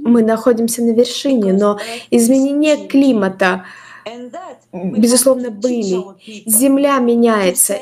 Мы 0.04 0.22
находимся 0.22 0.82
на 0.82 0.92
вершине, 0.92 1.52
но 1.52 1.78
изменения 2.10 2.86
климата, 2.88 3.64
безусловно, 4.72 5.50
были. 5.50 5.96
Земля 6.46 6.98
меняется, 6.98 7.78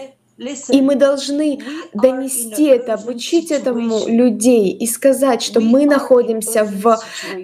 И 0.68 0.80
мы 0.80 0.96
должны 0.96 1.60
донести 1.92 2.64
это, 2.64 2.94
обучить 2.94 3.50
этому 3.50 4.06
людей 4.06 4.70
и 4.70 4.86
сказать, 4.86 5.42
что 5.42 5.60
мы 5.60 5.86
находимся 5.86 6.64
в 6.64 6.98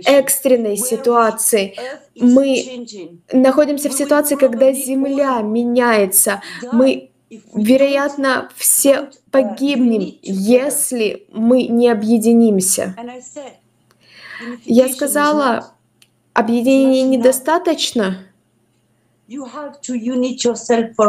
экстренной 0.05 0.77
ситуации. 0.77 1.77
Мы 2.17 2.87
находимся 3.33 3.89
в 3.89 3.93
ситуации, 3.93 4.37
когда 4.37 4.73
Земля 4.73 5.41
меняется. 5.41 6.43
Мы, 6.73 7.11
вероятно, 7.55 8.49
все 8.57 9.11
погибнем, 9.31 10.19
если 10.23 11.27
мы 11.33 11.65
не 11.65 11.89
объединимся. 11.89 12.95
Я 14.65 14.89
сказала, 14.89 15.75
объединения 16.33 17.03
недостаточно. 17.03 18.27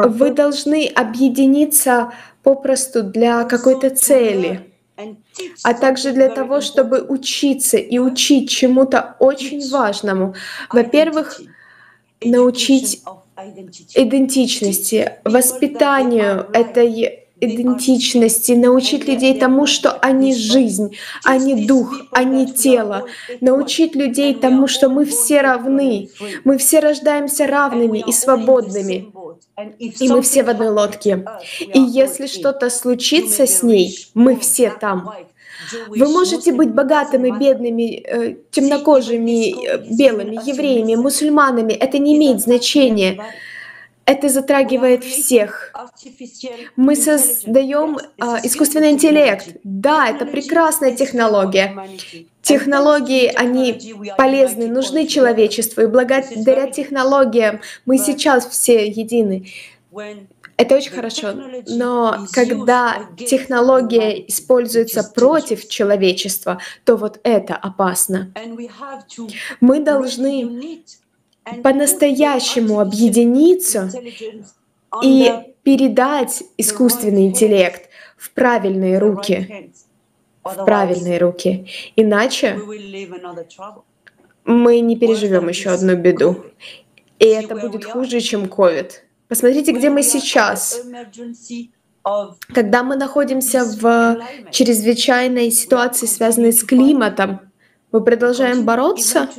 Вы 0.09 0.31
должны 0.31 0.85
объединиться 0.87 2.13
попросту 2.43 3.01
для 3.01 3.45
какой-то 3.45 3.89
цели, 3.89 4.71
а 5.63 5.73
также 5.73 6.11
для 6.11 6.29
того, 6.29 6.61
чтобы 6.61 7.01
учиться 7.01 7.77
и 7.77 7.97
учить 7.97 8.49
чему-то 8.49 9.15
очень 9.19 9.67
важному. 9.71 10.35
Во-первых, 10.69 11.41
научить 12.23 13.01
идентичности, 13.95 15.13
воспитанию 15.23 16.47
этой 16.53 17.20
идентичности, 17.41 18.53
научить 18.53 19.07
людей 19.07 19.37
тому, 19.39 19.65
что 19.65 19.91
они 19.91 20.33
жизнь, 20.35 20.95
они 21.23 21.65
дух, 21.65 21.93
они 22.11 22.45
тело, 22.45 23.05
научить 23.41 23.95
людей 23.95 24.35
тому, 24.35 24.67
что 24.67 24.89
мы 24.89 25.05
все 25.05 25.41
равны, 25.41 26.09
мы 26.43 26.57
все 26.57 26.79
рождаемся 26.79 27.47
равными 27.47 28.03
и 28.07 28.11
свободными, 28.11 29.11
и 29.79 30.09
мы 30.09 30.21
все 30.21 30.43
в 30.43 30.49
одной 30.49 30.69
лодке. 30.69 31.25
И 31.59 31.79
если 31.79 32.27
что-то 32.27 32.69
случится 32.69 33.47
с 33.47 33.63
ней, 33.63 34.07
мы 34.13 34.35
все 34.37 34.69
там. 34.69 35.11
Вы 35.87 36.07
можете 36.07 36.51
быть 36.51 36.71
богатыми, 36.73 37.29
бедными, 37.37 38.03
э, 38.03 38.35
темнокожими, 38.51 39.67
э, 39.67 39.77
белыми, 39.89 40.39
евреями, 40.45 40.95
мусульманами. 40.95 41.73
Это 41.73 41.97
не 41.99 42.17
имеет 42.17 42.41
значения. 42.41 43.23
Это 44.05 44.29
затрагивает 44.29 45.03
всех. 45.03 45.73
Мы 46.75 46.95
создаем 46.95 47.97
э, 47.97 48.23
искусственный 48.43 48.91
интеллект. 48.91 49.57
Да, 49.63 50.09
это 50.09 50.25
прекрасная 50.25 50.95
технология. 50.95 51.87
Технологии, 52.41 53.31
они 53.35 53.95
полезны, 54.17 54.67
нужны 54.67 55.07
человечеству. 55.07 55.83
И 55.83 55.87
благодаря 55.87 56.69
технологиям 56.69 57.61
мы 57.85 57.97
сейчас 57.97 58.47
все 58.47 58.87
едины. 58.87 59.47
Это 60.57 60.75
очень 60.75 60.91
хорошо, 60.91 61.33
но 61.67 62.27
когда 62.33 63.07
технология 63.17 64.27
используется 64.27 65.03
против 65.03 65.67
человечества, 65.67 66.59
то 66.85 66.97
вот 66.97 67.19
это 67.23 67.55
опасно. 67.55 68.31
Мы 69.59 69.79
должны 69.79 70.83
по-настоящему 71.63 72.79
объединиться 72.79 73.91
и 75.03 75.31
передать 75.63 76.43
искусственный 76.57 77.27
интеллект 77.27 77.89
в 78.17 78.31
правильные 78.31 78.99
руки. 78.99 79.71
В 80.43 80.65
правильные 80.65 81.19
руки. 81.19 81.67
Иначе 81.95 82.59
мы 84.43 84.79
не 84.79 84.97
переживем 84.97 85.47
еще 85.49 85.69
одну 85.69 85.95
беду. 85.95 86.43
И 87.19 87.25
это 87.25 87.55
будет 87.55 87.85
хуже, 87.85 88.19
чем 88.19 88.45
COVID. 88.45 88.91
Посмотрите, 89.27 89.71
где 89.71 89.89
мы 89.89 90.01
сейчас. 90.01 90.81
Когда 92.47 92.83
мы 92.83 92.95
находимся 92.95 93.63
в 93.63 94.17
чрезвычайной 94.49 95.51
ситуации, 95.51 96.07
связанной 96.07 96.51
с 96.51 96.63
климатом, 96.63 97.50
мы 97.91 98.03
продолжаем 98.03 98.63
бороться. 98.65 99.29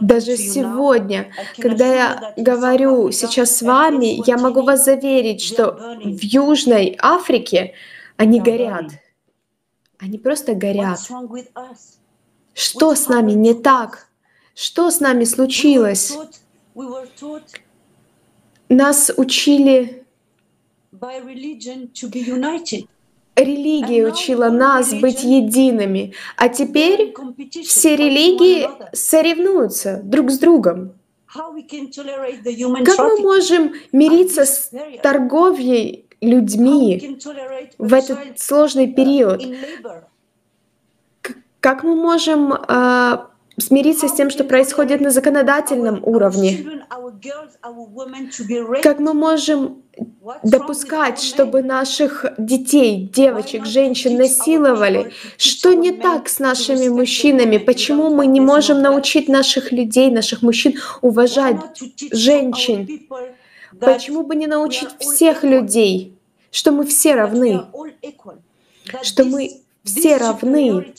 Даже 0.00 0.36
сегодня, 0.36 1.30
когда 1.58 1.86
я 1.86 2.34
говорю 2.36 3.10
сейчас 3.10 3.56
с 3.56 3.62
вами, 3.62 4.22
я 4.26 4.38
могу 4.38 4.62
вас 4.62 4.84
заверить, 4.84 5.42
что 5.42 5.72
в 6.02 6.22
Южной 6.22 6.96
Африке 7.00 7.74
они 8.16 8.40
горят. 8.40 8.92
Они 9.98 10.18
просто 10.18 10.54
горят. 10.54 11.00
Что 12.54 12.94
с 12.94 13.08
нами 13.08 13.32
не 13.32 13.54
так? 13.54 14.08
Что 14.54 14.90
с 14.90 15.00
нами 15.00 15.24
случилось? 15.24 16.16
Нас 18.68 19.12
учили 19.16 20.04
Религия 23.36 24.06
учила 24.06 24.48
нас 24.48 24.94
быть 24.94 25.22
едиными, 25.22 26.14
а 26.36 26.48
теперь 26.48 27.14
все 27.64 27.94
религии 27.94 28.66
соревнуются 28.94 30.00
друг 30.02 30.30
с 30.30 30.38
другом. 30.38 30.94
Как 31.26 32.98
мы 32.98 33.20
можем 33.20 33.74
мириться 33.92 34.46
с 34.46 34.70
торговлей 35.02 36.06
людьми 36.22 37.18
в 37.76 37.92
этот 37.92 38.40
сложный 38.40 38.92
период? 38.92 39.42
Как 41.60 41.82
мы 41.82 41.94
можем 41.94 42.52
э, 42.52 43.18
смириться 43.58 44.08
с 44.08 44.14
тем, 44.14 44.30
что 44.30 44.44
происходит 44.44 45.00
на 45.00 45.10
законодательном 45.10 46.00
уровне? 46.02 46.84
Как 48.82 48.98
мы 48.98 49.14
можем 49.14 49.82
допускать, 50.42 51.20
чтобы 51.20 51.62
наших 51.62 52.26
детей, 52.38 53.10
девочек, 53.12 53.64
женщин 53.64 54.16
насиловали? 54.16 55.12
Что 55.36 55.72
не 55.72 55.92
так 55.92 56.28
с 56.28 56.38
нашими 56.38 56.88
мужчинами? 56.88 57.58
Почему 57.58 58.14
мы 58.14 58.26
не 58.26 58.40
можем 58.40 58.82
научить 58.82 59.28
наших 59.28 59.72
людей, 59.72 60.10
наших 60.10 60.42
мужчин 60.42 60.74
уважать 61.00 61.56
женщин? 62.12 63.08
Почему 63.80 64.22
бы 64.22 64.36
не 64.36 64.46
научить 64.46 64.88
всех 64.98 65.44
людей, 65.44 66.14
что 66.50 66.72
мы 66.72 66.86
все 66.86 67.14
равны? 67.14 67.62
Что 69.02 69.24
мы 69.24 69.50
все 69.84 70.16
равны. 70.16 70.92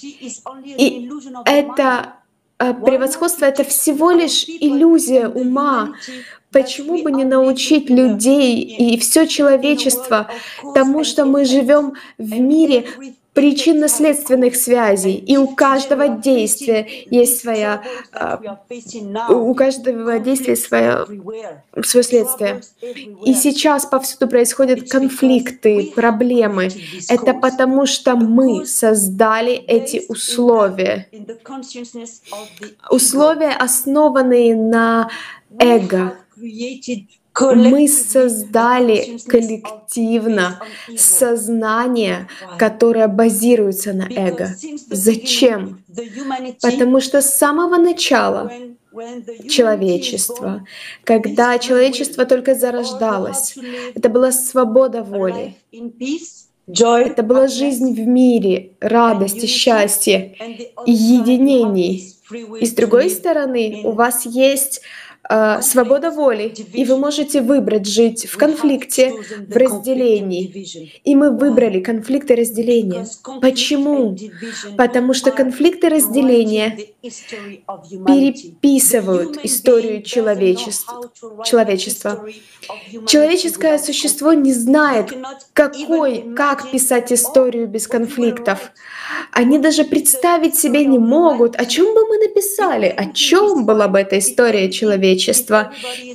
И 0.65 1.11
это 1.45 2.13
превосходство— 2.57 3.45
это 3.47 3.63
всего 3.63 4.11
лишь 4.11 4.45
иллюзия 4.47 5.27
ума. 5.27 5.93
Почему 6.51 7.03
бы 7.03 7.11
не 7.11 7.25
научить 7.25 7.89
людей 7.89 8.61
и 8.61 8.97
все 8.97 9.27
человечество 9.27 10.29
тому, 10.73 11.03
что 11.03 11.25
мы 11.25 11.45
живем 11.45 11.93
в 12.17 12.39
мире 12.39 12.87
причинно-следственных 13.37 14.55
связей, 14.55 15.13
и 15.13 15.37
у 15.37 15.49
каждого 15.49 16.07
действия 16.07 16.87
есть 17.11 17.39
своя, 17.39 17.83
а, 18.11 18.41
у 19.29 19.53
каждого 19.53 20.17
действия 20.17 20.55
свое, 20.55 21.05
свое 21.83 22.03
следствие. 22.03 22.61
И 23.23 23.35
сейчас 23.35 23.85
повсюду 23.85 24.27
происходят 24.27 24.89
конфликты, 24.89 25.91
проблемы. 25.95 26.69
Это 27.09 27.35
потому, 27.35 27.85
что 27.85 28.15
мы 28.15 28.65
создали 28.65 29.53
эти 29.53 30.01
условия. 30.09 31.07
Условия, 32.89 33.51
основанные 33.51 34.55
на 34.55 35.11
эго, 35.59 36.17
мы 37.39 37.87
создали 37.87 39.19
коллективно 39.27 40.59
сознание, 40.95 42.27
которое 42.57 43.07
базируется 43.07 43.93
на 43.93 44.07
эго. 44.09 44.55
Зачем? 44.89 45.83
Потому 46.61 46.99
что 47.01 47.21
с 47.21 47.33
самого 47.33 47.77
начала 47.77 48.51
человечества, 49.49 50.65
когда 51.03 51.59
человечество 51.59 52.25
только 52.25 52.55
зарождалось, 52.55 53.55
это 53.93 54.09
была 54.09 54.31
свобода 54.31 55.03
воли, 55.03 55.55
это 56.67 57.23
была 57.23 57.47
жизнь 57.47 57.93
в 57.93 58.07
мире, 58.07 58.71
радость 58.79 59.43
и 59.43 59.47
счастье, 59.47 60.35
и 60.85 60.91
единений. 60.91 62.13
И 62.59 62.65
с 62.65 62.73
другой 62.73 63.09
стороны, 63.09 63.81
у 63.85 63.91
вас 63.91 64.25
есть 64.25 64.81
свобода 65.61 66.11
воли, 66.11 66.53
и 66.73 66.85
вы 66.85 66.97
можете 66.97 67.41
выбрать 67.41 67.85
жить 67.85 68.27
в 68.27 68.37
конфликте, 68.37 69.13
в 69.47 69.55
разделении. 69.55 70.65
И 71.03 71.15
мы 71.15 71.31
выбрали 71.31 71.81
конфликт 71.81 72.31
и 72.31 72.35
разделение. 72.35 73.05
Почему? 73.41 74.15
Потому 74.77 75.13
что 75.13 75.31
конфликт 75.31 75.83
и 75.83 75.89
разделение 75.89 76.77
переписывают 77.01 79.43
историю 79.43 80.01
человечества. 80.01 81.11
человечества. 81.45 82.25
Человеческое 83.07 83.79
существо 83.79 84.33
не 84.33 84.53
знает, 84.53 85.13
какой, 85.53 86.33
как 86.35 86.71
писать 86.71 87.11
историю 87.11 87.67
без 87.67 87.87
конфликтов. 87.87 88.71
Они 89.31 89.57
даже 89.57 89.83
представить 89.83 90.55
себе 90.55 90.85
не 90.85 90.99
могут, 90.99 91.55
о 91.55 91.65
чем 91.65 91.93
бы 91.93 92.05
мы 92.05 92.17
написали, 92.17 92.85
о 92.85 93.11
чем 93.11 93.65
была 93.65 93.87
бы 93.87 93.99
эта 93.99 94.19
история 94.19 94.71
человечества. 94.71 95.16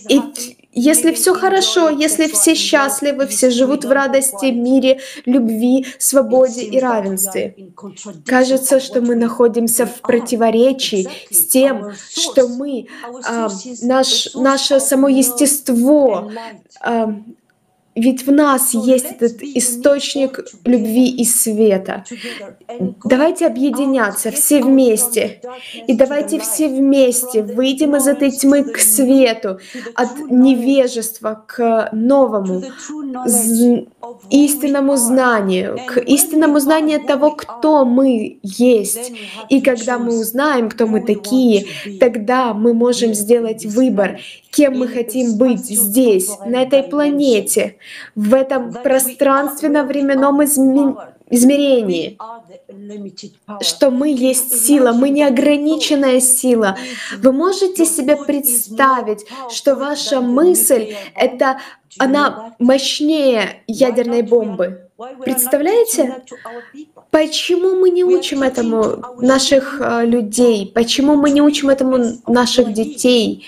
И 0.08 0.20
если 0.72 1.12
все 1.12 1.34
хорошо, 1.34 1.90
если 1.90 2.26
все 2.28 2.54
счастливы, 2.54 3.26
все 3.26 3.50
живут 3.50 3.84
в 3.84 3.90
радости, 3.90 4.46
мире, 4.46 5.00
любви, 5.26 5.86
свободе 5.98 6.62
и 6.62 6.80
равенстве. 6.80 7.54
Кажется, 8.24 8.80
что 8.80 9.02
мы 9.02 9.14
находимся 9.14 9.84
в 9.84 10.00
противоречии 10.00 11.08
с 11.30 11.46
тем, 11.46 11.92
что 12.14 12.48
мы, 12.48 12.86
э, 13.28 13.48
наш, 13.82 14.34
наше 14.34 14.80
само 14.80 15.08
естество, 15.08 16.32
э, 16.84 17.06
ведь 17.94 18.26
в 18.26 18.32
нас 18.32 18.72
есть 18.72 19.04
этот 19.04 19.42
источник 19.42 20.40
любви 20.64 21.10
и 21.10 21.24
света. 21.24 22.04
Давайте 23.04 23.46
объединяться 23.46 24.30
все 24.30 24.62
вместе. 24.62 25.40
И 25.86 25.94
давайте 25.94 26.40
все 26.40 26.68
вместе 26.68 27.42
выйдем 27.42 27.96
из 27.96 28.06
этой 28.06 28.30
тьмы 28.30 28.64
к 28.64 28.78
свету, 28.78 29.58
от 29.94 30.30
невежества 30.30 31.44
к 31.46 31.90
новому, 31.92 32.62
истинному 34.30 34.96
знанию, 34.96 35.78
к 35.86 35.98
истинному 35.98 36.60
знанию 36.60 37.04
того, 37.04 37.32
кто 37.32 37.84
мы 37.84 38.38
есть. 38.42 39.12
И 39.50 39.60
когда 39.60 39.98
мы 39.98 40.18
узнаем, 40.18 40.70
кто 40.70 40.86
мы 40.86 41.02
такие, 41.02 41.66
тогда 42.00 42.54
мы 42.54 42.72
можем 42.72 43.12
сделать 43.12 43.66
выбор, 43.66 44.18
кем 44.50 44.78
мы 44.78 44.88
хотим 44.88 45.36
быть 45.36 45.64
здесь, 45.66 46.30
на 46.46 46.62
этой 46.62 46.82
планете, 46.82 47.76
в 48.14 48.34
этом 48.34 48.72
пространственно-временном 48.72 50.44
изме... 50.44 50.94
измерении, 51.30 52.18
что 53.62 53.90
мы 53.90 54.10
есть 54.10 54.64
сила, 54.66 54.92
мы 54.92 55.08
неограниченная 55.10 56.20
сила. 56.20 56.76
Вы 57.18 57.32
можете 57.32 57.86
себе 57.86 58.16
представить, 58.16 59.26
что 59.50 59.74
ваша 59.74 60.20
мысль— 60.20 60.94
это 61.14 61.58
она 61.98 62.54
мощнее 62.58 63.62
ядерной 63.66 64.22
бомбы. 64.22 64.88
Представляете? 65.24 66.22
Почему 67.10 67.74
мы 67.76 67.90
не 67.90 68.04
учим 68.04 68.42
этому 68.42 69.02
наших 69.20 69.80
э, 69.80 70.06
людей? 70.06 70.70
Почему 70.74 71.16
мы 71.16 71.30
не 71.30 71.42
учим 71.42 71.68
этому 71.68 72.18
наших 72.26 72.72
детей? 72.72 73.44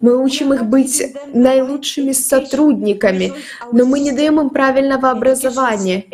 Мы 0.00 0.22
учим 0.22 0.52
их 0.54 0.64
быть 0.64 1.02
наилучшими 1.32 2.12
сотрудниками, 2.12 3.32
но 3.72 3.84
мы 3.84 4.00
не 4.00 4.12
даем 4.12 4.40
им 4.40 4.50
правильного 4.50 5.10
образования. 5.10 6.04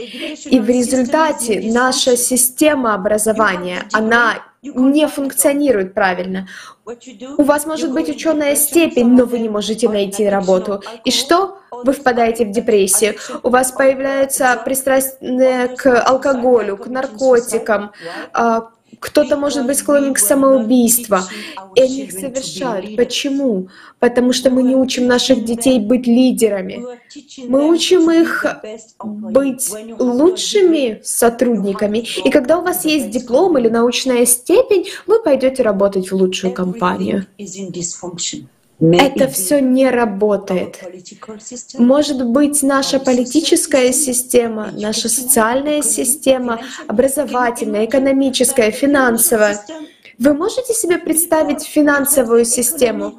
И 0.46 0.58
в 0.58 0.68
результате 0.68 1.60
наша 1.72 2.16
система 2.16 2.94
образования, 2.94 3.82
она 3.92 4.36
не 4.62 5.06
функционирует 5.06 5.92
правильно. 5.94 6.48
У 7.38 7.42
вас 7.42 7.66
может 7.66 7.92
быть 7.92 8.08
ученая 8.08 8.56
степень, 8.56 9.10
но 9.10 9.24
вы 9.24 9.38
не 9.38 9.48
можете 9.48 9.88
найти 9.88 10.28
работу. 10.28 10.82
И 11.04 11.10
что? 11.10 11.58
Вы 11.70 11.92
впадаете 11.92 12.44
в 12.44 12.50
депрессию. 12.50 13.16
У 13.42 13.50
вас 13.50 13.72
появляется 13.72 14.60
пристрастие 14.64 15.68
к 15.76 16.00
алкоголю, 16.00 16.76
к 16.76 16.86
наркотикам, 16.86 17.92
а, 18.32 18.70
кто-то 18.98 19.36
может 19.36 19.66
быть 19.66 19.78
склонен 19.78 20.14
к 20.14 20.18
самоубийству, 20.18 21.18
и 21.74 21.80
они 21.80 22.00
их 22.02 22.12
совершают. 22.12 22.96
Почему? 22.96 23.68
Потому 23.98 24.32
что 24.32 24.50
мы 24.50 24.62
не 24.62 24.74
учим 24.74 25.06
наших 25.06 25.44
детей 25.44 25.78
быть 25.78 26.06
лидерами. 26.06 26.84
Мы 27.46 27.68
учим 27.68 28.10
их 28.10 28.46
быть 29.02 29.70
лучшими 29.98 31.00
сотрудниками. 31.02 32.06
И 32.24 32.30
когда 32.30 32.58
у 32.58 32.62
вас 32.62 32.84
есть 32.84 33.10
диплом 33.10 33.58
или 33.58 33.68
научная 33.68 34.24
степень, 34.26 34.88
вы 35.06 35.22
пойдете 35.22 35.62
работать 35.62 36.10
в 36.10 36.14
лучшую 36.14 36.52
компанию. 36.52 37.26
Это 38.92 39.28
все 39.28 39.60
не 39.60 39.88
работает. 39.90 40.78
Может 41.78 42.26
быть, 42.26 42.62
наша 42.62 42.98
политическая 42.98 43.92
система, 43.92 44.70
наша 44.72 45.08
социальная 45.08 45.82
система, 45.82 46.60
образовательная, 46.86 47.86
экономическая, 47.86 48.70
финансовая. 48.70 49.64
Вы 50.18 50.32
можете 50.34 50.74
себе 50.74 50.98
представить 50.98 51.62
финансовую 51.62 52.44
систему? 52.44 53.14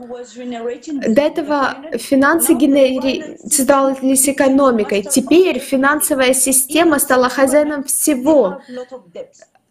До 1.08 1.22
этого 1.22 1.76
финансы 1.98 2.54
генерировались 2.54 4.30
экономикой. 4.30 5.04
Теперь 5.04 5.60
финансовая 5.60 6.34
система 6.34 7.00
стала 7.00 7.28
хозяином 7.30 7.84
всего. 7.84 8.62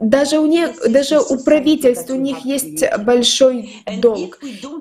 Даже 0.00 0.40
у 0.40 0.46
них, 0.46 0.70
даже 0.90 1.20
у 1.20 1.38
правительств 1.38 2.10
у 2.10 2.16
них 2.16 2.38
есть 2.44 2.84
большой 3.04 3.72
долг. 3.98 4.40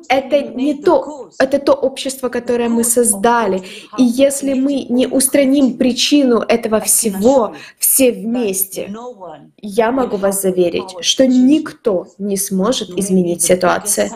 Это 0.09 0.41
не 0.41 0.73
то, 0.73 1.29
это 1.37 1.59
то 1.59 1.73
общество, 1.73 2.29
которое 2.29 2.67
мы 2.67 2.83
создали. 2.83 3.61
И 3.97 4.03
если 4.03 4.53
мы 4.53 4.85
не 4.89 5.07
устраним 5.07 5.77
причину 5.77 6.39
этого 6.39 6.79
всего 6.79 7.55
все 7.77 8.11
вместе, 8.11 8.93
я 9.61 9.91
могу 9.91 10.17
вас 10.17 10.41
заверить, 10.41 10.95
что 11.01 11.27
никто 11.27 12.07
не 12.17 12.35
сможет 12.37 12.89
изменить 12.97 13.43
ситуацию. 13.43 14.09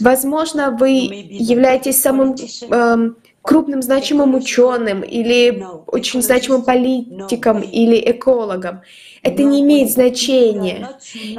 Возможно, 0.00 0.76
вы 0.78 0.90
являетесь 1.30 2.02
самым 2.02 2.34
эм, 2.70 3.16
крупным 3.44 3.82
значимым 3.82 4.34
ученым 4.34 5.02
или 5.02 5.64
очень 5.86 6.22
значимым 6.22 6.62
политиком 6.62 7.60
или 7.60 8.02
экологом. 8.10 8.80
Это 9.24 9.42
не 9.42 9.62
имеет 9.62 9.90
значения. 9.90 10.90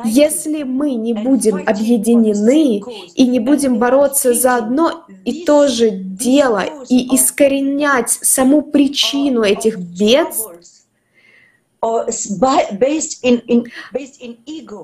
Если 0.03 0.63
мы 0.63 0.95
не 0.95 1.13
будем 1.13 1.57
объединены 1.67 2.81
и 3.13 3.27
не 3.27 3.39
будем 3.39 3.77
бороться 3.77 4.33
за 4.33 4.55
одно 4.55 5.05
и 5.23 5.45
то 5.45 5.67
же 5.67 5.91
дело 5.91 6.63
и 6.89 7.15
искоренять 7.15 8.09
саму 8.09 8.63
причину 8.63 9.43
этих 9.43 9.77
бед, 9.77 10.29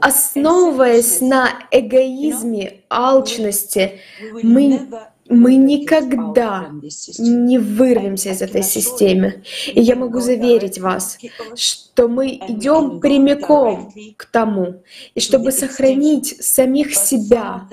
основываясь 0.02 1.22
на 1.22 1.50
эгоизме, 1.72 2.82
алчности, 2.88 4.00
мы 4.44 4.88
мы 5.32 5.56
никогда 5.56 6.70
не 7.18 7.58
вырвемся 7.58 8.30
из 8.30 8.42
этой 8.42 8.64
системы. 8.64 9.44
И 9.68 9.82
я 9.82 9.96
могу 9.96 10.20
заверить 10.20 10.80
вас, 10.80 11.18
что 11.56 12.08
мы 12.08 12.36
идем 12.48 13.00
прямиком 13.00 13.94
к 14.18 14.26
тому, 14.26 14.84
и 15.16 15.20
чтобы 15.20 15.52
сохранить 15.52 16.44
самих 16.44 16.94
себя. 16.96 17.68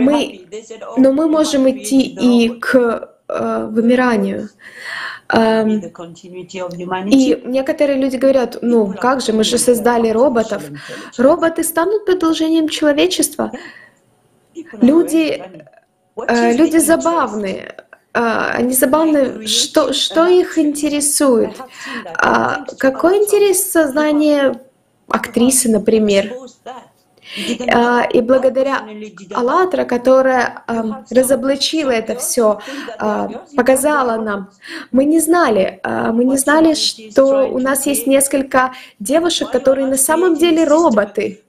Мы, 0.00 0.46
но 0.96 1.12
мы 1.12 1.28
можем 1.28 1.68
идти 1.70 2.00
и 2.02 2.48
к 2.48 3.10
э, 3.28 3.68
вымиранию. 3.70 4.48
И 7.10 7.42
некоторые 7.44 7.98
люди 7.98 8.16
говорят, 8.16 8.58
ну 8.62 8.94
как 8.94 9.20
же, 9.20 9.32
мы 9.32 9.44
же 9.44 9.58
создали 9.58 10.08
роботов. 10.10 10.62
Роботы 11.18 11.64
станут 11.64 12.06
продолжением 12.06 12.68
человечества. 12.68 13.52
Люди 14.80 15.42
люди 16.26 16.78
забавные. 16.78 17.76
Э, 18.14 18.50
они 18.54 18.72
забавные. 18.72 19.46
Что, 19.46 19.92
что 19.92 20.26
их 20.26 20.58
интересует? 20.58 21.56
А, 22.16 22.64
какой 22.78 23.18
интерес 23.18 23.70
сознания 23.70 24.60
актрисы, 25.08 25.70
например? 25.70 26.34
А, 27.74 28.04
и 28.10 28.22
благодаря 28.22 28.82
«АЛЛАТРА», 29.34 29.84
которая 29.84 30.64
разоблачила 31.10 31.90
это 31.90 32.16
все, 32.16 32.58
показала 33.54 34.16
нам, 34.16 34.50
мы 34.92 35.04
не 35.04 35.20
знали, 35.20 35.78
мы 35.84 36.24
не 36.24 36.38
знали, 36.38 36.72
что 36.72 37.46
у 37.46 37.58
нас 37.58 37.84
есть 37.84 38.06
несколько 38.06 38.72
девушек, 38.98 39.50
которые 39.50 39.86
на 39.86 39.98
самом 39.98 40.36
деле 40.36 40.64
роботы. 40.64 41.42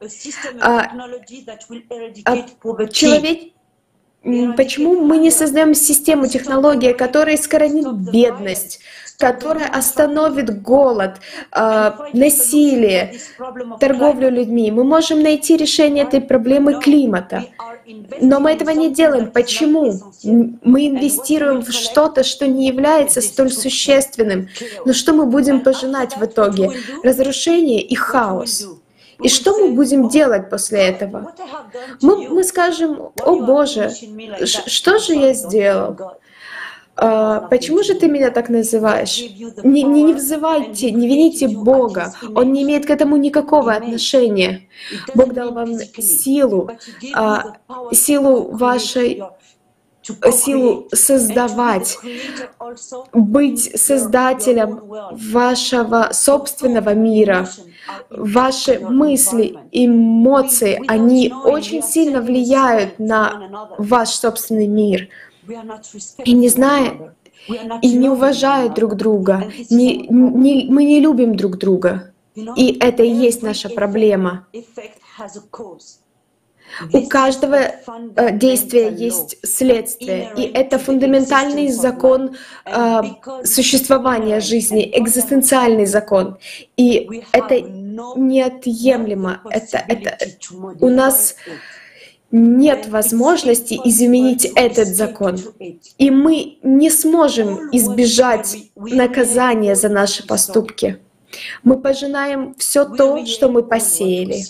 Человек, 2.92 3.54
Почему 4.24 5.00
мы 5.00 5.18
не 5.18 5.32
создаем 5.32 5.74
систему 5.74 6.28
технологии, 6.28 6.92
которая 6.92 7.36
искоренит 7.36 7.88
бедность, 8.12 8.82
которая 9.18 9.68
остановит 9.70 10.62
голод, 10.62 11.22
э, 11.56 11.92
насилие, 12.14 13.14
торговлю 13.80 14.30
людьми? 14.30 14.72
Мы 14.72 14.84
можем 14.84 15.24
найти 15.24 15.56
решение 15.56 16.04
этой 16.04 16.20
проблемы 16.20 16.82
климата. 16.82 17.46
Но 18.22 18.42
мы 18.42 18.52
этого 18.52 18.72
не 18.72 18.94
делаем. 18.94 19.32
Почему? 19.32 19.94
Мы 20.24 20.88
инвестируем 20.88 21.62
в 21.62 21.72
что-то, 21.72 22.24
что 22.24 22.46
не 22.46 22.68
является 22.68 23.22
столь 23.22 23.52
существенным. 23.52 24.50
Но 24.86 24.92
что 24.92 25.14
мы 25.14 25.28
будем 25.28 25.62
пожинать 25.62 26.18
в 26.18 26.26
итоге? 26.26 26.72
Разрушение 27.04 27.82
и 27.82 27.96
хаос. 27.96 28.68
И 29.22 29.30
что 29.30 29.58
мы 29.58 29.72
будем 29.74 30.10
делать 30.10 30.50
после 30.50 30.80
этого? 30.80 31.34
Мы, 32.02 32.30
мы 32.30 32.44
скажем, 32.44 33.12
о 33.22 33.36
Боже, 33.42 33.92
что 34.46 35.00
же 35.00 35.14
я 35.14 35.34
сделал? 35.34 35.98
А, 37.02 37.42
почему 37.42 37.82
же 37.84 37.94
ты 37.94 38.08
меня 38.08 38.30
так 38.30 38.50
называешь? 38.50 39.20
Не, 39.64 39.84
не, 39.84 40.04
не 40.04 40.14
взывайте, 40.14 40.92
не 40.92 41.08
вините 41.08 41.48
Бога. 41.48 42.14
Он 42.36 42.52
не 42.52 42.64
имеет 42.64 42.86
к 42.86 42.90
этому 42.90 43.16
никакого 43.16 43.74
отношения. 43.74 44.68
Бог 45.16 45.34
дал 45.34 45.54
вам 45.54 45.80
силу, 45.98 46.70
а, 47.14 47.56
силу 47.94 48.52
вашей 48.52 49.24
силу 50.32 50.88
создавать, 50.92 51.98
быть 53.14 53.80
создателем 53.80 54.82
вашего 55.12 56.10
собственного 56.12 56.94
мира. 56.94 57.48
Ваши 58.10 58.80
мысли, 58.80 59.58
эмоции, 59.72 60.82
они 60.88 61.32
очень 61.32 61.84
сильно 61.84 62.22
влияют 62.22 63.00
на 63.00 63.68
ваш 63.78 64.10
собственный 64.10 64.68
мир. 64.68 65.10
И 66.24 66.34
не 66.34 66.50
зная 66.50 67.16
и 67.82 67.94
не 67.94 68.10
уважают 68.10 68.74
друг 68.76 68.96
друга, 68.96 69.52
не, 69.70 70.08
не, 70.10 70.68
мы 70.70 70.84
не 70.84 71.00
любим 71.00 71.36
друг 71.36 71.58
друга. 71.58 72.14
И 72.36 72.78
это 72.80 73.04
и 73.04 73.10
есть 73.12 73.42
наша 73.42 73.70
проблема. 73.70 74.48
У 76.94 77.08
каждого 77.08 77.58
э, 77.58 78.38
действия 78.38 78.90
есть 78.90 79.38
следствие, 79.44 80.32
и 80.38 80.44
это 80.44 80.78
фундаментальный 80.78 81.70
закон 81.70 82.36
э, 82.66 83.02
существования 83.44 84.40
жизни, 84.40 84.90
экзистенциальный 84.94 85.88
закон. 85.88 86.38
И 86.78 87.24
это 87.32 87.60
неотъемлемо. 88.16 89.42
Это, 89.50 89.84
это, 89.88 90.18
у 90.80 90.90
нас 90.90 91.36
нет 92.32 92.88
возможности 92.88 93.80
изменить 93.86 94.46
этот 94.56 94.88
закон. 94.88 95.38
И 95.98 96.12
мы 96.12 96.60
не 96.64 96.90
сможем 96.90 97.70
избежать 97.72 98.58
наказания 98.76 99.76
за 99.76 99.90
наши 99.90 100.26
поступки. 100.26 101.00
Мы 101.64 101.80
пожинаем 101.80 102.56
все 102.58 102.86
то, 102.86 103.26
что 103.26 103.50
мы 103.50 103.64
посеяли. 103.64 104.44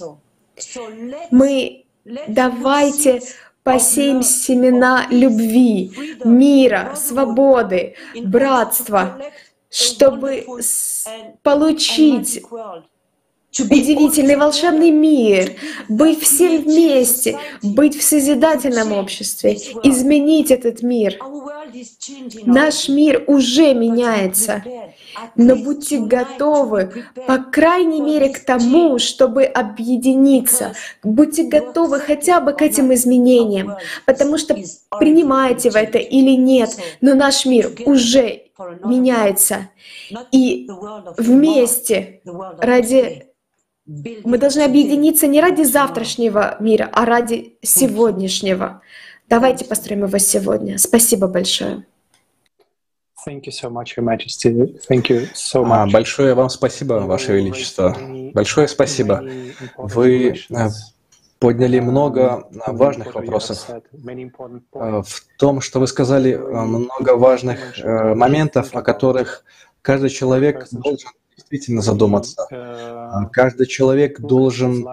Мы 1.32 1.86
давайте 2.28 3.22
посеем 3.64 4.24
семена 4.24 5.08
любви, 5.10 5.92
мира, 6.24 6.94
свободы, 6.96 7.96
братства, 8.24 9.22
чтобы 9.70 10.46
получить 11.44 12.42
удивительный 13.58 14.36
волшебный 14.36 14.92
мир, 14.92 15.54
быть 15.88 16.22
всем 16.22 16.62
вместе, 16.62 17.38
быть 17.64 17.98
в 17.98 18.04
созидательном 18.04 18.94
обществе, 18.94 19.54
изменить 19.84 20.52
этот 20.52 20.84
мир. 20.84 21.18
Наш 22.46 22.90
мир 22.90 23.24
уже 23.28 23.74
меняется, 23.74 24.64
но 25.36 25.56
будьте 25.56 26.00
готовы, 26.00 27.06
по 27.28 27.38
крайней 27.38 28.02
мере, 28.02 28.30
к 28.30 28.40
тому, 28.40 29.00
чтобы 29.00 29.44
объединиться. 29.46 30.74
Будьте 31.04 31.44
готовы 31.44 32.00
хотя 32.00 32.40
бы 32.40 32.54
к 32.54 32.62
этим 32.62 32.94
изменениям, 32.94 33.76
потому 34.06 34.38
что 34.38 34.56
принимаете 35.00 35.70
вы 35.70 35.80
это 35.80 35.98
или 35.98 36.36
нет, 36.36 36.78
но 37.02 37.16
наш 37.16 37.46
мир 37.46 37.72
уже 37.86 38.44
меняется. 38.84 39.70
И 40.32 40.70
вместе 41.18 42.22
ради 42.60 43.29
мы 44.24 44.38
должны 44.38 44.62
объединиться 44.62 45.26
не 45.26 45.42
ради 45.42 45.64
завтрашнего 45.64 46.58
мира, 46.60 46.90
а 46.94 47.06
ради 47.06 47.56
сегодняшнего. 47.64 48.82
Давайте 49.28 49.66
построим 49.66 50.06
его 50.06 50.18
сегодня. 50.20 50.78
Спасибо 50.78 51.28
большое. 51.28 51.86
А, 55.56 55.88
большое 55.88 56.34
вам 56.36 56.50
спасибо, 56.50 56.94
Ваше 56.94 57.34
Величество. 57.34 57.98
Большое 58.34 58.68
спасибо. 58.68 59.24
Вы 59.78 60.36
э, 60.50 60.70
подняли 61.40 61.80
много 61.80 62.48
важных 62.68 63.16
вопросов. 63.16 63.70
Э, 63.70 65.02
в 65.04 65.26
том, 65.38 65.62
что 65.62 65.80
вы 65.80 65.88
сказали, 65.88 66.34
э, 66.34 66.38
много 66.38 67.18
важных 67.18 67.76
моментов, 67.84 68.76
о 68.76 68.82
которых 68.84 69.44
каждый 69.82 70.12
человек 70.12 70.68
должен 70.72 71.10
действительно 71.50 71.82
задуматься. 71.82 72.48
А, 72.52 73.26
каждый 73.26 73.66
человек 73.66 74.20
должен 74.20 74.86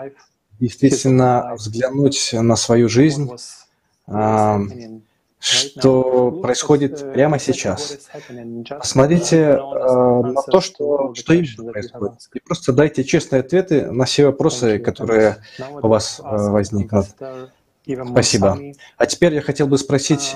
действительно 0.59 1.55
взглянуть 1.57 2.31
на 2.33 2.57
свою 2.57 2.89
жизнь, 2.89 3.31
а, 4.07 4.59
что 5.39 6.31
происходит 6.31 7.13
прямо 7.13 7.39
сейчас. 7.39 8.09
Посмотрите 8.71 9.59
а, 9.59 10.23
на 10.23 10.43
то, 10.43 10.61
что, 10.61 11.15
что 11.15 11.35
именно 11.35 11.73
происходит. 11.73 12.29
И 12.35 12.41
просто 12.41 12.73
дайте 12.73 13.05
честные 13.05 13.41
ответы 13.41 13.91
на 13.91 14.07
все 14.07 14.27
вопросы, 14.27 14.79
которые 14.79 15.37
у 15.83 15.89
вас 15.89 16.21
возникнут. 16.23 17.07
Спасибо. 17.85 18.59
А 18.97 19.07
теперь 19.07 19.35
я 19.35 19.43
хотел 19.43 19.69
бы 19.69 19.79
спросить 19.79 20.35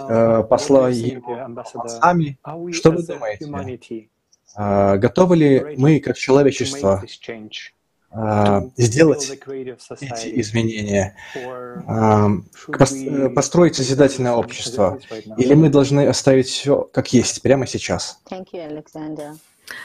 посла 0.49 0.93
Сами, 0.93 2.39
что 2.73 2.91
вы 2.93 3.03
думаете? 3.03 4.09
А, 4.55 4.97
готовы 4.97 5.37
ли 5.37 5.77
мы, 5.77 6.01
как 6.01 6.17
человечество, 6.17 7.03
а, 8.13 8.63
сделать 8.77 9.39
эти 10.01 10.41
изменения, 10.41 11.17
а, 11.87 12.31
построить 13.35 13.77
созидательное 13.77 14.33
общество, 14.33 14.99
или 15.37 15.55
мы 15.55 15.69
должны 15.69 16.07
оставить 16.09 16.49
все 16.49 16.83
как 16.93 17.13
есть 17.13 17.43
прямо 17.43 17.67
сейчас? 17.67 18.21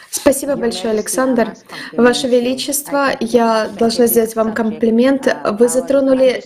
Спасибо 0.09 0.55
большое, 0.55 0.93
Александр. 0.93 1.55
Ваше 1.93 2.27
Величество, 2.27 3.09
я 3.19 3.67
должна 3.77 4.07
сделать 4.07 4.35
вам 4.35 4.53
комплимент. 4.53 5.27
Вы 5.59 5.67
затронули 5.67 6.43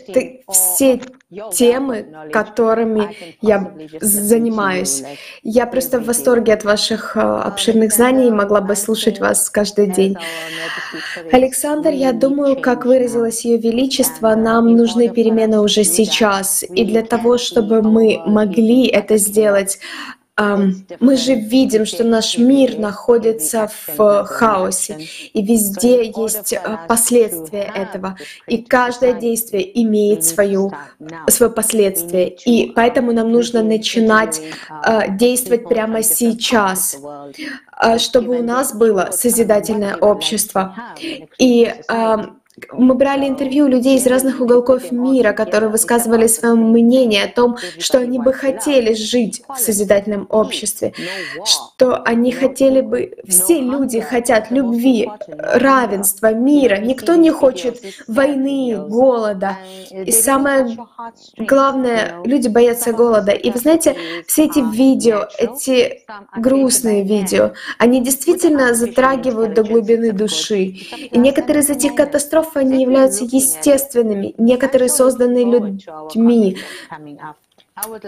все 0.50 1.02
темы, 1.54 2.08
которыми 2.34 3.16
я 3.42 3.72
занимаюсь. 4.02 5.04
Я 5.44 5.68
просто 5.68 6.00
в 6.00 6.06
восторге 6.06 6.54
от 6.54 6.64
ваших 6.64 7.16
э, 7.16 7.20
обширных 7.20 7.94
знаний 7.94 8.30
и 8.30 8.32
могла 8.32 8.62
бы 8.62 8.76
слушать 8.76 9.20
вас 9.20 9.48
каждый 9.52 9.88
день. 9.88 10.18
Александр, 11.32 11.92
я 11.92 12.14
думаю, 12.14 12.60
как 12.60 12.86
выразилось 12.86 13.46
Ее 13.46 13.60
Величество, 13.60 14.34
нам 14.34 14.76
нужны 14.76 15.10
перемены 15.10 15.60
уже 15.60 15.84
сейчас. 15.84 16.64
И 16.64 16.84
для 16.84 17.04
того, 17.04 17.38
чтобы 17.38 17.84
мы 17.84 18.20
могли 18.26 18.88
это 18.88 19.18
сделать, 19.18 19.78
мы 21.00 21.18
же 21.18 21.36
видим, 21.36 21.86
что 21.86 22.04
наш 22.04 22.38
мир 22.38 22.78
находится 22.78 23.70
в 23.98 24.24
хаосе, 24.24 24.98
и 25.34 25.42
везде 25.42 26.06
есть 26.06 26.54
э, 26.54 26.60
последствия 26.88 27.72
этого, 27.76 28.16
и 28.48 28.58
каждое 28.58 29.14
действие 29.14 29.82
имеет 29.84 30.24
свою, 30.24 30.72
свое 31.28 31.52
последствие, 31.52 32.30
и 32.30 32.72
поэтому 32.72 33.12
нам 33.12 33.32
нужно 33.32 33.64
начинать 33.64 34.42
э, 34.86 35.12
действовать 35.18 35.68
прямо 35.68 36.04
сейчас, 36.04 36.98
э, 37.82 37.98
чтобы 37.98 38.40
у 38.40 38.44
нас 38.44 38.74
было 38.74 39.10
созидательное 39.12 39.98
общество. 39.98 40.76
И 41.38 41.74
мы 42.72 42.93
брали 42.95 43.28
интервью 43.28 43.68
людей 43.68 43.97
из 43.97 44.07
разных 44.07 44.41
уголков 44.41 44.91
мира, 44.91 45.34
которые 45.34 45.70
высказывали 45.70 46.28
свое 46.28 46.55
мнение 46.55 47.26
о 47.26 47.28
том, 47.28 47.57
что 47.80 47.99
они 47.99 48.20
бы 48.20 48.34
хотели 48.34 48.93
жить 48.93 49.43
в 49.47 49.60
созидательном 49.60 50.28
обществе, 50.30 50.93
что 51.45 52.01
они 52.03 52.32
хотели 52.32 52.82
бы, 52.82 53.14
все 53.28 53.60
люди 53.62 53.99
хотят 53.99 54.51
любви, 54.51 55.10
равенства, 55.28 56.34
мира, 56.34 56.78
никто 56.78 57.16
не 57.16 57.32
хочет 57.32 57.82
войны, 58.07 58.78
голода. 58.88 59.57
И 59.91 60.12
самое 60.12 60.78
главное, 61.38 62.16
люди 62.26 62.47
боятся 62.47 62.93
голода. 62.93 63.32
И 63.32 63.51
вы 63.51 63.60
знаете, 63.60 63.95
все 64.28 64.45
эти 64.45 64.60
видео, 64.60 65.28
эти 65.38 66.03
грустные 66.38 67.03
видео, 67.03 67.53
они 67.78 68.01
действительно 68.01 68.74
затрагивают 68.74 69.53
до 69.53 69.64
глубины 69.64 70.12
души. 70.12 70.64
И 70.64 71.18
некоторые 71.18 71.64
из 71.64 71.70
этих 71.70 71.95
катастроф 71.95 72.49
катастрофы, 72.50 72.60
они 72.60 72.82
являются 72.82 73.24
естественными, 73.24 74.34
некоторые 74.38 74.89
созданы 74.89 75.43
людьми. 75.43 76.58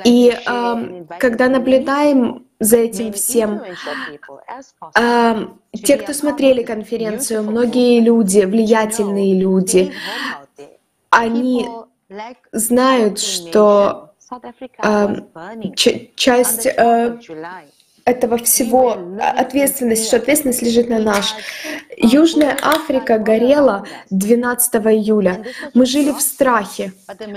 И 0.03 0.33
э, 0.33 1.05
когда 1.17 1.47
наблюдаем 1.47 2.45
за 2.59 2.77
этим 2.77 3.13
всем, 3.13 3.61
э, 4.97 5.47
те, 5.83 5.97
кто 5.97 6.13
смотрели 6.13 6.63
конференцию, 6.63 7.43
многие 7.43 8.01
люди, 8.01 8.39
влиятельные 8.39 9.39
люди, 9.39 9.93
они 11.09 11.69
знают, 12.51 13.19
что 13.19 14.11
э, 14.83 15.15
часть 16.15 16.65
э, 16.65 17.17
этого 18.11 18.37
всего 18.37 18.97
ответственность, 19.19 20.07
что 20.07 20.17
ответственность 20.17 20.61
лежит 20.61 20.89
на 20.89 20.99
наш. 20.99 21.33
Южная 21.97 22.57
Африка 22.61 23.17
горела 23.17 23.85
12 24.09 24.75
июля. 24.75 25.43
Мы 25.73 25.85
жили 25.85 26.11
в 26.11 26.21
страхе. 26.21 26.93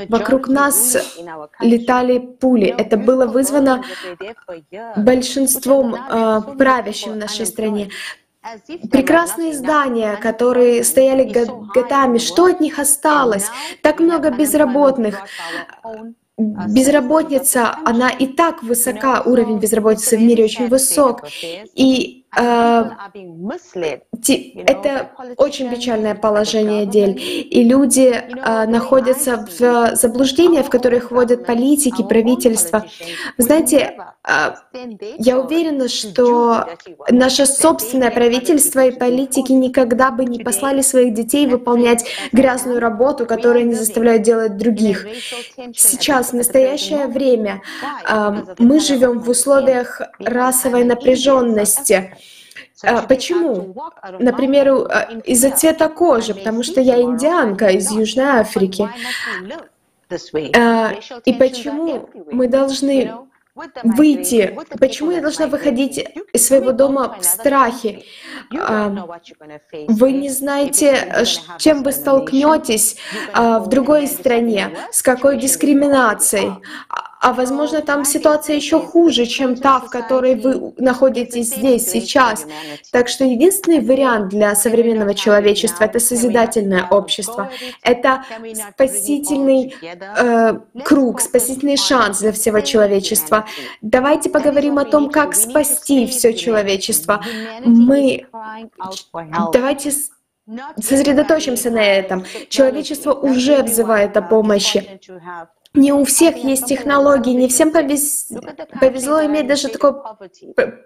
Вокруг 0.09 0.49
нас 0.49 0.97
летали 1.61 2.19
пули. 2.19 2.75
Это 2.77 2.97
было 2.97 3.27
вызвано 3.27 3.85
большинством 4.97 5.95
э, 5.95 6.41
правящим 6.59 7.13
в 7.13 7.17
нашей 7.17 7.47
стране. 7.47 7.91
Прекрасные 8.91 9.55
здания, 9.55 10.17
которые 10.17 10.85
стояли 10.85 11.25
годами, 11.75 12.19
что 12.19 12.45
от 12.45 12.61
них 12.61 12.79
осталось? 12.79 13.47
Так 13.81 14.01
много 14.01 14.31
безработных. 14.31 15.19
Безработица, 16.37 17.77
она 17.85 18.11
и 18.11 18.27
так 18.27 18.63
высока, 18.63 19.23
уровень 19.23 19.59
безработицы 19.59 20.17
в 20.17 20.23
мире 20.23 20.45
очень 20.45 20.69
высок. 20.69 21.25
И 21.75 22.24
это 24.67 25.11
очень 25.37 25.71
печальное 25.71 26.15
положение 26.15 26.87
дель. 26.87 27.21
И 27.21 27.63
люди 27.65 28.09
э, 28.13 28.67
находятся 28.67 29.47
в 29.59 29.95
заблуждении, 29.95 30.63
в 30.63 30.71
которых 30.71 31.11
вводят 31.11 31.47
политики, 31.47 32.03
правительства. 32.03 32.85
Вы 33.39 33.45
знаете, 33.45 33.97
э, 34.27 34.55
я 35.19 35.39
уверена, 35.39 35.89
что 35.89 36.67
наше 37.11 37.47
собственное 37.47 38.11
правительство 38.11 38.85
и 38.85 38.91
политики 38.91 39.53
никогда 39.53 40.11
бы 40.11 40.25
не 40.25 40.39
послали 40.41 40.81
своих 40.83 41.15
детей 41.15 41.47
выполнять 41.47 42.05
грязную 42.33 42.81
работу, 42.81 43.27
которую 43.27 43.65
они 43.65 43.75
заставляют 43.75 44.23
делать 44.23 44.57
других. 44.57 45.07
Сейчас, 45.77 46.31
в 46.31 46.35
настоящее 46.35 47.07
время, 47.07 47.63
мы 48.59 48.81
живем 48.81 49.21
в 49.21 49.29
условиях 49.29 50.01
расовой 50.19 50.85
напряженности. 50.85 52.17
А, 52.87 53.03
почему? 53.03 53.75
Например, 54.19 54.69
а, 54.69 55.11
из-за 55.25 55.51
цвета 55.51 55.89
кожи, 55.89 56.35
потому 56.35 56.63
что 56.63 56.81
я 56.81 57.01
индианка 57.01 57.69
из 57.69 57.91
Южной 57.91 58.41
Африки. 58.41 58.89
А, 60.57 60.93
и 61.25 61.33
почему 61.33 62.09
мы 62.31 62.49
должны 62.49 63.13
выйти? 63.85 64.59
Почему 64.81 65.13
я 65.13 65.21
должна 65.21 65.47
выходить 65.47 66.05
из 66.33 66.47
своего 66.47 66.73
дома 66.73 67.17
в 67.21 67.25
страхе? 67.25 68.03
Вы 68.51 70.13
не 70.13 70.29
знаете, 70.29 71.25
с 71.25 71.41
чем 71.59 71.83
вы 71.83 71.93
столкнетесь 71.93 72.97
в 73.33 73.67
другой 73.69 74.09
стране, 74.09 74.77
с 74.91 75.03
какой 75.03 75.39
дискриминацией 75.39 76.53
а 77.25 77.33
возможно 77.33 77.81
там 77.81 78.05
ситуация 78.05 78.55
еще 78.55 78.79
хуже, 78.79 79.25
чем 79.25 79.57
та, 79.57 79.81
в 79.81 79.89
которой 79.89 80.35
вы 80.35 80.75
находитесь 80.77 81.55
здесь, 81.55 81.91
сейчас. 81.91 82.47
Так 82.93 83.09
что 83.09 83.25
единственный 83.25 83.81
вариант 83.81 84.29
для 84.29 84.55
современного 84.55 85.15
человечества— 85.15 85.85
это 85.85 86.01
созидательное 86.01 86.87
общество. 86.91 87.51
Это 87.83 88.25
спасительный 88.73 89.75
э, 89.83 90.59
круг, 90.85 91.23
спасительный 91.23 91.79
шанс 91.79 92.21
для 92.21 92.33
всего 92.33 92.61
человечества. 92.61 93.47
Давайте 93.81 94.29
поговорим 94.29 94.79
о 94.79 94.85
том, 94.85 95.09
как 95.09 95.35
спасти 95.35 96.07
все 96.07 96.35
человечество. 96.35 97.25
Мы... 97.65 98.27
Давайте 99.51 99.93
сосредоточимся 100.79 101.71
на 101.71 101.83
этом. 101.83 102.27
Человечество 102.51 103.15
уже 103.15 103.63
взывает 103.63 104.15
о 104.19 104.21
помощи. 104.21 105.01
Не 105.75 105.93
у 105.93 106.05
всех 106.05 106.37
есть 106.37 106.67
технологии, 106.67 107.33
не 107.33 107.49
всем 107.49 107.73
повез... 107.73 108.29
повезло 108.81 109.25
иметь 109.27 109.49
даже 109.49 109.67
такой, 109.67 109.93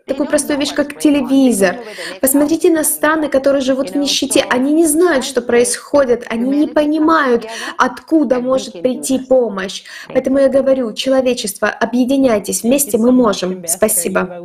такую 0.06 0.26
простую 0.26 0.58
вещь, 0.58 0.72
как 0.72 0.98
телевизор. 0.98 1.76
Посмотрите 2.22 2.70
на 2.70 2.84
страны, 2.84 3.28
которые 3.28 3.60
живут 3.60 3.90
в 3.90 3.96
нищете. 3.96 4.46
Они 4.48 4.72
не 4.72 4.86
знают, 4.86 5.26
что 5.26 5.42
происходит, 5.42 6.24
они 6.30 6.60
не 6.60 6.66
понимают, 6.68 7.46
откуда 7.76 8.40
может 8.40 8.80
прийти 8.80 9.18
помощь. 9.18 9.82
Поэтому 10.08 10.38
я 10.38 10.48
говорю, 10.48 10.94
человечество, 10.94 11.68
объединяйтесь, 11.68 12.62
вместе 12.62 12.96
мы 12.96 13.12
можем. 13.12 13.66
Спасибо. 13.66 14.42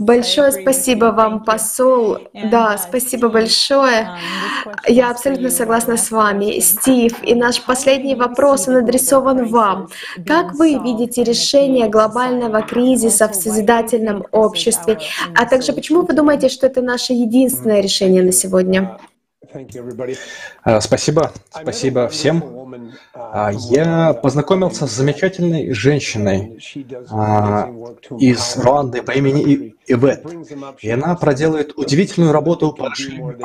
Большое 0.00 0.50
спасибо 0.50 1.06
вам, 1.06 1.44
посол. 1.44 2.18
Да, 2.50 2.76
спасибо 2.76 3.28
большое. 3.28 4.08
Я 4.88 5.10
абсолютно 5.10 5.50
согласна 5.50 5.96
с 5.96 6.10
вами. 6.10 6.58
Стив, 6.58 7.22
и 7.22 7.36
наш 7.36 7.62
последний 7.62 8.16
вопрос, 8.16 8.66
он 8.66 8.78
адресован 8.78 9.43
вам. 9.44 9.88
Как 10.26 10.54
вы 10.54 10.78
видите 10.78 11.24
решение 11.24 11.88
глобального 11.88 12.62
кризиса 12.62 13.28
в 13.28 13.34
созидательном 13.34 14.26
обществе? 14.32 14.98
А 15.34 15.46
также 15.46 15.72
почему 15.72 16.02
вы 16.02 16.14
думаете, 16.14 16.48
что 16.48 16.66
это 16.66 16.82
наше 16.82 17.12
единственное 17.12 17.80
решение 17.80 18.22
на 18.22 18.32
сегодня? 18.32 18.98
А, 20.62 20.80
спасибо, 20.80 21.32
спасибо 21.50 22.08
всем. 22.08 22.90
А, 23.14 23.52
я 23.52 24.12
познакомился 24.14 24.86
с 24.86 24.90
замечательной 24.90 25.72
женщиной 25.72 26.58
а, 27.10 27.70
из 28.18 28.56
Руанды 28.56 29.02
по 29.02 29.12
имени 29.12 29.74
Ивет. 29.86 30.24
И 30.80 30.90
она 30.90 31.14
проделывает 31.14 31.72
удивительную 31.76 32.32
работу 32.32 32.72
по 32.72 32.88
расширению 32.90 33.36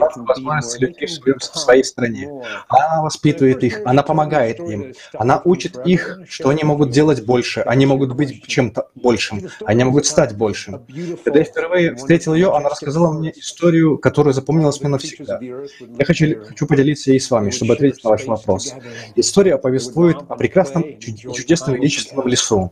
людей 0.80 1.08
в 1.38 1.44
своей 1.44 1.84
стране. 1.84 2.30
Она 2.68 3.02
воспитывает 3.02 3.64
их, 3.64 3.82
она 3.86 4.04
помогает 4.04 4.60
им, 4.60 4.94
она 5.14 5.42
учит 5.44 5.78
их, 5.86 6.20
что 6.28 6.50
они 6.50 6.64
могут 6.64 6.92
делать 6.92 7.26
больше, 7.26 7.62
они 7.62 7.86
могут 7.86 8.14
быть 8.14 8.46
чем-то 8.48 8.88
большим, 8.96 9.50
они 9.66 9.84
могут 9.84 10.06
стать 10.06 10.36
большим. 10.36 10.86
Когда 11.24 11.40
я 11.40 11.46
впервые 11.46 11.96
встретил 11.96 12.34
ее, 12.34 12.56
она 12.56 12.70
рассказала 12.70 13.12
мне 13.12 13.32
историю, 13.36 13.98
которая 13.98 14.34
запомнилась 14.34 14.80
мне 14.80 14.90
навсегда. 14.90 15.40
Я 15.42 16.06
хочу, 16.06 16.44
хочу 16.46 16.68
поделиться 16.68 17.12
ей 17.12 17.20
с 17.20 17.30
вами, 17.30 17.50
чтобы 17.50 17.74
ответить 17.74 18.04
на 18.04 18.12
ваш 18.12 18.26
вопрос. 18.26 18.74
История 19.16 19.58
повествует 19.58 20.18
о 20.28 20.36
прекрасном 20.36 20.84
и 20.84 21.00
чудесном 21.00 21.76
величественном 21.76 22.28
лесу. 22.28 22.72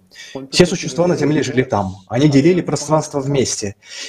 Все 0.51 0.65
существа 0.65 1.07
на 1.07 1.15
Земле 1.15 1.43
жили 1.43 1.63
там. 1.63 1.95
Они 2.07 2.29
делили 2.29 2.61
пространство 2.61 3.19
вместе. 3.19 3.56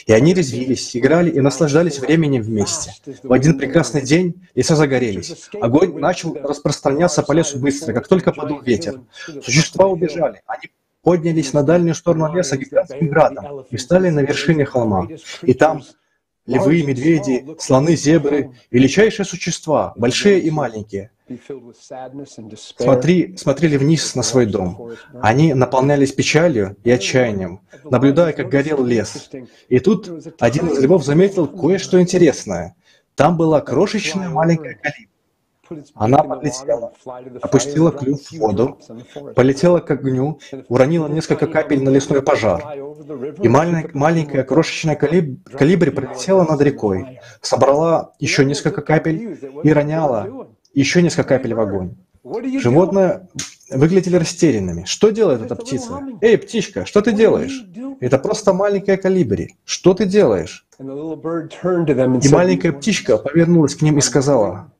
И 0.07 0.13
они 0.13 0.35
резвились, 0.35 0.97
играли 0.97 1.31
и 1.31 1.41
наслаждались 1.41 1.99
временем 1.99 2.43
вместе. 2.43 2.93
В 3.23 3.33
один 3.33 3.59
прекрасный 3.59 4.03
день 4.03 4.47
леса 4.55 4.77
загорелись. 4.77 5.49
Огонь 5.61 5.99
начал 5.99 6.35
распространяться 6.35 7.23
по 7.23 7.33
лесу 7.33 7.59
быстро, 7.59 7.93
как 7.93 8.09
только 8.09 8.33
подул 8.33 8.61
ветер. 8.61 9.01
Существа 9.43 9.87
убежали. 9.87 10.43
Они 10.47 10.71
поднялись 11.03 11.53
на 11.53 11.63
дальнюю 11.63 11.95
сторону 11.95 12.35
леса 12.35 12.57
гигантским 12.57 13.09
градом 13.09 13.61
и 13.71 13.77
встали 13.77 14.11
на 14.11 14.21
вершине 14.21 14.65
холма. 14.65 15.09
И 15.43 15.55
там 15.55 15.83
львы, 16.49 16.83
медведи, 16.83 17.47
слоны, 17.59 17.95
зебры, 17.95 18.53
величайшие 18.71 19.27
существа, 19.27 19.93
большие 19.97 20.41
и 20.41 20.51
маленькие. 20.51 21.11
Смотри, 22.79 23.37
смотрели 23.37 23.77
вниз 23.77 24.15
на 24.15 24.23
свой 24.23 24.47
дом. 24.47 24.93
Они 25.21 25.53
наполнялись 25.53 26.13
печалью 26.13 26.77
и 26.85 26.91
отчаянием, 26.91 27.61
наблюдая, 27.85 28.33
как 28.33 28.49
горел 28.49 28.83
лес. 28.83 29.31
И 29.69 29.79
тут 29.79 30.11
один 30.41 30.69
из 30.69 30.79
львов 30.81 31.05
заметил 31.05 31.47
кое-что 31.47 32.01
интересное. 32.01 32.77
Там 33.15 33.37
была 33.37 33.61
крошечная 33.61 34.31
маленькая 34.31 34.75
калибра. 34.77 35.18
Она 35.95 36.23
подлетела, 36.23 36.93
опустила 37.41 37.93
клюв 37.93 38.21
в 38.21 38.33
воду, 38.39 38.79
полетела 39.35 39.79
к 39.81 39.91
огню, 39.91 40.39
уронила 40.69 41.09
несколько 41.09 41.47
капель 41.47 41.83
на 41.83 41.91
лесной 41.91 42.23
пожар. 42.23 42.63
И 43.43 43.49
маленькая, 43.49 43.91
маленькая 43.95 44.45
крошечная 44.45 44.97
калиб... 44.97 45.49
калибри 45.49 45.91
пролетела 45.91 46.45
над 46.45 46.61
рекой, 46.61 47.21
собрала 47.41 48.13
еще 48.19 48.45
несколько 48.45 48.83
капель 48.83 49.39
и 49.63 49.73
роняла 49.73 50.49
еще 50.75 51.03
несколько 51.03 51.25
капель 51.25 51.55
в 51.55 51.61
огонь. 51.61 51.97
Животные 52.61 53.29
выглядели 53.71 54.17
растерянными. 54.17 54.85
Что 54.85 55.11
делает 55.11 55.43
эта 55.43 55.55
птица? 55.55 56.01
Эй, 56.21 56.37
птичка, 56.39 56.85
что 56.85 57.01
ты 57.01 57.13
делаешь? 57.13 57.65
Это 58.01 58.19
просто 58.19 58.53
маленькая 58.53 58.97
калибри. 58.97 59.57
Что 59.65 59.95
ты 59.95 60.05
делаешь? 60.05 60.67
И 60.79 60.83
маленькая 60.83 62.73
птичка 62.73 63.19
повернулась 63.19 63.75
к 63.75 63.83
ним 63.83 63.99
и 63.99 64.01
сказала, 64.01 64.73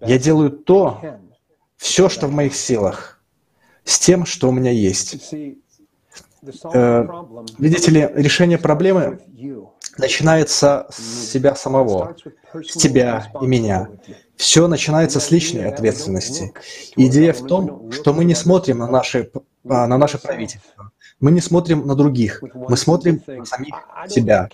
я 0.00 0.18
делаю 0.18 0.50
то, 0.50 1.00
все, 1.76 2.08
что 2.08 2.26
в 2.26 2.32
моих 2.32 2.54
силах, 2.54 3.20
с 3.84 3.98
тем, 3.98 4.26
что 4.26 4.48
у 4.48 4.52
меня 4.52 4.70
есть. 4.70 5.34
Э, 6.74 7.06
видите 7.58 7.90
ли, 7.90 8.08
решение 8.14 8.58
проблемы 8.58 9.20
начинается 9.98 10.86
с 10.90 11.30
себя 11.30 11.54
самого, 11.54 12.16
с 12.54 12.76
тебя 12.76 13.30
и 13.40 13.46
меня. 13.46 13.90
Все 14.36 14.66
начинается 14.66 15.20
с 15.20 15.30
личной 15.30 15.68
ответственности. 15.68 16.52
Идея 16.96 17.32
в 17.32 17.46
том, 17.46 17.92
что 17.92 18.12
мы 18.12 18.24
не 18.24 18.34
смотрим 18.34 18.78
на 18.78 18.88
наши, 18.88 19.30
а, 19.68 19.86
на 19.86 19.98
наше 19.98 20.18
правительство, 20.18 20.90
мы 21.20 21.30
не 21.30 21.40
смотрим 21.40 21.86
на 21.86 21.94
других, 21.94 22.42
мы 22.54 22.76
смотрим 22.76 23.22
на 23.26 23.44
самих 23.44 23.74
себя. 24.08 24.48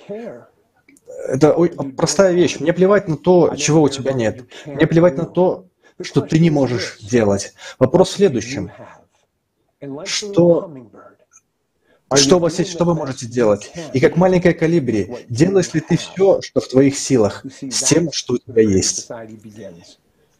Это 1.28 1.52
простая 1.96 2.32
вещь. 2.32 2.60
Мне 2.60 2.72
плевать 2.72 3.08
на 3.08 3.16
то, 3.16 3.54
чего 3.56 3.82
у 3.82 3.88
тебя 3.88 4.12
нет. 4.12 4.44
Мне 4.66 4.86
плевать 4.86 5.16
на 5.16 5.24
то, 5.24 5.66
что 6.00 6.20
ты 6.20 6.38
не 6.38 6.50
можешь 6.50 6.98
делать. 7.00 7.54
Вопрос 7.78 8.10
в 8.10 8.16
следующем. 8.16 8.70
Что 10.04 10.72
что 12.16 12.38
вас 12.38 12.58
есть, 12.58 12.70
что 12.70 12.84
вы 12.84 12.94
можете 12.94 13.26
делать? 13.26 13.70
И 13.92 14.00
как 14.00 14.16
маленькая 14.16 14.54
калибри, 14.54 15.26
делаешь 15.28 15.74
ли 15.74 15.80
ты 15.80 15.98
все, 15.98 16.40
что 16.40 16.60
в 16.60 16.68
твоих 16.68 16.98
силах, 16.98 17.44
с 17.60 17.82
тем, 17.82 18.10
что 18.12 18.34
у 18.34 18.38
тебя 18.38 18.62
есть? 18.62 19.08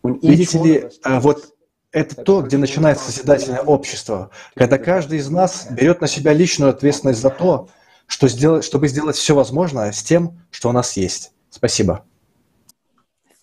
Видите 0.02 0.62
ли, 0.62 0.88
а, 1.02 1.20
вот 1.20 1.54
это 1.92 2.16
то, 2.16 2.42
где 2.42 2.56
начинается 2.56 3.10
созидательное 3.10 3.60
общество, 3.60 4.30
когда 4.54 4.78
каждый 4.78 5.18
из 5.18 5.28
нас 5.28 5.66
берет 5.70 6.00
на 6.00 6.06
себя 6.06 6.32
личную 6.32 6.70
ответственность 6.70 7.20
за 7.20 7.30
то, 7.30 7.68
что 8.08 8.26
сделать, 8.26 8.64
чтобы 8.64 8.88
сделать 8.88 9.14
все 9.16 9.36
возможное 9.36 9.92
с 9.92 10.02
тем, 10.02 10.40
что 10.50 10.70
у 10.70 10.72
нас 10.72 10.96
есть. 10.96 11.30
Спасибо. 11.50 12.04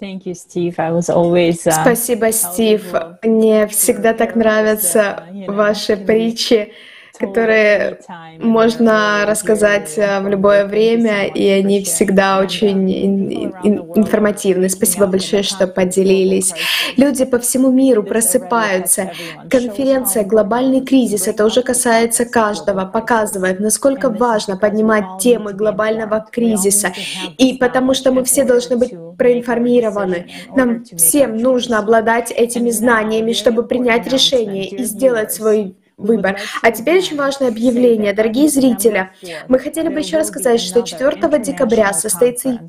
Uh, 0.02 1.72
Спасибо, 1.72 2.32
Стив. 2.34 2.94
Мне 3.24 3.68
всегда 3.68 4.14
так 4.14 4.36
нравятся 4.36 5.24
ваши 5.48 5.96
притчи 5.96 6.74
которые 7.18 8.00
можно 8.40 9.26
рассказать 9.28 9.94
э, 9.98 10.20
в 10.22 10.28
любое 10.28 10.66
время, 10.66 11.28
и 11.28 11.48
они 11.48 11.84
всегда 11.84 12.40
очень 12.40 13.54
информативны. 13.96 14.70
Спасибо 14.70 15.08
большое, 15.08 15.44
что 15.44 15.68
поделились. 15.68 16.54
Люди 16.98 17.26
по 17.26 17.40
всему 17.40 17.72
миру 17.72 18.04
просыпаются. 18.04 19.12
Конференция 19.50 20.24
«Глобальный 20.24 20.82
кризис»— 20.82 21.28
это 21.28 21.46
уже 21.46 21.62
касается 21.62 22.26
каждого, 22.26 22.86
показывает, 22.86 23.60
насколько 23.60 24.10
важно 24.10 24.58
поднимать 24.58 25.06
темы 25.20 25.54
глобального 25.54 26.26
кризиса. 26.32 26.92
И 27.38 27.54
потому 27.54 27.94
что 27.94 28.12
мы 28.12 28.24
все 28.24 28.44
должны 28.44 28.78
быть 28.78 28.94
проинформированы. 29.18 30.28
Нам 30.56 30.84
всем 30.84 31.38
нужно 31.38 31.80
обладать 31.80 32.32
этими 32.32 32.70
знаниями, 32.70 33.34
чтобы 33.34 33.64
принять 33.64 34.08
решение 34.08 34.68
и 34.68 34.84
сделать 34.84 35.34
свой 35.34 35.76
выбор. 35.98 36.40
А 36.62 36.72
теперь 36.72 37.00
очень 37.00 37.18
важное 37.18 37.50
объявление. 37.50 38.14
Дорогие 38.14 38.50
зрители, 38.50 39.12
мы 39.48 39.60
хотели 39.60 39.88
бы 39.90 40.00
еще 40.00 40.18
рассказать, 40.18 40.62
что 40.62 40.82
4 40.82 41.40
декабря 41.40 41.94
состоится 41.94 42.60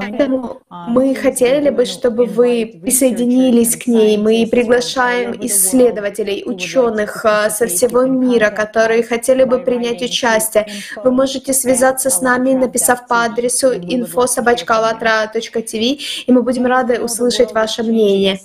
Поэтому 0.00 0.62
мы 0.88 1.14
хотели 1.14 1.68
бы, 1.68 1.84
чтобы 1.84 2.24
вы 2.24 2.80
присоединились 2.82 3.76
к 3.76 3.86
ней. 3.86 4.16
Мы 4.16 4.48
приглашаем 4.50 5.32
исследователей, 5.42 6.42
ученых 6.46 7.22
а, 7.26 7.50
со 7.50 7.66
всего 7.66 8.04
мира, 8.04 8.48
которые 8.50 9.02
хотели 9.02 9.44
бы 9.44 9.58
принять 9.58 10.00
участие. 10.00 10.66
Вы 11.02 11.12
можете 11.12 11.52
связаться 11.52 12.08
с 12.08 12.22
нами, 12.22 12.52
написав 12.52 13.06
по 13.06 13.24
адресу 13.24 13.74
info.sobachkalatra.tv, 13.74 16.00
и 16.26 16.32
мы 16.32 16.42
будем 16.42 16.64
рады 16.64 17.02
услышать 17.02 17.52
ваше 17.52 17.82
мнение. 17.82 18.40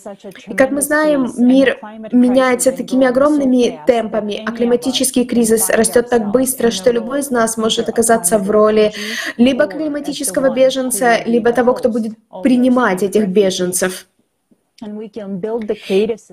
И 0.47 0.55
как 0.55 0.71
мы 0.71 0.81
знаем, 0.81 1.31
мир 1.37 1.79
меняется 2.11 2.73
такими 2.73 3.07
огромными 3.07 3.79
темпами, 3.87 4.43
а 4.45 4.51
климатический 4.51 5.23
кризис 5.23 5.69
растет 5.69 6.09
так 6.09 6.31
быстро, 6.31 6.69
что 6.69 6.91
любой 6.91 7.21
из 7.21 7.29
нас 7.29 7.55
может 7.55 7.87
оказаться 7.87 8.39
в 8.39 8.51
роли 8.51 8.91
либо 9.37 9.68
климатического 9.69 10.53
беженца, 10.53 11.23
либо 11.25 11.51
того, 11.51 11.73
кто 11.73 11.89
будет 11.89 12.13
принимать 12.43 13.03
этих 13.03 13.27
беженцев. 13.27 14.07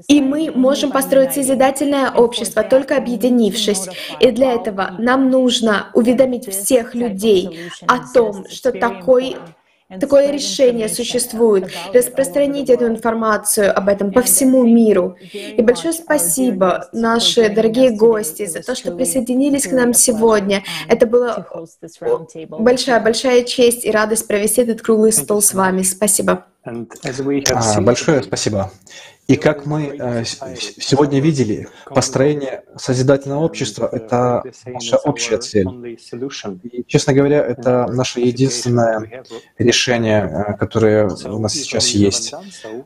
И 0.09 0.21
мы 0.21 0.53
можем 0.55 0.93
построить 0.93 1.33
созидательное 1.33 2.13
общество, 2.13 2.63
только 2.63 2.97
объединившись. 2.97 3.89
И 4.21 4.31
для 4.31 4.53
этого 4.53 4.95
нам 4.99 5.31
нужно 5.31 5.91
уведомить 5.95 6.49
всех 6.49 6.95
людей 6.95 7.71
о 7.89 8.07
том, 8.13 8.47
что 8.49 8.71
такой 8.71 9.37
Такое 10.01 10.33
решение 10.33 10.89
существует. 10.89 11.71
Распространить 11.93 12.71
эту 12.71 12.87
информацию 12.87 13.77
об 13.77 13.89
этом 13.89 14.13
по 14.13 14.23
всему 14.23 14.65
миру. 14.65 15.17
И 15.33 15.63
большое 15.63 15.93
спасибо, 15.95 16.89
наши 16.93 17.49
дорогие 17.49 17.91
гости, 17.91 18.47
за 18.47 18.63
то, 18.63 18.75
что 18.75 18.93
присоединились 18.93 19.67
к 19.67 19.73
нам 19.73 19.93
сегодня. 19.95 20.65
Это 20.89 21.07
была 21.07 21.47
большая-большая 22.49 23.45
честь 23.45 23.85
и 23.85 23.91
радость 23.91 24.27
провести 24.27 24.63
этот 24.63 24.83
круглый 24.83 25.13
стол 25.13 25.41
с 25.41 25.55
вами. 25.55 25.83
Спасибо. 25.83 26.47
А, 26.65 27.81
большое 27.81 28.23
спасибо. 28.25 28.73
И 29.29 29.37
как 29.37 29.67
мы 29.67 29.97
э, 29.99 30.25
сегодня 30.25 31.21
видели, 31.21 31.69
построение 31.87 32.63
созидательного 32.77 33.43
общества— 33.43 33.89
это 33.93 34.45
наша 34.67 34.99
общая 34.99 35.39
цель. 35.39 35.67
И, 36.63 36.85
честно 36.87 37.13
говоря, 37.13 37.45
это 37.45 37.89
наше 37.91 38.21
единственное 38.21 39.25
решение, 39.59 40.23
э, 40.23 40.55
которое 40.57 41.09
у 41.09 41.41
нас 41.41 41.55
сейчас 41.55 41.89
есть. 41.89 42.35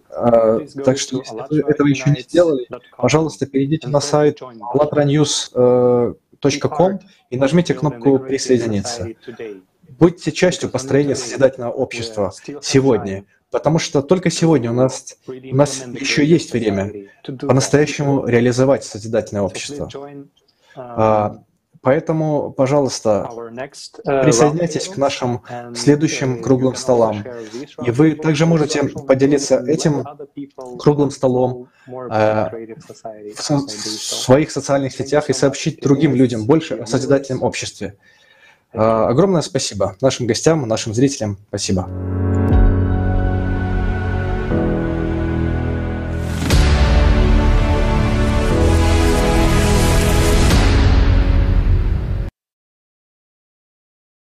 Э, 0.09 0.61
так 0.83 0.99
что, 0.99 1.19
если 1.19 1.62
вы 1.62 1.71
этого 1.71 1.87
еще 1.87 2.09
не 2.09 2.23
сделали, 2.23 2.67
пожалуйста, 2.97 3.45
перейдите 3.45 3.89
на 3.89 4.01
сайт 4.01 4.41
latranews.com 4.41 7.01
и 7.29 7.37
нажмите 7.37 7.75
кнопку 7.75 8.19
«Присоединиться». 8.19 9.09
Будьте 9.99 10.31
частью 10.33 10.71
построения 10.71 11.17
созидательного 11.17 11.73
общества 11.73 12.33
сегодня. 12.62 13.27
Потому 13.51 13.81
что 13.81 14.01
только 14.01 14.31
сегодня 14.31 14.70
у 14.70 14.74
нас, 14.74 15.16
у 15.27 15.56
нас 15.56 15.85
еще 15.86 16.24
есть 16.24 16.52
время 16.52 17.09
по-настоящему 17.24 18.24
реализовать 18.27 18.85
созидательное 18.85 19.43
общество. 19.43 19.89
А, 20.77 21.43
поэтому, 21.81 22.52
пожалуйста, 22.52 23.28
присоединяйтесь 24.05 24.86
к 24.86 24.97
нашим 24.97 25.43
следующим 25.74 26.43
круглым 26.43 26.77
столам. 26.77 27.24
И 27.85 27.90
вы 27.90 28.12
также 28.12 28.47
можете 28.47 28.85
поделиться 28.85 29.59
этим 29.66 30.05
круглым 30.78 31.10
столом 31.10 31.68
а, 31.89 32.52
в 33.36 33.43
своих 33.43 34.52
социальных 34.52 34.93
сетях 34.93 35.28
и 35.28 35.32
сообщить 35.32 35.81
другим 35.81 36.14
людям 36.14 36.47
больше 36.47 36.74
о 36.77 36.86
созидательном 36.86 37.43
обществе. 37.43 37.97
А, 38.72 39.09
огромное 39.09 39.43
спасибо 39.43 39.97
нашим 40.01 40.28
гостям, 40.28 40.68
нашим 40.68 40.94
зрителям. 40.94 41.39
Спасибо. 41.48 41.90